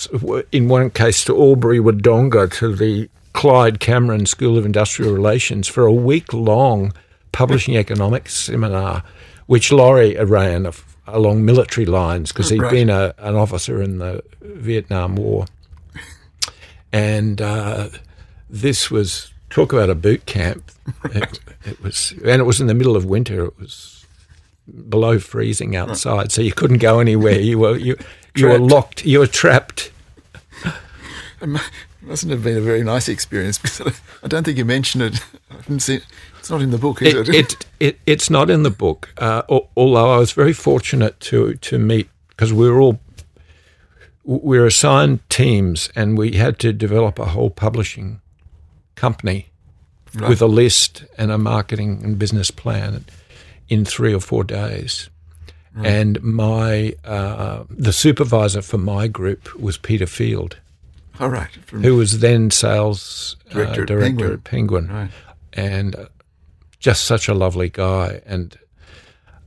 in 0.51 0.67
one 0.67 0.89
case 0.89 1.23
to 1.25 1.39
Albury 1.39 1.79
Wodonga 1.79 2.51
to 2.59 2.75
the 2.75 3.09
Clyde 3.33 3.79
Cameron 3.79 4.25
School 4.25 4.57
of 4.57 4.65
Industrial 4.65 5.13
Relations 5.13 5.67
for 5.67 5.85
a 5.85 5.93
week 5.93 6.33
long 6.33 6.93
publishing 7.31 7.75
economics 7.77 8.35
seminar, 8.35 9.03
which 9.47 9.71
Laurie 9.71 10.15
ran 10.23 10.71
along 11.07 11.45
military 11.45 11.85
lines 11.85 12.31
because 12.31 12.49
he'd 12.49 12.61
right. 12.61 12.71
been 12.71 12.89
a, 12.89 13.13
an 13.19 13.35
officer 13.35 13.81
in 13.81 13.99
the 13.99 14.23
Vietnam 14.41 15.15
War. 15.15 15.45
And 16.93 17.41
uh, 17.41 17.89
this 18.49 18.91
was 18.91 19.31
talk 19.49 19.71
about 19.73 19.89
a 19.89 19.95
boot 19.95 20.25
camp. 20.25 20.71
It, 21.05 21.39
it 21.63 21.81
was, 21.83 22.11
and 22.11 22.41
it 22.41 22.43
was 22.43 22.59
in 22.59 22.67
the 22.67 22.73
middle 22.73 22.95
of 22.95 23.05
winter. 23.05 23.45
It 23.45 23.59
was 23.59 24.00
below 24.89 25.19
freezing 25.19 25.75
outside, 25.75 26.31
so 26.31 26.41
you 26.41 26.53
couldn't 26.53 26.77
go 26.77 26.99
anywhere. 26.99 27.39
You 27.39 27.59
were 27.59 27.77
you 27.77 27.97
you 28.35 28.47
were 28.47 28.59
locked. 28.59 29.05
You 29.05 29.19
were 29.19 29.27
trapped. 29.27 29.91
It 31.41 31.59
mustn't 32.01 32.31
have 32.31 32.43
been 32.43 32.57
a 32.57 32.61
very 32.61 32.83
nice 32.83 33.09
experience 33.09 33.57
because 33.57 33.99
I 34.23 34.27
don't 34.27 34.43
think 34.43 34.57
you 34.57 34.65
mentioned 34.65 35.03
it. 35.03 35.23
I 35.49 35.55
didn't 35.57 35.79
see 35.79 35.95
it. 35.95 36.05
It's 36.39 36.49
not 36.49 36.61
in 36.61 36.71
the 36.71 36.77
book, 36.77 37.01
is 37.01 37.13
it? 37.13 37.29
It, 37.29 37.35
it, 37.35 37.65
it 37.79 37.99
it's 38.05 38.29
not 38.29 38.49
in 38.49 38.63
the 38.63 38.71
book. 38.71 39.09
Uh, 39.17 39.43
although 39.75 40.13
I 40.13 40.17
was 40.17 40.31
very 40.31 40.53
fortunate 40.53 41.19
to 41.21 41.55
to 41.55 41.79
meet 41.79 42.09
because 42.29 42.53
we 42.53 42.69
were 42.69 42.79
all 42.79 42.99
we 44.23 44.59
were 44.59 44.67
assigned 44.67 45.27
teams 45.29 45.89
and 45.95 46.17
we 46.17 46.33
had 46.33 46.59
to 46.59 46.73
develop 46.73 47.19
a 47.19 47.25
whole 47.25 47.49
publishing 47.49 48.21
company 48.95 49.47
right. 50.15 50.29
with 50.29 50.41
a 50.41 50.47
list 50.47 51.03
and 51.17 51.31
a 51.31 51.37
marketing 51.37 52.01
and 52.03 52.19
business 52.19 52.51
plan 52.51 53.05
in 53.71 53.85
three 53.85 54.13
or 54.13 54.19
four 54.19 54.43
days. 54.43 55.09
Right. 55.73 55.87
And 55.87 56.21
my 56.21 56.93
uh, 57.05 57.63
the 57.69 57.93
supervisor 57.93 58.61
for 58.61 58.77
my 58.77 59.07
group 59.07 59.55
was 59.55 59.77
Peter 59.77 60.05
Field. 60.05 60.57
All 61.21 61.29
right. 61.29 61.49
From 61.65 61.81
who 61.81 61.95
was 61.95 62.19
then 62.19 62.51
sales 62.51 63.37
director, 63.49 63.83
uh, 63.83 63.85
director 63.85 64.09
Penguin. 64.09 64.33
at 64.33 64.43
Penguin. 64.43 64.87
Right. 64.87 65.11
And 65.53 65.95
uh, 65.95 66.05
just 66.79 67.05
such 67.05 67.29
a 67.29 67.33
lovely 67.33 67.69
guy. 67.69 68.21
And 68.25 68.57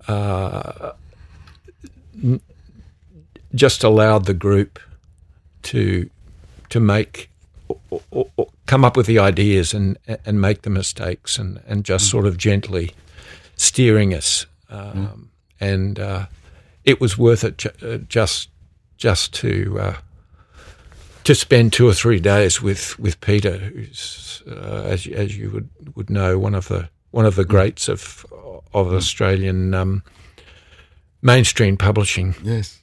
uh, 0.08 0.92
n- 2.22 2.40
just 3.54 3.84
allowed 3.84 4.24
the 4.24 4.34
group 4.34 4.78
to 5.64 6.08
to 6.70 6.80
make 6.80 7.28
or, 7.68 8.00
or, 8.10 8.26
or 8.36 8.46
come 8.64 8.86
up 8.86 8.96
with 8.96 9.04
the 9.04 9.18
ideas 9.18 9.74
and 9.74 9.98
and 10.24 10.40
make 10.40 10.62
the 10.62 10.70
mistakes 10.70 11.38
and, 11.38 11.60
and 11.66 11.84
just 11.84 12.06
mm. 12.06 12.10
sort 12.10 12.26
of 12.26 12.38
gently 12.38 12.94
steering 13.56 14.14
us, 14.14 14.46
um, 14.68 14.80
mm. 14.80 15.28
and 15.60 15.98
uh, 15.98 16.26
it 16.84 17.00
was 17.00 17.16
worth 17.18 17.44
it 17.44 17.58
ju- 17.58 17.70
uh, 17.82 17.98
just 18.08 18.50
just 18.96 19.32
to 19.34 19.78
uh, 19.80 19.96
to 21.24 21.34
spend 21.34 21.72
two 21.72 21.88
or 21.88 21.94
three 21.94 22.20
days 22.20 22.62
with, 22.62 22.98
with 22.98 23.20
Peter, 23.20 23.56
who's 23.56 24.42
uh, 24.46 24.82
as 24.84 25.06
as 25.06 25.36
you 25.36 25.50
would, 25.50 25.68
would 25.94 26.10
know 26.10 26.38
one 26.38 26.54
of 26.54 26.68
the 26.68 26.88
one 27.10 27.26
of 27.26 27.34
the 27.34 27.44
mm. 27.44 27.48
greats 27.48 27.88
of 27.88 28.26
of 28.72 28.88
mm. 28.88 28.94
Australian 28.94 29.74
um, 29.74 30.02
mainstream 31.22 31.76
publishing. 31.76 32.34
Yes. 32.42 32.80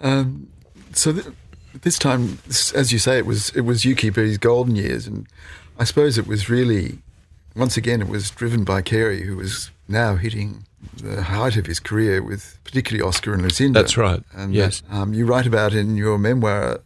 Um, 0.00 0.48
so 0.92 1.12
th- 1.12 1.26
this 1.82 1.98
time, 1.98 2.38
as 2.48 2.92
you 2.92 2.98
say, 2.98 3.18
it 3.18 3.26
was 3.26 3.50
it 3.50 3.62
was 3.62 3.82
UQP's 3.82 4.38
golden 4.38 4.74
years, 4.76 5.06
and 5.06 5.26
I 5.78 5.84
suppose 5.84 6.18
it 6.18 6.26
was 6.26 6.48
really 6.48 6.98
once 7.54 7.76
again, 7.76 8.00
it 8.00 8.08
was 8.08 8.30
driven 8.30 8.64
by 8.64 8.82
Carey, 8.82 9.22
who 9.22 9.36
was 9.36 9.70
now 9.88 10.16
hitting 10.16 10.64
the 10.96 11.22
height 11.22 11.56
of 11.56 11.66
his 11.66 11.80
career 11.80 12.22
with 12.22 12.58
particularly 12.64 13.06
Oscar 13.06 13.34
and 13.34 13.42
Lucinda. 13.42 13.80
That's 13.80 13.96
right. 13.96 14.22
And 14.32 14.54
yes. 14.54 14.82
Um, 14.90 15.12
you 15.12 15.26
write 15.26 15.46
about 15.46 15.74
in 15.74 15.96
your 15.96 16.18
memoir 16.18 16.80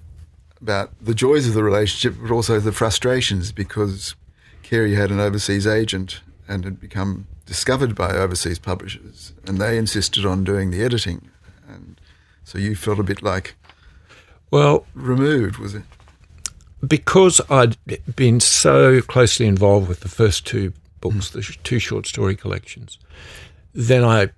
about 0.61 0.91
the 1.01 1.15
joys 1.15 1.47
of 1.47 1.55
the 1.55 1.63
relationship, 1.63 2.19
but 2.21 2.33
also 2.33 2.59
the 2.59 2.73
frustrations 2.73 3.53
because 3.53 4.15
Carey 4.63 4.95
had 4.95 5.11
an 5.11 5.21
overseas 5.21 5.67
agent 5.67 6.21
and 6.49 6.65
had 6.65 6.81
become 6.81 7.27
discovered 7.47 7.95
by 7.95 8.11
overseas 8.13 8.59
publishers, 8.59 9.33
and 9.47 9.59
they 9.59 9.77
insisted 9.77 10.25
on 10.25 10.45
doing 10.45 10.71
the 10.71 10.83
editing. 10.83 11.31
And 11.69 12.01
so 12.45 12.59
you 12.59 12.75
felt 12.75 12.99
a 12.99 13.03
bit 13.03 13.23
like 13.23 13.55
well 14.51 14.87
removed, 14.95 15.59
was 15.59 15.75
it? 15.75 15.83
Because 16.89 17.41
I'd 17.51 17.77
been 18.17 18.41
so 18.41 19.01
closely 19.03 19.47
involved 19.47 19.89
with 19.89 20.01
the 20.01 20.09
first 20.09 20.47
two 20.47 20.73
books, 21.01 21.31
the 21.31 21.43
two 21.43 21.79
short 21.79 22.07
story 22.07 22.37
collections, 22.37 22.99
then 23.73 24.05
I 24.05 24.31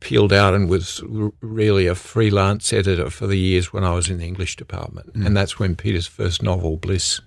peeled 0.00 0.32
out 0.32 0.54
and 0.54 0.68
was 0.68 1.02
really 1.40 1.86
a 1.86 1.94
freelance 1.94 2.72
editor 2.72 3.10
for 3.10 3.26
the 3.26 3.38
years 3.38 3.72
when 3.72 3.84
I 3.84 3.94
was 3.94 4.08
in 4.08 4.18
the 4.18 4.24
English 4.24 4.56
department. 4.56 5.14
Mm. 5.14 5.26
And 5.26 5.36
that's 5.36 5.58
when 5.58 5.74
Peter's 5.76 6.06
first 6.06 6.42
novel, 6.42 6.76
Bliss, 6.76 7.20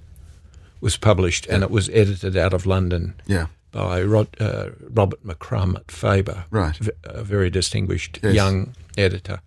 was 0.82 0.96
published, 0.98 1.46
yeah. 1.46 1.56
and 1.56 1.64
it 1.64 1.72
was 1.72 1.90
edited 1.90 2.38
out 2.38 2.54
of 2.54 2.66
London. 2.66 3.16
Yeah. 3.28 3.48
By 3.72 4.02
Rod, 4.02 4.30
uh, 4.40 4.70
Robert 4.90 5.24
McCrum 5.24 5.76
at 5.76 5.92
Faber, 5.92 6.46
right? 6.50 6.80
A 7.04 7.24
very 7.24 7.52
distinguished 7.52 8.20
yes. 8.24 8.34
young 8.34 8.74
editor. 8.98 9.42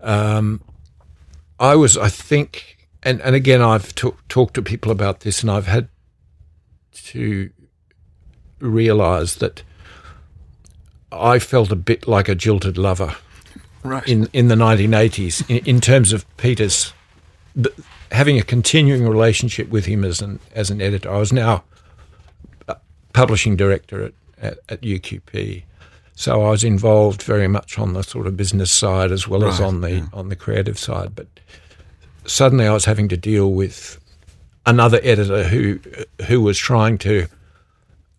Um, 0.00 0.60
I 1.58 1.74
was, 1.74 1.98
I 1.98 2.08
think, 2.08 2.79
and 3.02 3.20
and 3.22 3.34
again, 3.34 3.62
I've 3.62 3.94
t- 3.94 4.12
talked 4.28 4.54
to 4.54 4.62
people 4.62 4.92
about 4.92 5.20
this, 5.20 5.42
and 5.42 5.50
I've 5.50 5.66
had 5.66 5.88
to 6.92 7.50
realise 8.58 9.36
that 9.36 9.62
I 11.10 11.38
felt 11.38 11.70
a 11.70 11.76
bit 11.76 12.06
like 12.06 12.28
a 12.28 12.34
jilted 12.34 12.76
lover, 12.78 13.16
right. 13.82 14.06
in 14.08 14.28
in 14.32 14.48
the 14.48 14.54
1980s, 14.54 15.48
in, 15.48 15.64
in 15.66 15.80
terms 15.80 16.12
of 16.12 16.24
Peter's 16.36 16.92
having 18.12 18.38
a 18.38 18.42
continuing 18.42 19.06
relationship 19.08 19.68
with 19.70 19.86
him 19.86 20.04
as 20.04 20.20
an 20.20 20.40
as 20.54 20.70
an 20.70 20.80
editor. 20.80 21.10
I 21.10 21.18
was 21.18 21.32
now 21.32 21.64
publishing 23.12 23.56
director 23.56 24.04
at, 24.04 24.12
at, 24.40 24.58
at 24.68 24.80
UQP. 24.82 25.64
So 26.14 26.42
I 26.42 26.50
was 26.50 26.64
involved 26.64 27.22
very 27.22 27.48
much 27.48 27.78
on 27.78 27.94
the 27.94 28.02
sort 28.02 28.26
of 28.26 28.36
business 28.36 28.70
side 28.70 29.10
as 29.10 29.26
well 29.26 29.42
right, 29.42 29.52
as 29.52 29.60
on 29.60 29.80
the 29.80 29.90
yeah. 29.92 30.06
on 30.12 30.28
the 30.28 30.36
creative 30.36 30.78
side. 30.78 31.14
But 31.14 31.28
suddenly 32.30 32.66
I 32.66 32.72
was 32.72 32.84
having 32.84 33.08
to 33.08 33.16
deal 33.16 33.52
with 33.52 33.98
another 34.66 35.00
editor 35.02 35.44
who 35.44 35.80
who 36.26 36.40
was 36.40 36.58
trying 36.58 36.98
to 36.98 37.26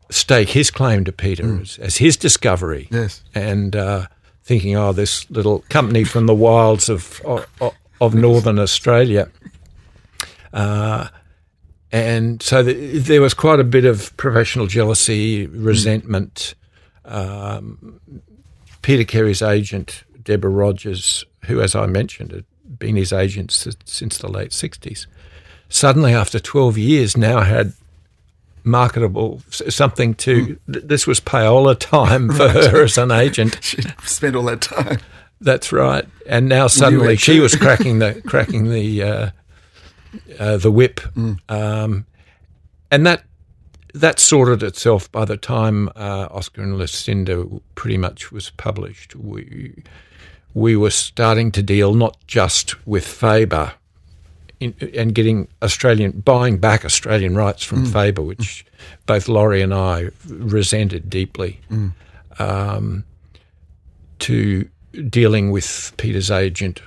stake 0.10 0.50
his 0.50 0.70
claim 0.70 1.06
to 1.06 1.12
Peter 1.12 1.44
mm. 1.44 1.62
as, 1.62 1.78
as, 1.78 1.98
his 1.98 2.18
discovery. 2.18 2.88
Yes, 2.92 3.24
and 3.34 3.76
uh, 3.76 4.08
thinking, 4.44 4.76
oh, 4.76 4.92
this 4.92 5.30
little 5.32 5.60
company 5.70 6.04
from 6.04 6.26
the 6.26 6.36
wilds 6.36 6.90
of 6.90 7.22
of, 7.26 7.48
of 8.00 8.14
northern 8.14 8.60
Australia. 8.60 9.30
Uh, 10.54 11.08
and 11.94 12.42
so 12.42 12.64
the, 12.64 12.74
there 13.00 13.22
was 13.22 13.34
quite 13.34 13.60
a 13.60 13.66
bit 13.66 13.86
of 13.86 14.16
professional 14.18 14.68
jealousy, 14.68 15.48
resentment. 15.48 16.56
Mm. 17.06 17.12
Um, 17.14 18.02
Peter 18.82 19.04
Carey's 19.04 19.42
agent, 19.42 20.04
Deborah 20.24 20.50
Rogers, 20.50 21.26
who, 21.46 21.62
as 21.62 21.76
I 21.76 21.86
mentioned, 21.86 22.32
had 22.32 22.46
been 22.78 22.96
his 22.96 23.14
agent 23.14 23.52
since 23.86 24.18
the 24.18 24.30
late 24.30 24.52
60s, 24.52 25.08
suddenly 25.70 26.14
after 26.14 26.40
12 26.40 26.78
years 26.78 27.18
now 27.18 27.42
had 27.42 27.74
marketable 28.64 29.42
something 29.50 30.14
to 30.14 30.60
mm. 30.70 30.88
this 30.88 31.08
was 31.08 31.20
payola 31.20 31.76
time 31.76 32.30
for 32.30 32.46
right. 32.46 32.70
her 32.70 32.84
as 32.84 32.96
an 32.96 33.10
agent 33.10 33.58
she 33.64 33.82
spent 34.04 34.36
all 34.36 34.44
that 34.44 34.62
time 34.62 35.00
that's 35.40 35.72
right 35.72 36.06
and 36.28 36.48
now 36.48 36.68
suddenly 36.68 37.16
she 37.16 37.40
was 37.40 37.56
cracking 37.56 37.98
the 37.98 38.22
cracking 38.28 38.70
the 38.70 39.02
uh, 39.02 39.30
uh, 40.38 40.58
the 40.58 40.70
whip 40.70 41.00
mm. 41.16 41.40
um, 41.50 42.06
and 42.92 43.04
that 43.08 43.24
that 43.94 44.20
sorted 44.20 44.64
itself 44.64 45.12
by 45.12 45.26
the 45.26 45.38
time 45.38 45.90
uh, 45.96 46.28
Oscar 46.32 46.62
and 46.62 46.78
Lucinda 46.78 47.46
pretty 47.76 47.98
much 47.98 48.32
was 48.32 48.50
published. 48.52 49.16
We 49.16 49.84
we 50.54 50.76
were 50.76 50.92
starting 50.92 51.52
to 51.52 51.64
deal 51.64 51.94
not 51.94 52.18
just 52.28 52.86
with 52.88 53.06
Faber 53.06 53.74
in, 54.60 54.76
and 54.96 55.14
getting 55.14 55.48
Australian 55.62 56.22
buying 56.22 56.58
back 56.58 56.86
Australian 56.86 57.36
rights 57.36 57.64
from 57.64 57.86
mm. 57.86 57.92
Faber, 57.92 58.22
which 58.22 58.66
mm. 58.66 59.06
both 59.06 59.28
Laurie 59.28 59.62
and 59.62 59.74
I 59.74 60.10
resented 60.28 61.10
deeply, 61.10 61.60
mm. 61.70 61.94
um, 62.40 63.04
to 64.20 64.70
dealing 65.10 65.52
with 65.52 65.94
Peter's 65.98 66.30
agent 66.30 66.82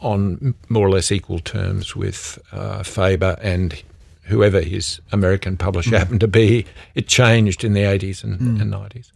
on 0.00 0.54
more 0.68 0.86
or 0.86 0.90
less 0.90 1.10
equal 1.10 1.38
terms 1.38 1.96
with 1.96 2.38
uh, 2.52 2.82
Faber 2.82 3.38
and 3.40 3.82
whoever 4.24 4.60
his 4.60 5.00
American 5.12 5.56
publisher 5.56 5.90
mm. 5.90 5.98
happened 5.98 6.20
to 6.20 6.28
be. 6.28 6.66
It 6.94 7.08
changed 7.08 7.64
in 7.64 7.72
the 7.72 7.82
80s 7.82 8.22
and, 8.22 8.38
mm. 8.38 8.60
and 8.60 8.72
90s. 8.72 9.10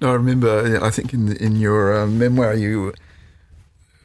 No, 0.00 0.10
I 0.10 0.14
remember, 0.14 0.82
I 0.82 0.90
think 0.90 1.12
in, 1.14 1.36
in 1.36 1.56
your 1.56 1.96
uh, 1.96 2.06
memoir, 2.06 2.54
you, 2.54 2.88
it 2.88 2.98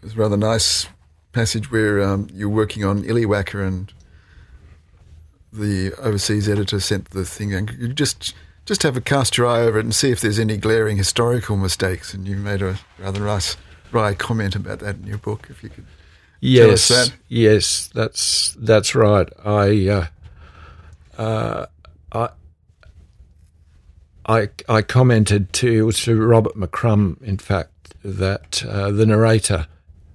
was 0.01 0.13
a 0.13 0.17
rather 0.17 0.37
nice 0.37 0.87
passage 1.31 1.71
where 1.71 2.01
um, 2.01 2.27
you're 2.33 2.49
working 2.49 2.83
on 2.83 3.03
Illywhacker 3.03 3.65
and 3.65 3.91
the 5.51 5.93
overseas 5.99 6.47
editor 6.47 6.79
sent 6.79 7.09
the 7.09 7.25
thing 7.25 7.53
and 7.53 7.71
you 7.79 7.87
just 7.87 8.33
just 8.65 8.83
have 8.83 8.95
a 8.95 9.01
cast 9.01 9.35
your 9.35 9.47
eye 9.47 9.61
over 9.61 9.79
it 9.79 9.83
and 9.83 9.95
see 9.95 10.11
if 10.11 10.19
there's 10.21 10.37
any 10.37 10.55
glaring 10.55 10.95
historical 10.97 11.57
mistakes. 11.57 12.13
And 12.13 12.27
you 12.27 12.35
made 12.35 12.61
a 12.61 12.77
rather 12.99 13.21
nice 13.21 13.57
wry 13.91 14.13
comment 14.13 14.55
about 14.55 14.77
that 14.79 14.97
in 14.97 15.07
your 15.07 15.17
book. 15.17 15.47
If 15.49 15.63
you 15.63 15.69
could 15.69 15.85
yes, 16.39 16.87
that. 16.89 17.13
yes, 17.27 17.89
that's 17.95 18.55
that's 18.59 18.93
right. 18.93 19.27
I 19.43 19.87
uh, 19.87 20.07
uh, 21.17 21.65
I. 22.11 22.29
I, 24.29 24.49
I 24.69 24.83
commented 24.83 25.51
to, 25.53 25.91
to 25.91 26.21
Robert 26.21 26.55
McCrum, 26.55 27.19
in 27.23 27.39
fact, 27.39 27.95
that 28.03 28.63
uh, 28.63 28.91
the 28.91 29.07
narrator, 29.07 29.65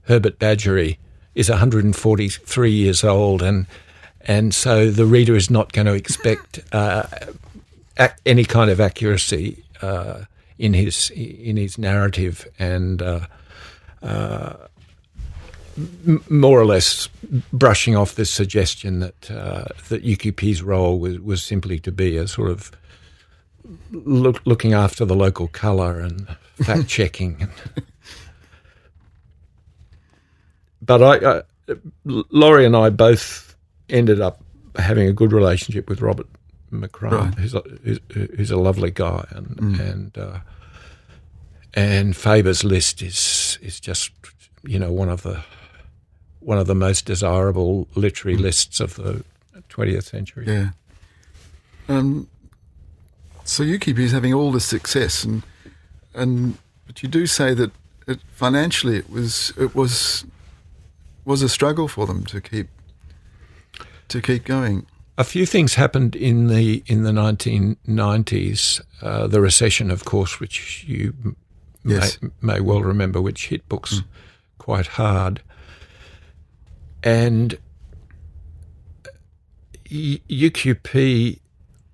Herbert 0.03 0.39
Badgery, 0.39 0.99
is 1.35 1.51
143 1.51 2.71
years 2.71 3.03
old, 3.03 3.43
and 3.43 3.67
and 4.21 4.55
so 4.55 4.89
the 4.89 5.05
reader 5.05 5.35
is 5.35 5.51
not 5.51 5.73
going 5.73 5.87
to 5.87 5.95
expect 5.95 6.61
uh, 6.73 7.03
any 8.25 8.45
kind 8.45 8.71
of 8.71 8.81
accuracy 8.81 9.65
uh, 9.83 10.23
in 10.59 10.75
his 10.75 11.11
in 11.11 11.57
his 11.57 11.77
narrative, 11.77 12.47
and 12.57 13.03
uh, 13.03 13.27
uh, 14.01 14.55
more 16.31 16.61
or 16.61 16.67
less 16.67 17.09
brushing 17.53 17.97
off 17.97 18.15
this 18.15 18.31
suggestion 18.31 19.01
that 19.01 19.29
uh, 19.29 19.65
that 19.89 20.05
UQP's 20.05 20.63
role 20.63 21.01
was, 21.01 21.19
was 21.19 21.43
simply 21.43 21.81
to 21.81 21.91
be 21.91 22.17
a 22.17 22.29
sort 22.29 22.53
of 22.53 22.71
look, 23.91 24.41
looking 24.45 24.73
after 24.73 25.05
the 25.05 25.15
local 25.15 25.49
colour 25.49 26.01
and 26.01 26.29
fact 26.63 26.89
checking. 26.89 27.49
but 30.83 31.03
I, 31.03 31.39
I, 31.39 31.43
Laurie 32.05 32.67
and 32.67 32.77
I 32.77 32.91
both 32.91 33.57
ended 33.89 34.21
up 34.21 34.43
having 34.77 35.09
a 35.09 35.13
good 35.13 35.33
relationship 35.33 35.89
with 35.89 36.01
Robert 36.01 36.27
McCrum, 36.73 37.13
right. 37.13 37.35
who's, 37.35 37.55
a, 37.55 37.63
who's, 37.85 38.01
who's, 38.13 38.51
a 38.51 38.57
lovely 38.57 38.91
guy, 38.91 39.25
and 39.31 39.47
mm. 39.57 39.81
and 39.81 40.19
uh, 40.19 40.39
and 41.73 42.17
Faber's 42.17 42.65
list 42.65 43.03
is 43.03 43.59
is 43.63 43.79
just 43.79 44.11
you 44.65 44.79
know 44.79 44.93
one 44.93 45.09
of 45.09 45.23
the 45.23 45.45
one 46.41 46.59
of 46.59 46.67
the 46.67 46.75
most 46.75 47.07
desirable 47.07 47.87
literary 47.95 48.37
mm. 48.37 48.43
lists 48.43 48.81
of 48.81 48.97
the 48.97 49.25
20th 49.71 50.05
century. 50.05 50.45
Yeah. 50.47 50.71
Um, 51.89 52.29
so 53.45 53.63
UQP 53.63 53.99
is 53.99 54.13
having 54.13 54.35
all 54.35 54.51
this 54.51 54.65
success, 54.65 55.25
and 55.25 55.43
and 56.15 56.59
but 56.87 57.03
you 57.03 57.09
do 57.09 57.27
say 57.27 57.55
that 57.55 57.71
it, 58.07 58.21
financially 58.33 58.97
it 58.97 59.11
was 59.11 59.53
it 59.59 59.75
was 59.75 60.25
was 61.25 61.43
a 61.43 61.49
struggle 61.49 61.89
for 61.89 62.07
them 62.07 62.25
to 62.25 62.41
keep 62.41 62.69
to 64.09 64.21
keep 64.21 64.45
going. 64.45 64.87
A 65.17 65.25
few 65.25 65.47
things 65.47 65.75
happened 65.75 66.17
in 66.17 66.49
the 66.49 66.83
in 66.87 67.05
the 67.05 67.13
1990s. 67.13 68.81
Uh, 69.01 69.27
the 69.27 69.41
recession, 69.41 69.91
of 69.91 70.05
course, 70.05 70.41
which 70.41 70.85
you 70.89 71.15
yes. 71.85 72.19
may, 72.21 72.31
may, 72.41 72.61
well 72.61 72.83
remember, 72.83 73.21
which 73.21 73.49
hit 73.49 73.69
books 73.69 74.01
mm. 74.01 74.05
quite 74.59 74.87
hard, 74.87 75.41
and 77.03 77.59
UQP 79.89 81.39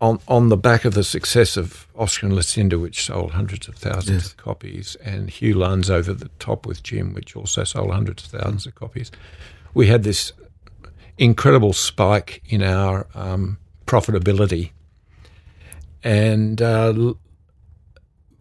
on 0.01 0.21
on 0.27 0.49
the 0.49 0.57
back 0.57 0.85
of 0.85 0.95
the 0.95 1.05
success 1.05 1.57
of 1.57 1.87
Oscar 1.95 2.27
and 2.27 2.35
Lucinda, 2.35 2.79
which 2.79 3.05
sold 3.05 3.33
hundreds 3.33 3.69
of 3.69 3.75
thousands 3.77 4.23
yes. 4.23 4.27
of 4.27 4.37
copies, 4.37 4.97
and 4.97 5.31
Hugh 5.31 5.55
Lunn's 5.55 5.91
Over 5.91 6.13
the 6.13 6.31
Top 6.39 6.67
with 6.67 6.83
Jim, 6.83 7.13
which 7.13 7.37
also 7.37 7.65
sold 7.65 7.91
hundreds 7.91 8.25
of 8.25 8.41
thousands 8.41 8.67
of 8.67 8.75
copies, 8.75 9.11
we 9.75 9.87
had 9.87 10.03
this 10.03 10.33
incredible 11.19 11.73
spike 11.73 12.43
in 12.47 12.63
our 12.63 13.07
um, 13.15 13.59
profitability. 13.87 14.71
And 16.03 16.63
uh, 16.63 17.15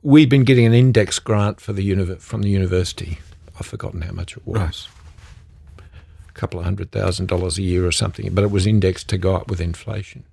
we'd 0.01 0.29
been 0.29 0.45
getting 0.45 0.65
an 0.65 0.73
index 0.73 1.19
grant 1.19 1.59
for 1.59 1.73
the 1.73 1.83
uni- 1.83 2.15
from 2.15 2.41
the 2.41 2.49
university. 2.49 3.19
I've 3.59 3.65
forgotten 3.65 4.01
how 4.01 4.13
much 4.13 4.37
it 4.37 4.47
was. 4.47 4.57
Right. 4.57 5.85
A 6.29 6.31
couple 6.31 6.59
of 6.59 6.63
hundred 6.63 6.91
thousand 6.91 7.25
dollars 7.25 7.57
a 7.57 7.63
year 7.63 7.85
or 7.85 7.91
something, 7.91 8.33
but 8.33 8.45
it 8.45 8.51
was 8.51 8.65
indexed 8.65 9.09
to 9.09 9.17
go 9.17 9.35
up 9.35 9.49
with 9.49 9.59
inflation. 9.59 10.23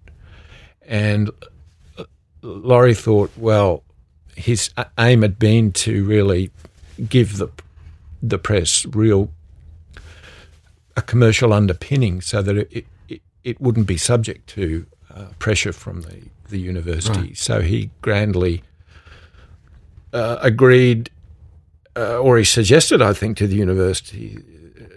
And 0.87 1.30
Laurie 2.43 2.95
thought, 2.95 3.30
well, 3.37 3.82
his 4.37 4.70
aim 4.99 5.22
had 5.22 5.39
been 5.39 5.72
to 5.72 6.05
really 6.05 6.51
give 7.09 7.39
the 7.39 7.49
the 8.22 8.39
press 8.39 8.87
real 8.87 9.30
a 10.97 11.03
commercial 11.03 11.53
underpinning 11.53 12.20
so 12.20 12.41
that 12.43 12.57
it, 12.57 12.87
it, 13.09 13.22
it 13.45 13.61
wouldn't 13.61 13.87
be 13.87 13.99
subject 13.99 14.49
to 14.49 14.87
uh, 15.14 15.26
pressure 15.39 15.72
from 15.72 16.03
the, 16.03 16.22
the 16.49 16.59
university. 16.59 17.20
Right. 17.20 17.37
So 17.37 17.61
he 17.61 17.91
grandly 18.01 18.62
uh, 20.12 20.39
agreed, 20.41 21.11
uh, 21.95 22.18
or 22.18 22.39
he 22.39 22.45
suggested, 22.45 23.03
I 23.03 23.12
think, 23.12 23.37
to 23.39 23.47
the 23.47 23.57
university 23.57 24.39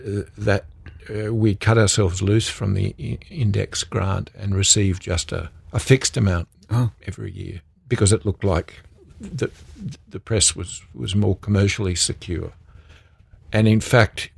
uh, 0.07 0.21
that 0.37 0.65
uh, 1.09 1.33
we 1.33 1.55
cut 1.55 1.77
ourselves 1.77 2.21
loose 2.21 2.47
from 2.47 2.75
the 2.75 2.89
index 3.29 3.83
grant 3.83 4.29
and 4.37 4.55
receive 4.55 4.99
just 4.99 5.31
a, 5.31 5.49
a 5.72 5.80
fixed 5.80 6.17
amount 6.17 6.47
oh. 6.70 6.91
every 7.05 7.32
year 7.32 7.61
because 7.88 8.11
it 8.11 8.26
looked 8.26 8.43
like 8.43 8.82
the, 9.20 9.49
the 10.07 10.20
press 10.20 10.55
was, 10.55 10.82
was 10.93 11.15
more 11.15 11.36
commercially 11.36 11.95
secure. 11.95 12.53
And 13.51 13.67
in 13.67 13.82
fact, 13.82 14.30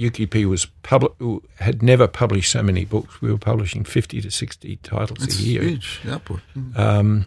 UQP 0.00 0.46
was 0.46 0.66
public 0.82 1.12
had 1.56 1.82
never 1.82 2.08
published 2.08 2.50
so 2.50 2.62
many 2.62 2.84
books. 2.84 3.20
We 3.20 3.30
were 3.30 3.38
publishing 3.38 3.84
fifty 3.84 4.20
to 4.22 4.30
sixty 4.30 4.76
titles 4.76 5.18
That's 5.18 5.38
a 5.38 5.42
year. 5.42 5.62
Huge 5.62 6.00
output. 6.08 6.40
Mm. 6.56 6.78
Um, 6.78 7.26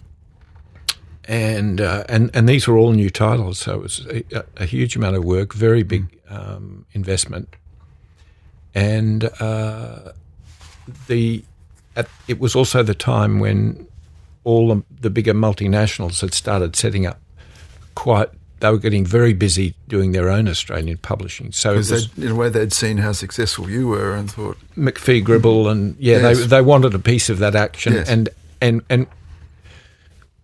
and 1.26 1.80
uh, 1.80 2.03
and 2.09 2.32
and 2.34 2.49
these 2.49 2.67
were 2.67 2.78
all 2.78 2.91
new 2.91 3.09
titles, 3.09 3.59
so 3.59 3.76
it 3.76 3.82
was 3.82 4.07
a, 4.07 4.45
a 4.57 4.65
huge 4.65 4.95
amount 4.95 5.15
of 5.15 5.24
work, 5.24 5.53
very 5.53 5.84
big 5.84 6.19
um, 6.30 6.86
investment, 6.93 7.55
and 8.74 9.26
uh, 9.39 10.11
the 11.07 11.43
at, 11.95 12.07
it 12.27 12.39
was 12.39 12.55
also 12.55 12.83
the 12.83 12.95
time 12.95 13.39
when 13.39 13.87
all 14.43 14.67
the, 14.69 14.83
the 15.01 15.09
bigger 15.09 15.33
multinationals 15.33 16.21
had 16.21 16.33
started 16.33 16.75
setting 16.75 17.05
up 17.05 17.19
quite 17.95 18.29
they 18.59 18.71
were 18.71 18.77
getting 18.77 19.05
very 19.05 19.33
busy 19.33 19.75
doing 19.89 20.13
their 20.13 20.29
own 20.29 20.47
Australian 20.47 20.97
publishing. 20.97 21.51
So 21.51 21.75
was, 21.75 22.17
in 22.17 22.29
a 22.29 22.35
way 22.35 22.47
they'd 22.47 22.71
seen 22.71 22.97
how 22.97 23.11
successful 23.11 23.69
you 23.69 23.89
were 23.89 24.15
and 24.15 24.31
thought 24.31 24.57
McPhee 24.77 25.21
Gribble 25.21 25.67
and 25.67 25.97
yeah, 25.99 26.19
yes. 26.19 26.39
they 26.39 26.45
they 26.45 26.61
wanted 26.61 26.93
a 26.93 26.99
piece 26.99 27.29
of 27.29 27.39
that 27.39 27.55
action 27.55 27.93
yes. 27.93 28.09
and 28.09 28.29
and 28.61 28.81
and 28.89 29.07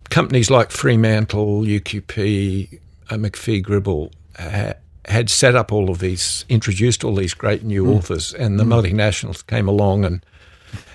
companies 0.10 0.50
like 0.50 0.72
Fremantle, 0.72 1.62
UQP, 1.62 2.80
uh, 3.10 3.16
McPhee 3.16 3.64
Gribble. 3.64 4.12
Uh, 4.38 4.74
had 5.06 5.30
set 5.30 5.56
up 5.56 5.72
all 5.72 5.90
of 5.90 6.00
these, 6.00 6.46
introduced 6.50 7.04
all 7.04 7.16
these 7.16 7.34
great 7.34 7.64
new 7.64 7.86
mm. 7.86 7.96
authors, 7.96 8.34
and 8.34 8.60
the 8.60 8.64
mm. 8.64 8.82
multinationals 8.82 9.46
came 9.48 9.68
along 9.68 10.06
and 10.06 10.24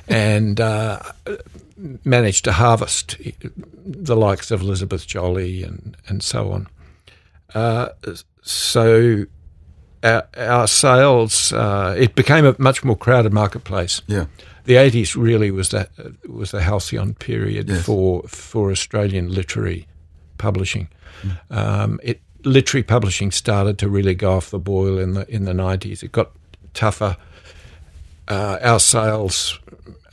and 0.09 0.61
uh, 0.61 1.01
managed 2.05 2.45
to 2.45 2.53
harvest 2.53 3.17
the 3.85 4.17
likes 4.17 4.51
of 4.51 4.61
Elizabeth 4.61 5.07
Jolley 5.07 5.63
and 5.63 5.97
and 6.09 6.23
so 6.23 6.53
on. 6.53 6.69
Uh, 7.55 7.89
so 8.43 9.25
our, 10.03 10.29
our 10.37 10.67
sales, 10.67 11.53
uh, 11.53 11.95
it 11.99 12.15
became 12.15 12.45
a 12.45 12.55
much 12.59 12.85
more 12.85 12.97
crowded 12.97 13.33
marketplace. 13.33 14.03
Yeah. 14.07 14.27
The 14.65 14.75
80s 14.75 15.15
really 15.15 15.51
was 15.51 15.71
that 15.71 15.91
was 16.29 16.51
the 16.51 16.63
halcyon 16.63 17.15
period 17.15 17.69
yes. 17.69 17.85
for 17.85 18.23
for 18.23 18.71
Australian 18.71 19.33
literary 19.33 19.87
publishing. 20.39 20.89
Mm. 21.23 21.57
Um, 21.57 22.01
it 22.03 22.21
literary 22.45 22.83
publishing 22.83 23.31
started 23.31 23.79
to 23.79 23.89
really 23.89 24.15
go 24.15 24.33
off 24.37 24.51
the 24.51 24.59
boil 24.59 24.99
in 24.99 25.15
the 25.15 25.29
in 25.31 25.45
the 25.45 25.53
90s. 25.53 26.03
It 26.03 26.13
got 26.13 26.31
tougher. 26.73 27.17
Uh, 28.29 28.59
our 28.63 28.81
sales 28.81 29.59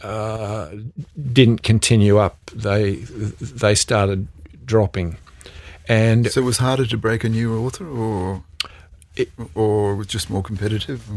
uh, 0.02 0.70
didn't 1.34 1.64
continue 1.64 2.18
up. 2.18 2.38
They 2.54 2.96
they 2.96 3.76
started 3.76 4.28
dropping, 4.66 5.18
and 5.88 6.32
so 6.32 6.42
it 6.42 6.44
was 6.44 6.58
harder 6.58 6.86
to 6.86 6.98
break 6.98 7.24
a 7.24 7.30
new 7.30 7.58
author, 7.66 7.88
or 7.88 8.44
it, 9.16 9.30
or 9.56 9.96
was 9.96 10.08
just 10.08 10.30
more 10.30 10.44
competitive. 10.44 11.08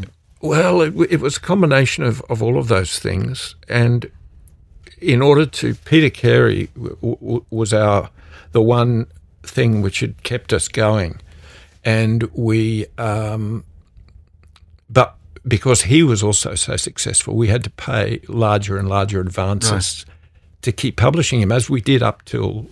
Well, 0.40 0.82
it, 0.82 0.94
it 1.10 1.20
was 1.20 1.38
a 1.38 1.40
combination 1.40 2.04
of, 2.04 2.20
of 2.28 2.42
all 2.42 2.58
of 2.58 2.68
those 2.68 2.98
things, 2.98 3.54
and 3.68 4.10
in 5.00 5.22
order 5.22 5.46
to 5.46 5.74
Peter 5.74 6.10
Carey 6.10 6.68
w- 6.74 6.96
w- 7.00 7.44
was 7.50 7.72
our 7.72 8.10
the 8.52 8.62
one 8.62 9.06
thing 9.42 9.82
which 9.82 10.00
had 10.00 10.22
kept 10.22 10.52
us 10.52 10.68
going, 10.68 11.20
and 11.84 12.24
we 12.34 12.86
um, 12.98 13.64
but 14.90 15.16
because 15.46 15.82
he 15.82 16.02
was 16.02 16.22
also 16.22 16.54
so 16.54 16.76
successful, 16.76 17.36
we 17.36 17.48
had 17.48 17.64
to 17.64 17.70
pay 17.70 18.20
larger 18.28 18.78
and 18.78 18.88
larger 18.88 19.20
advances 19.20 20.04
right. 20.08 20.16
to 20.62 20.72
keep 20.72 20.96
publishing 20.96 21.40
him, 21.40 21.52
as 21.52 21.68
we 21.68 21.80
did 21.80 22.02
up 22.02 22.24
till 22.24 22.66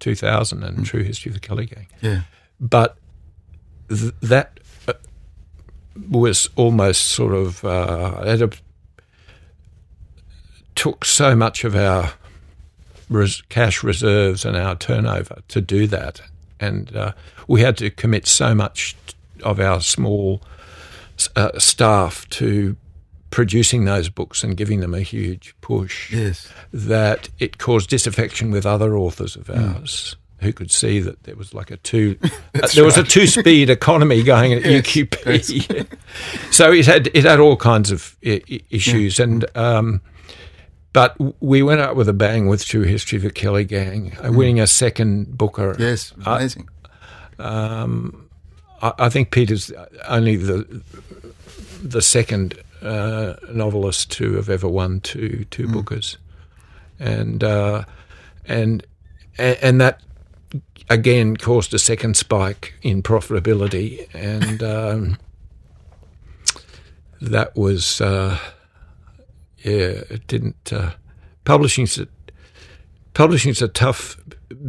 2000 0.00 0.62
and 0.62 0.78
mm. 0.78 0.84
True 0.84 1.02
History 1.02 1.30
of 1.30 1.34
the 1.34 1.40
Kelly 1.40 1.66
Gang. 1.66 1.86
Yeah. 2.00 2.22
But 2.60 2.96
th- 3.88 4.14
that 4.22 4.58
uh, 4.88 4.94
was 6.08 6.48
almost 6.56 7.08
sort 7.08 7.34
of 7.34 7.64
uh, 7.64 8.22
a, 8.22 8.50
took 10.74 11.04
so 11.04 11.36
much 11.36 11.64
of 11.64 11.76
our 11.76 12.14
res- 13.10 13.42
cash 13.42 13.82
reserves 13.82 14.44
and 14.44 14.56
our 14.56 14.76
turnover 14.76 15.42
to 15.48 15.60
do 15.60 15.86
that, 15.88 16.22
and 16.58 16.94
uh, 16.96 17.12
we 17.46 17.60
had 17.60 17.76
to 17.78 17.90
commit 17.90 18.26
so 18.26 18.54
much 18.54 18.96
of 19.42 19.60
our 19.60 19.80
small 19.80 20.40
uh, 21.36 21.58
staff 21.58 22.28
to 22.30 22.76
producing 23.32 23.86
those 23.86 24.08
books 24.08 24.44
and 24.44 24.56
giving 24.56 24.78
them 24.80 24.94
a 24.94 25.00
huge 25.00 25.56
push. 25.60 26.12
Yes. 26.12 26.48
That 26.72 27.28
it 27.40 27.58
caused 27.58 27.90
disaffection 27.90 28.52
with 28.52 28.64
other 28.64 28.96
authors 28.96 29.34
of 29.34 29.48
hmm. 29.48 29.58
ours. 29.58 30.14
Mm. 30.14 30.18
Who 30.42 30.52
could 30.52 30.72
see 30.72 30.98
that 30.98 31.22
there 31.22 31.36
was 31.36 31.54
like 31.54 31.70
a 31.70 31.76
two, 31.76 32.18
uh, 32.24 32.28
there 32.52 32.62
right. 32.62 32.82
was 32.82 32.96
a 32.96 33.04
two-speed 33.04 33.70
economy 33.70 34.24
going 34.24 34.52
at 34.52 34.64
yes, 34.64 34.82
UQP, 34.82 35.86
so 36.52 36.72
it 36.72 36.84
had 36.84 37.06
it 37.14 37.24
had 37.24 37.38
all 37.38 37.56
kinds 37.56 37.92
of 37.92 38.16
I- 38.26 38.42
issues, 38.68 39.20
yeah. 39.20 39.24
and 39.24 39.56
um, 39.56 40.00
but 40.92 41.14
we 41.40 41.62
went 41.62 41.80
out 41.80 41.94
with 41.94 42.08
a 42.08 42.12
bang 42.12 42.48
with 42.48 42.64
True 42.64 42.82
History 42.82 43.18
of 43.18 43.22
the 43.22 43.30
Kelly 43.30 43.64
Gang, 43.64 44.10
mm. 44.10 44.36
winning 44.36 44.58
a 44.58 44.66
second 44.66 45.38
Booker. 45.38 45.76
Yes, 45.78 46.12
uh, 46.26 46.32
amazing. 46.32 46.68
Uh, 47.38 47.42
um, 47.44 48.21
I, 48.82 48.92
I, 48.98 49.08
think 49.08 49.30
Peter's 49.30 49.72
only 50.08 50.36
the 50.36 50.82
the 51.82 52.02
second 52.02 52.58
uh, 52.82 53.34
novelist 53.50 54.10
to 54.12 54.34
have 54.34 54.48
ever 54.48 54.68
won 54.68 55.00
two 55.00 55.46
two 55.50 55.66
mm. 55.66 55.74
Bookers, 55.74 56.16
and 56.98 57.42
uh, 57.42 57.84
and 58.44 58.84
and 59.38 59.80
that 59.80 60.02
again 60.90 61.36
caused 61.36 61.72
a 61.72 61.78
second 61.78 62.16
spike 62.16 62.74
in 62.82 63.02
profitability, 63.02 64.08
and 64.14 64.62
um, 64.62 65.18
that 67.20 67.56
was 67.56 68.00
uh, 68.00 68.38
yeah, 69.58 70.02
it 70.10 70.26
didn't. 70.26 70.72
Uh, 70.72 70.90
publishing's 71.44 71.98
a, 71.98 72.08
publishing's 73.14 73.62
a 73.62 73.68
tough 73.68 74.18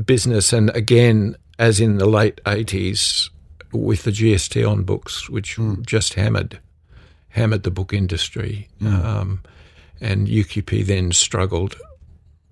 business, 0.05 0.53
and 0.53 0.70
again, 0.76 1.36
as 1.57 1.80
in 1.80 1.97
the 1.97 2.05
late 2.05 2.39
eighties, 2.47 3.30
with 3.82 4.03
the 4.03 4.11
GST 4.11 4.69
on 4.69 4.84
books, 4.84 5.30
which 5.30 5.57
mm. 5.57 5.86
just 5.86 6.13
hammered 6.13 6.59
hammered 7.30 7.63
the 7.63 7.71
book 7.71 7.93
industry. 7.93 8.67
Mm. 8.82 9.05
Um, 9.05 9.41
and 9.99 10.28
UQP 10.28 10.86
then 10.86 11.11
struggled 11.11 11.76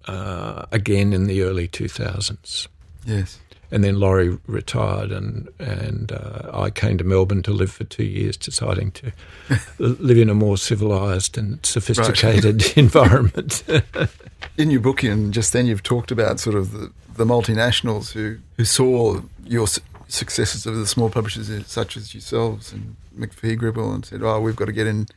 uh, 0.06 0.66
again 0.72 1.14
in 1.14 1.28
the 1.28 1.44
early 1.44 1.68
2000s. 1.68 2.68
Yes. 3.06 3.40
And 3.74 3.84
then 3.86 4.02
Laurie 4.02 4.38
retired, 4.48 5.14
and 5.14 5.48
and 5.58 6.12
uh, 6.12 6.50
I 6.54 6.72
came 6.72 6.98
to 6.98 7.06
Melbourne 7.06 7.42
to 7.44 7.52
live 7.52 7.72
for 7.72 7.86
two 7.86 8.04
years, 8.04 8.36
deciding 8.36 8.92
to 8.92 9.14
live 9.78 10.18
in 10.18 10.30
a 10.30 10.34
more 10.34 10.58
civilised 10.58 11.38
and 11.38 11.66
sophisticated 11.66 12.62
right. 12.62 12.78
environment. 12.78 13.64
in 14.58 14.72
your 14.72 14.82
book, 14.82 15.04
and 15.04 15.34
just 15.34 15.54
then, 15.54 15.68
you've 15.68 15.84
talked 15.84 16.12
about 16.12 16.42
sort 16.42 16.58
of 16.58 16.74
the, 16.74 16.92
the 17.16 17.24
multinationals 17.24 18.12
who, 18.12 18.40
who 18.58 18.66
saw 18.66 19.22
your 19.46 19.68
successes 20.12 20.66
of 20.66 20.76
the 20.76 20.86
small 20.86 21.10
publishers, 21.10 21.50
such 21.68 21.96
as 21.96 22.14
yourselves 22.14 22.74
and 22.74 22.96
McPhee 23.18 23.58
Gribble, 23.58 23.94
and 23.94 24.06
said, 24.06 24.22
"Oh, 24.22 24.40
we've 24.40 24.56
got 24.56 24.66
to 24.66 24.72
get 24.72 24.88
in." 24.88 25.08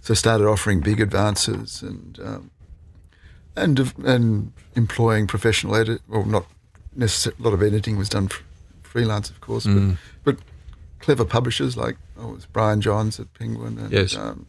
So 0.00 0.14
started 0.14 0.46
offering 0.46 0.80
big 0.80 1.00
advances 1.00 1.82
and 1.82 2.18
um, 2.22 2.50
and 3.56 3.92
and 4.04 4.52
employing 4.74 5.26
professional 5.26 5.74
edit, 5.74 6.02
or 6.08 6.24
not 6.26 6.46
necessarily. 6.94 7.40
A 7.40 7.44
lot 7.44 7.54
of 7.54 7.62
editing 7.62 7.96
was 7.96 8.08
done 8.08 8.28
freelance, 8.82 9.30
of 9.30 9.40
course, 9.40 9.66
mm. 9.66 9.96
but, 10.22 10.36
but 10.36 10.44
clever 11.00 11.24
publishers 11.24 11.76
like 11.76 11.96
oh, 12.18 12.30
it 12.30 12.34
was 12.34 12.46
Brian 12.46 12.80
Johns 12.80 13.18
at 13.18 13.32
Penguin, 13.34 13.78
and 13.78 13.90
yes. 13.90 14.16
um, 14.16 14.46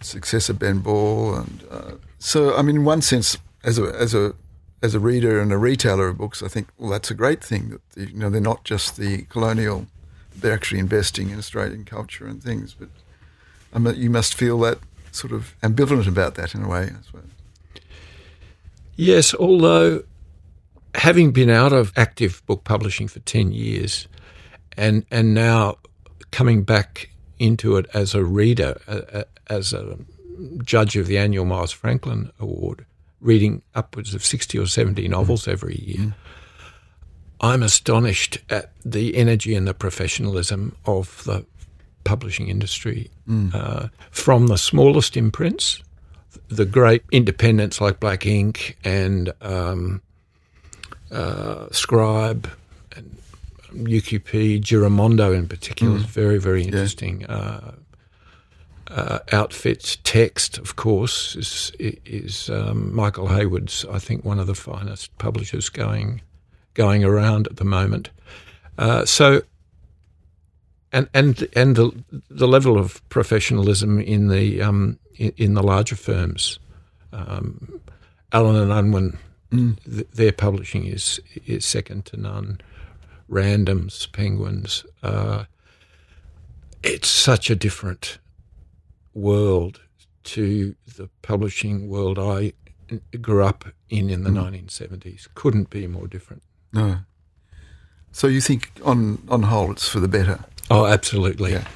successor 0.00 0.52
Ben 0.52 0.80
Ball, 0.80 1.36
and 1.36 1.64
uh, 1.70 1.92
so 2.18 2.56
I 2.56 2.62
mean, 2.62 2.76
in 2.76 2.84
one 2.84 3.00
sense, 3.00 3.38
as 3.62 3.78
a 3.78 3.84
as 3.94 4.12
a 4.12 4.34
as 4.82 4.94
a 4.94 5.00
reader 5.00 5.40
and 5.40 5.52
a 5.52 5.58
retailer 5.58 6.08
of 6.08 6.18
books, 6.18 6.42
I 6.42 6.48
think 6.48 6.68
well 6.78 6.90
that's 6.90 7.10
a 7.10 7.14
great 7.14 7.42
thing 7.42 7.70
that 7.70 7.90
the, 7.90 8.10
you 8.10 8.18
know 8.18 8.30
they're 8.30 8.40
not 8.40 8.64
just 8.64 8.96
the 8.96 9.22
colonial 9.22 9.86
they're 10.40 10.54
actually 10.54 10.78
investing 10.78 11.30
in 11.30 11.38
Australian 11.38 11.84
culture 11.84 12.26
and 12.26 12.42
things. 12.42 12.74
But 12.74 12.88
I 13.72 13.78
mean, 13.78 13.96
you 13.96 14.10
must 14.10 14.34
feel 14.34 14.58
that 14.60 14.78
sort 15.12 15.32
of 15.32 15.54
ambivalent 15.62 16.06
about 16.06 16.34
that 16.36 16.54
in 16.54 16.62
a 16.62 16.68
way, 16.68 16.84
I 16.84 17.02
suppose. 17.04 17.24
Yes, 18.96 19.34
although 19.34 20.02
having 20.94 21.32
been 21.32 21.50
out 21.50 21.72
of 21.72 21.92
active 21.96 22.42
book 22.46 22.64
publishing 22.64 23.08
for 23.08 23.20
10 23.20 23.52
years 23.52 24.08
and, 24.76 25.04
and 25.10 25.34
now 25.34 25.76
coming 26.30 26.62
back 26.62 27.10
into 27.38 27.76
it 27.76 27.86
as 27.94 28.14
a 28.14 28.24
reader, 28.24 28.80
uh, 28.88 29.00
uh, 29.12 29.24
as 29.48 29.72
a 29.72 29.96
judge 30.64 30.96
of 30.96 31.06
the 31.06 31.18
annual 31.18 31.44
Miles 31.44 31.70
Franklin 31.70 32.30
Award, 32.40 32.84
reading 33.20 33.62
upwards 33.74 34.14
of 34.14 34.24
60 34.24 34.58
or 34.58 34.66
70 34.66 35.08
novels 35.08 35.48
every 35.48 35.76
year. 35.76 36.06
Mm. 36.06 36.14
I'm 37.40 37.62
astonished 37.62 38.38
at 38.50 38.72
the 38.84 39.16
energy 39.16 39.54
and 39.54 39.66
the 39.66 39.74
professionalism 39.74 40.76
of 40.86 41.22
the 41.24 41.46
publishing 42.04 42.48
industry, 42.48 43.10
mm. 43.28 43.54
uh, 43.54 43.88
from 44.10 44.46
the 44.46 44.56
smallest 44.56 45.16
imprints, 45.16 45.82
the 46.48 46.64
great 46.64 47.02
independents 47.12 47.80
like 47.80 48.00
Black 48.00 48.20
Inc. 48.20 48.74
and 48.82 49.32
um, 49.40 50.00
uh, 51.10 51.66
Scribe 51.70 52.48
and 52.96 53.18
UQP, 53.72 54.60
Giramondo 54.62 55.36
in 55.36 55.46
particular, 55.46 55.94
mm. 55.94 55.98
is 55.98 56.04
very, 56.04 56.38
very 56.38 56.64
interesting. 56.64 57.20
Yeah. 57.20 57.32
Uh, 57.32 57.70
uh, 58.90 59.18
outfits. 59.32 59.98
Text, 60.04 60.58
of 60.58 60.76
course, 60.76 61.36
is 61.36 61.72
is 61.78 62.50
um, 62.50 62.94
Michael 62.94 63.28
Heyward's. 63.28 63.84
I 63.90 63.98
think 63.98 64.24
one 64.24 64.38
of 64.38 64.46
the 64.46 64.54
finest 64.54 65.16
publishers 65.18 65.68
going 65.68 66.22
going 66.74 67.04
around 67.04 67.46
at 67.48 67.56
the 67.56 67.64
moment. 67.64 68.10
Uh, 68.78 69.04
so, 69.04 69.42
and 70.92 71.08
and 71.12 71.46
and 71.54 71.76
the 71.76 71.90
the 72.30 72.48
level 72.48 72.78
of 72.78 73.06
professionalism 73.08 73.98
in 74.00 74.28
the 74.28 74.62
um, 74.62 74.98
in, 75.16 75.32
in, 75.36 75.54
the 75.54 75.62
larger 75.62 75.96
firms, 75.96 76.58
um, 77.12 77.80
Allen 78.32 78.56
and 78.56 78.72
Unwin, 78.72 79.18
mm. 79.50 79.76
th- 79.84 80.06
their 80.14 80.32
publishing 80.32 80.86
is 80.86 81.20
is 81.46 81.66
second 81.66 82.06
to 82.06 82.16
none. 82.16 82.60
Randoms, 83.28 84.10
Penguins. 84.12 84.86
Uh, 85.02 85.44
it's 86.82 87.08
such 87.08 87.50
a 87.50 87.56
different 87.56 88.18
world 89.18 89.80
to 90.24 90.74
the 90.96 91.08
publishing 91.22 91.88
world 91.88 92.18
I 92.18 92.52
grew 93.20 93.44
up 93.44 93.66
in 93.88 94.10
in 94.10 94.24
the 94.24 94.30
mm. 94.30 94.66
1970s. 94.66 95.28
Couldn't 95.34 95.70
be 95.70 95.86
more 95.86 96.06
different. 96.06 96.42
No. 96.72 96.98
So 98.12 98.26
you 98.26 98.40
think 98.40 98.70
on 98.84 99.22
on 99.28 99.44
whole 99.44 99.70
it's 99.72 99.88
for 99.88 100.00
the 100.00 100.08
better? 100.08 100.44
Oh, 100.70 100.86
absolutely. 100.86 101.52
Yeah. 101.52 101.66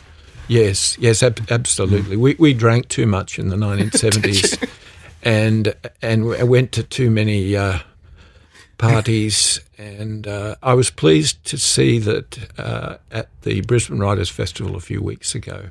Yes, 0.49 0.99
yes, 0.99 1.22
ab- 1.22 1.51
absolutely. 1.51 2.16
Mm. 2.16 2.20
We 2.20 2.36
we 2.38 2.55
drank 2.55 2.88
too 2.88 3.07
much 3.07 3.38
in 3.38 3.49
the 3.49 3.57
1970s, 3.57 4.68
and 5.22 5.74
and 6.03 6.49
went 6.49 6.72
to 6.72 6.82
too 6.82 7.11
many 7.11 7.57
uh, 7.57 7.78
parties. 8.76 9.61
And 9.78 10.26
uh, 10.26 10.57
I 10.62 10.74
was 10.74 10.90
pleased 10.90 11.45
to 11.47 11.59
see 11.59 11.99
that 12.01 12.38
uh, 12.59 12.97
at 13.11 13.28
the 13.43 13.62
Brisbane 13.62 13.99
Writers 13.99 14.28
Festival 14.28 14.76
a 14.76 14.80
few 14.80 15.03
weeks 15.03 15.34
ago, 15.34 15.70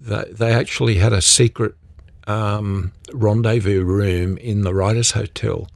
that 0.00 0.38
they 0.38 0.52
actually 0.52 0.96
had 0.96 1.12
a 1.12 1.22
secret 1.22 1.74
um, 2.26 2.92
rendezvous 3.12 3.82
room 3.82 4.36
in 4.38 4.62
the 4.62 4.74
Writers 4.74 5.12
Hotel 5.12 5.68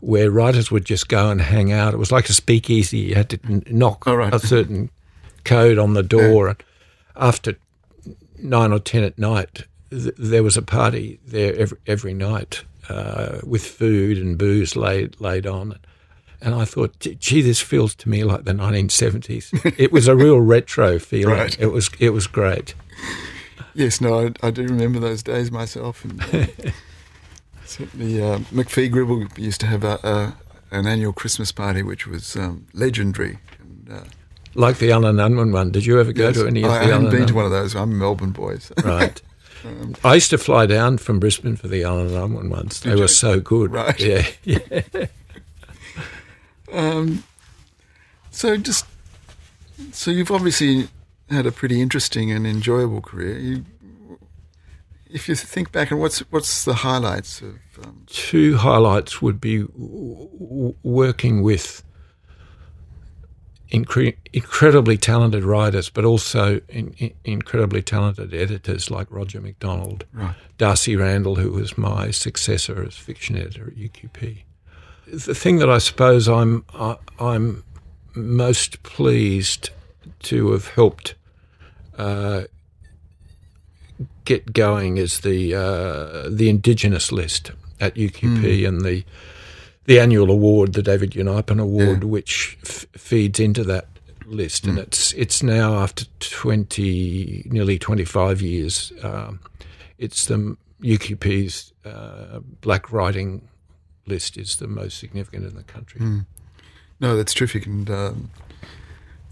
where 0.00 0.30
writers 0.30 0.70
would 0.70 0.84
just 0.84 1.08
go 1.08 1.30
and 1.30 1.40
hang 1.40 1.72
out. 1.72 1.92
It 1.92 1.96
was 1.96 2.12
like 2.12 2.28
a 2.28 2.32
speakeasy. 2.32 2.98
You 2.98 3.14
had 3.16 3.30
to 3.30 3.38
knock 3.74 4.06
oh, 4.06 4.14
right. 4.14 4.32
a 4.32 4.38
certain 4.38 4.90
code 5.44 5.78
on 5.78 5.94
the 5.94 6.02
door. 6.02 6.46
Yeah. 6.46 6.50
And 6.50 6.62
after 7.16 7.56
nine 8.38 8.72
or 8.72 8.78
ten 8.78 9.02
at 9.02 9.18
night, 9.18 9.64
th- 9.90 10.14
there 10.16 10.42
was 10.42 10.56
a 10.56 10.62
party 10.62 11.18
there 11.26 11.54
every, 11.56 11.78
every 11.86 12.14
night 12.14 12.62
uh, 12.88 13.40
with 13.44 13.66
food 13.66 14.18
and 14.18 14.38
booze 14.38 14.76
laid 14.76 15.20
laid 15.20 15.46
on. 15.46 15.78
And 16.40 16.54
I 16.54 16.64
thought, 16.64 17.00
gee, 17.00 17.42
this 17.42 17.60
feels 17.60 17.96
to 17.96 18.08
me 18.08 18.22
like 18.22 18.44
the 18.44 18.52
1970s. 18.52 19.74
it 19.78 19.90
was 19.90 20.06
a 20.06 20.14
real 20.14 20.40
retro 20.40 21.00
feeling. 21.00 21.34
Right. 21.34 21.58
It 21.58 21.72
was 21.72 21.90
it 21.98 22.10
was 22.10 22.28
great. 22.28 22.74
Yes, 23.78 24.00
no, 24.00 24.26
I, 24.26 24.32
I 24.48 24.50
do 24.50 24.64
remember 24.64 24.98
those 24.98 25.22
days 25.22 25.52
myself. 25.52 26.04
And, 26.04 26.20
uh, 26.20 26.70
certainly, 27.64 28.20
uh, 28.20 28.38
McPhee 28.50 28.90
Gribble 28.90 29.28
used 29.36 29.60
to 29.60 29.68
have 29.68 29.84
a, 29.84 30.00
a, 30.02 30.36
an 30.76 30.88
annual 30.88 31.12
Christmas 31.12 31.52
party, 31.52 31.84
which 31.84 32.04
was 32.04 32.34
um, 32.34 32.66
legendary. 32.74 33.38
And, 33.60 33.88
uh, 33.88 34.04
like 34.56 34.78
the 34.78 34.90
Allen 34.90 35.20
Unwin 35.20 35.52
one. 35.52 35.70
Did 35.70 35.86
you 35.86 36.00
ever 36.00 36.12
go 36.12 36.26
yes, 36.26 36.38
to 36.38 36.48
any 36.48 36.64
of 36.64 36.72
I 36.72 36.78
the 36.78 36.84
I 36.86 36.88
haven't 36.88 37.10
been 37.10 37.28
to 37.28 37.34
one 37.34 37.44
of 37.44 37.52
those. 37.52 37.76
I'm 37.76 37.92
a 37.92 37.94
Melbourne 37.94 38.32
boy. 38.32 38.58
So. 38.58 38.74
Right. 38.84 39.22
um, 39.64 39.94
I 40.02 40.14
used 40.14 40.30
to 40.30 40.38
fly 40.38 40.66
down 40.66 40.98
from 40.98 41.20
Brisbane 41.20 41.54
for 41.54 41.68
the 41.68 41.84
Allen 41.84 42.16
Unwin 42.16 42.50
ones. 42.50 42.80
They 42.80 42.96
were 42.96 43.02
you? 43.02 43.08
so 43.08 43.38
good. 43.38 43.70
Right. 43.70 44.00
Yeah. 44.00 44.26
yeah. 44.42 45.06
um, 46.72 47.22
so 48.32 48.56
just 48.56 48.86
so 49.92 50.10
you've 50.10 50.32
obviously 50.32 50.88
had 51.30 51.46
a 51.46 51.52
pretty 51.52 51.80
interesting 51.80 52.30
and 52.30 52.46
enjoyable 52.46 53.00
career. 53.00 53.38
You, 53.38 53.64
if 55.10 55.28
you 55.28 55.34
think 55.34 55.72
back, 55.72 55.90
and 55.90 56.00
what's 56.00 56.20
what's 56.30 56.64
the 56.64 56.74
highlights 56.74 57.40
of? 57.40 57.58
Um, 57.82 58.04
Two 58.06 58.56
highlights 58.56 59.22
would 59.22 59.40
be 59.40 59.62
w- 59.62 60.74
working 60.82 61.42
with 61.42 61.82
incre- 63.70 64.16
incredibly 64.32 64.96
talented 64.96 65.44
writers, 65.44 65.90
but 65.90 66.04
also 66.04 66.60
in, 66.68 66.92
in, 66.98 67.14
incredibly 67.24 67.82
talented 67.82 68.34
editors 68.34 68.90
like 68.90 69.06
Roger 69.10 69.40
McDonald, 69.40 70.04
right. 70.12 70.34
Darcy 70.56 70.96
Randall, 70.96 71.36
who 71.36 71.52
was 71.52 71.78
my 71.78 72.10
successor 72.10 72.82
as 72.84 72.96
fiction 72.96 73.36
editor 73.36 73.68
at 73.68 73.76
UQP. 73.76 74.42
The 75.06 75.34
thing 75.34 75.58
that 75.58 75.70
I 75.70 75.78
suppose 75.78 76.28
I'm 76.28 76.64
I, 76.74 76.96
I'm 77.18 77.64
most 78.14 78.82
pleased 78.82 79.70
to 80.20 80.52
have 80.52 80.68
helped 80.68 81.14
uh, 81.98 82.44
get 84.24 84.52
going 84.52 84.96
is 84.96 85.20
the 85.20 85.54
uh, 85.54 86.28
the 86.30 86.48
Indigenous 86.48 87.12
list 87.12 87.50
at 87.80 87.94
UQP 87.94 88.40
mm. 88.40 88.68
and 88.68 88.80
the 88.82 89.04
the 89.86 89.98
annual 89.98 90.30
award, 90.30 90.74
the 90.74 90.82
David 90.82 91.12
Unaipon 91.12 91.60
Award, 91.60 92.02
yeah. 92.02 92.08
which 92.08 92.58
f- 92.62 92.86
feeds 92.92 93.40
into 93.40 93.64
that 93.64 93.86
list, 94.26 94.64
mm. 94.64 94.70
and 94.70 94.78
it's 94.78 95.12
it's 95.14 95.42
now 95.42 95.76
after 95.76 96.04
twenty, 96.20 97.42
nearly 97.50 97.78
twenty 97.78 98.04
five 98.04 98.40
years. 98.40 98.92
Um, 99.02 99.40
it's 99.98 100.26
the 100.26 100.56
UQP's 100.82 101.72
uh, 101.84 102.40
black 102.60 102.92
writing 102.92 103.48
list 104.06 104.36
is 104.36 104.56
the 104.56 104.68
most 104.68 104.98
significant 104.98 105.44
in 105.44 105.54
the 105.54 105.64
country. 105.64 106.00
Mm. 106.00 106.26
No, 107.00 107.16
that's 107.16 107.34
terrific, 107.34 107.66
and 107.66 107.90
um, 107.90 108.30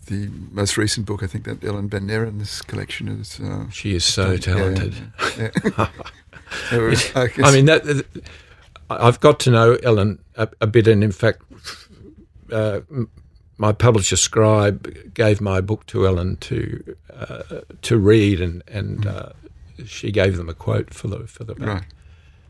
the 0.06 0.30
most 0.50 0.76
recent 0.76 1.06
book, 1.06 1.22
I 1.22 1.26
think 1.26 1.44
that 1.44 1.64
Ellen 1.64 1.88
Van 1.88 2.06
Neerven's 2.06 2.62
collection 2.62 3.08
is. 3.08 3.40
Uh, 3.40 3.68
she 3.70 3.94
is 3.94 4.04
so 4.04 4.36
talented. 4.36 4.94
Yeah, 5.38 5.50
yeah. 5.64 5.88
I, 6.70 7.28
I 7.42 7.52
mean 7.52 7.66
that 7.66 8.04
I've 8.88 9.20
got 9.20 9.40
to 9.40 9.50
know 9.50 9.78
Ellen 9.82 10.18
a, 10.36 10.48
a 10.60 10.66
bit, 10.66 10.86
and 10.86 11.02
in 11.02 11.12
fact, 11.12 11.42
uh, 12.52 12.80
my 13.58 13.72
publisher 13.72 14.16
Scribe 14.16 15.12
gave 15.14 15.40
my 15.40 15.60
book 15.60 15.86
to 15.86 16.06
Ellen 16.06 16.36
to 16.36 16.96
uh, 17.12 17.42
to 17.82 17.98
read, 17.98 18.40
and 18.40 18.62
and 18.68 19.04
mm. 19.04 19.14
uh, 19.14 19.32
she 19.84 20.12
gave 20.12 20.36
them 20.36 20.48
a 20.48 20.54
quote 20.54 20.94
for 20.94 21.08
the 21.08 21.26
for 21.26 21.44
the 21.44 21.54
back, 21.54 21.68
right. 21.68 21.84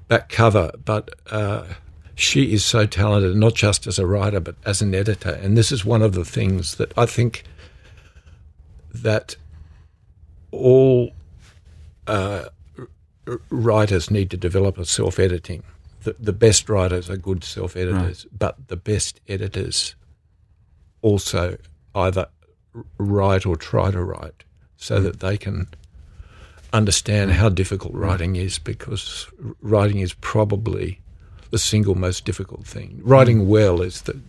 back 0.08 0.28
cover. 0.28 0.72
But 0.84 1.10
uh, 1.30 1.64
she 2.16 2.52
is 2.52 2.64
so 2.64 2.86
talented, 2.86 3.36
not 3.36 3.54
just 3.54 3.86
as 3.86 3.98
a 3.98 4.06
writer, 4.06 4.40
but 4.40 4.56
as 4.64 4.82
an 4.82 4.94
editor. 4.94 5.30
And 5.30 5.56
this 5.56 5.70
is 5.70 5.84
one 5.84 6.02
of 6.02 6.14
the 6.14 6.24
things 6.24 6.74
that 6.76 6.92
I 6.98 7.06
think 7.06 7.44
that 8.92 9.36
all 10.50 11.12
uh, 12.08 12.46
writers 13.50 14.10
need 14.10 14.30
to 14.30 14.36
develop 14.36 14.78
a 14.78 14.84
self 14.84 15.20
editing 15.20 15.62
the, 16.06 16.16
the 16.20 16.32
best 16.32 16.68
writers 16.68 17.10
are 17.10 17.16
good 17.16 17.44
self 17.44 17.76
editors, 17.76 18.24
right. 18.24 18.38
but 18.38 18.68
the 18.68 18.76
best 18.76 19.20
editors 19.28 19.96
also 21.02 21.58
either 21.94 22.28
write 22.96 23.44
or 23.44 23.56
try 23.56 23.90
to 23.90 24.02
write 24.02 24.44
so 24.76 25.00
mm. 25.00 25.02
that 25.02 25.20
they 25.20 25.36
can 25.36 25.66
understand 26.72 27.32
how 27.32 27.48
difficult 27.48 27.92
writing 27.92 28.36
is 28.36 28.58
because 28.58 29.28
writing 29.60 29.98
is 29.98 30.14
probably 30.14 31.00
the 31.50 31.58
single 31.58 31.94
most 31.94 32.24
difficult 32.24 32.66
thing. 32.66 33.00
Writing 33.02 33.42
mm. 33.42 33.46
well 33.46 33.82
is 33.82 34.02
the 34.02 34.20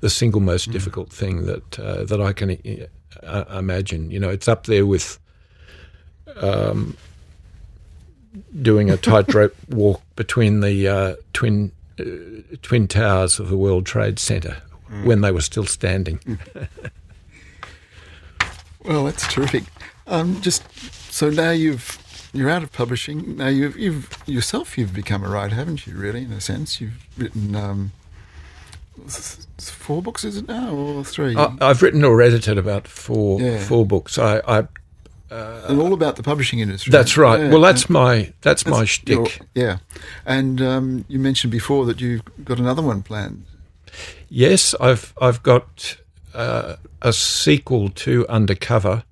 the 0.00 0.10
single 0.10 0.40
most 0.40 0.68
mm. 0.68 0.72
difficult 0.72 1.10
thing 1.10 1.46
that 1.46 1.78
uh, 1.78 2.04
that 2.04 2.20
I 2.20 2.32
can 2.32 2.58
uh, 3.22 3.44
imagine. 3.56 4.10
You 4.10 4.20
know, 4.20 4.28
it's 4.28 4.48
up 4.48 4.64
there 4.66 4.84
with 4.86 5.18
um, 6.36 6.96
doing 8.60 8.90
a 8.90 8.96
tightrope 8.96 9.54
walk 9.68 10.02
between 10.16 10.60
the 10.60 10.88
uh, 10.88 11.16
twin 11.32 11.72
uh, 11.98 12.04
twin 12.62 12.88
towers 12.88 13.38
of 13.38 13.48
the 13.48 13.56
World 13.56 13.86
Trade 13.86 14.18
Center 14.18 14.56
mm. 14.90 15.04
when 15.04 15.20
they 15.20 15.30
were 15.30 15.40
still 15.40 15.66
standing. 15.66 16.18
well, 18.84 19.04
that's 19.04 19.26
terrific. 19.32 19.64
Um, 20.06 20.40
just 20.40 20.64
so 21.12 21.30
now 21.30 21.50
you've 21.50 22.01
you're 22.32 22.50
out 22.50 22.62
of 22.62 22.72
publishing. 22.72 23.36
Now 23.36 23.48
you've 23.48 23.78
you've 23.78 24.16
yourself 24.26 24.76
you've 24.78 24.94
become 24.94 25.24
a 25.24 25.28
writer, 25.28 25.54
haven't 25.54 25.86
you? 25.86 25.94
Really, 25.94 26.24
in 26.24 26.32
a 26.32 26.40
sense, 26.40 26.80
you've 26.80 27.06
written. 27.16 27.54
Um, 27.54 27.92
four 29.58 30.02
books, 30.02 30.24
is 30.24 30.36
it 30.36 30.46
now, 30.46 30.70
or 30.74 31.04
three? 31.04 31.34
I, 31.34 31.56
have 31.60 31.82
written 31.82 32.04
or 32.04 32.20
edited 32.20 32.58
about 32.58 32.86
four 32.86 33.40
yeah. 33.40 33.58
four 33.58 33.86
books. 33.86 34.18
I, 34.18 34.40
I 34.46 34.68
uh, 35.30 35.64
and 35.68 35.80
all 35.80 35.94
about 35.94 36.16
the 36.16 36.22
publishing 36.22 36.58
industry. 36.58 36.90
That's 36.90 37.16
right. 37.16 37.40
Yeah, 37.40 37.50
well, 37.50 37.60
that's 37.60 37.88
my 37.88 38.32
that's, 38.42 38.64
that's 38.64 38.66
my 38.66 38.84
shtick. 38.84 39.40
yeah, 39.54 39.78
and 40.26 40.60
um, 40.60 41.04
you 41.08 41.18
mentioned 41.18 41.50
before 41.50 41.86
that 41.86 42.00
you've 42.00 42.22
got 42.44 42.58
another 42.58 42.82
one 42.82 43.02
planned. 43.02 43.46
Yes, 44.28 44.74
I've 44.78 45.14
I've 45.20 45.42
got 45.42 45.96
uh, 46.34 46.76
a 47.00 47.12
sequel 47.12 47.88
to 47.90 48.26
Undercover, 48.28 49.04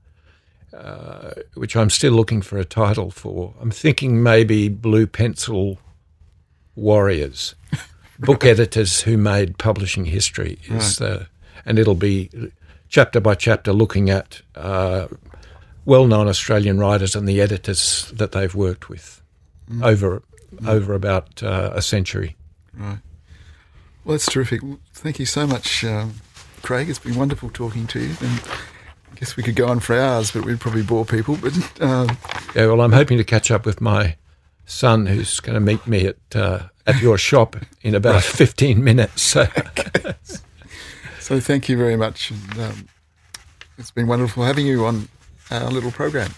uh, 0.80 1.32
which 1.54 1.76
I'm 1.76 1.90
still 1.90 2.12
looking 2.12 2.40
for 2.42 2.58
a 2.58 2.64
title 2.64 3.10
for. 3.10 3.54
I'm 3.60 3.70
thinking 3.70 4.22
maybe 4.22 4.68
Blue 4.68 5.06
Pencil 5.06 5.78
Warriors, 6.74 7.54
book 8.18 8.44
editors 8.44 9.02
who 9.02 9.18
made 9.18 9.58
publishing 9.58 10.06
history 10.06 10.58
is, 10.64 11.00
right. 11.00 11.10
Uh, 11.10 11.24
and 11.66 11.78
it'll 11.78 11.94
be 11.94 12.30
chapter 12.88 13.20
by 13.20 13.34
chapter 13.34 13.72
looking 13.72 14.08
at 14.08 14.40
uh, 14.54 15.06
well-known 15.84 16.28
Australian 16.28 16.78
writers 16.78 17.14
and 17.14 17.28
the 17.28 17.40
editors 17.40 18.10
that 18.14 18.32
they've 18.32 18.54
worked 18.54 18.88
with 18.88 19.22
mm. 19.70 19.84
over 19.84 20.22
mm. 20.54 20.68
over 20.68 20.94
about 20.94 21.42
uh, 21.42 21.70
a 21.74 21.82
century. 21.82 22.36
Right. 22.72 22.98
Well, 24.04 24.14
that's 24.14 24.26
terrific. 24.26 24.62
Thank 24.94 25.18
you 25.18 25.26
so 25.26 25.46
much, 25.46 25.84
um, 25.84 26.14
Craig. 26.62 26.88
It's 26.88 26.98
been 26.98 27.16
wonderful 27.16 27.50
talking 27.50 27.86
to 27.88 28.00
you. 28.00 28.16
And 28.20 28.42
guess 29.16 29.36
we 29.36 29.42
could 29.42 29.56
go 29.56 29.68
on 29.68 29.80
for 29.80 29.96
hours, 29.96 30.30
but 30.30 30.44
we'd 30.44 30.60
probably 30.60 30.82
bore 30.82 31.04
people. 31.04 31.36
But 31.36 31.54
um, 31.82 32.16
yeah, 32.54 32.66
well, 32.66 32.80
I'm 32.80 32.92
hoping 32.92 33.18
to 33.18 33.24
catch 33.24 33.50
up 33.50 33.66
with 33.66 33.80
my 33.80 34.16
son, 34.64 35.06
who's 35.06 35.40
going 35.40 35.54
to 35.54 35.60
meet 35.60 35.86
me 35.86 36.06
at 36.06 36.16
uh, 36.34 36.68
at 36.86 37.00
your 37.00 37.18
shop 37.18 37.56
in 37.82 37.94
about 37.94 38.14
right. 38.14 38.24
15 38.24 38.82
minutes. 38.82 39.22
So. 39.22 39.46
so 41.20 41.40
thank 41.40 41.68
you 41.68 41.76
very 41.76 41.96
much. 41.96 42.30
And, 42.30 42.58
um, 42.58 42.88
it's 43.78 43.90
been 43.90 44.06
wonderful 44.06 44.44
having 44.44 44.66
you 44.66 44.84
on 44.84 45.08
our 45.50 45.70
little 45.70 45.90
program. 45.90 46.32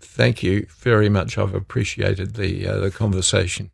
Thank 0.00 0.42
you 0.42 0.66
very 0.78 1.08
much. 1.08 1.38
I've 1.38 1.54
appreciated 1.54 2.34
the 2.34 2.66
uh, 2.66 2.78
the 2.78 2.90
conversation. 2.90 3.70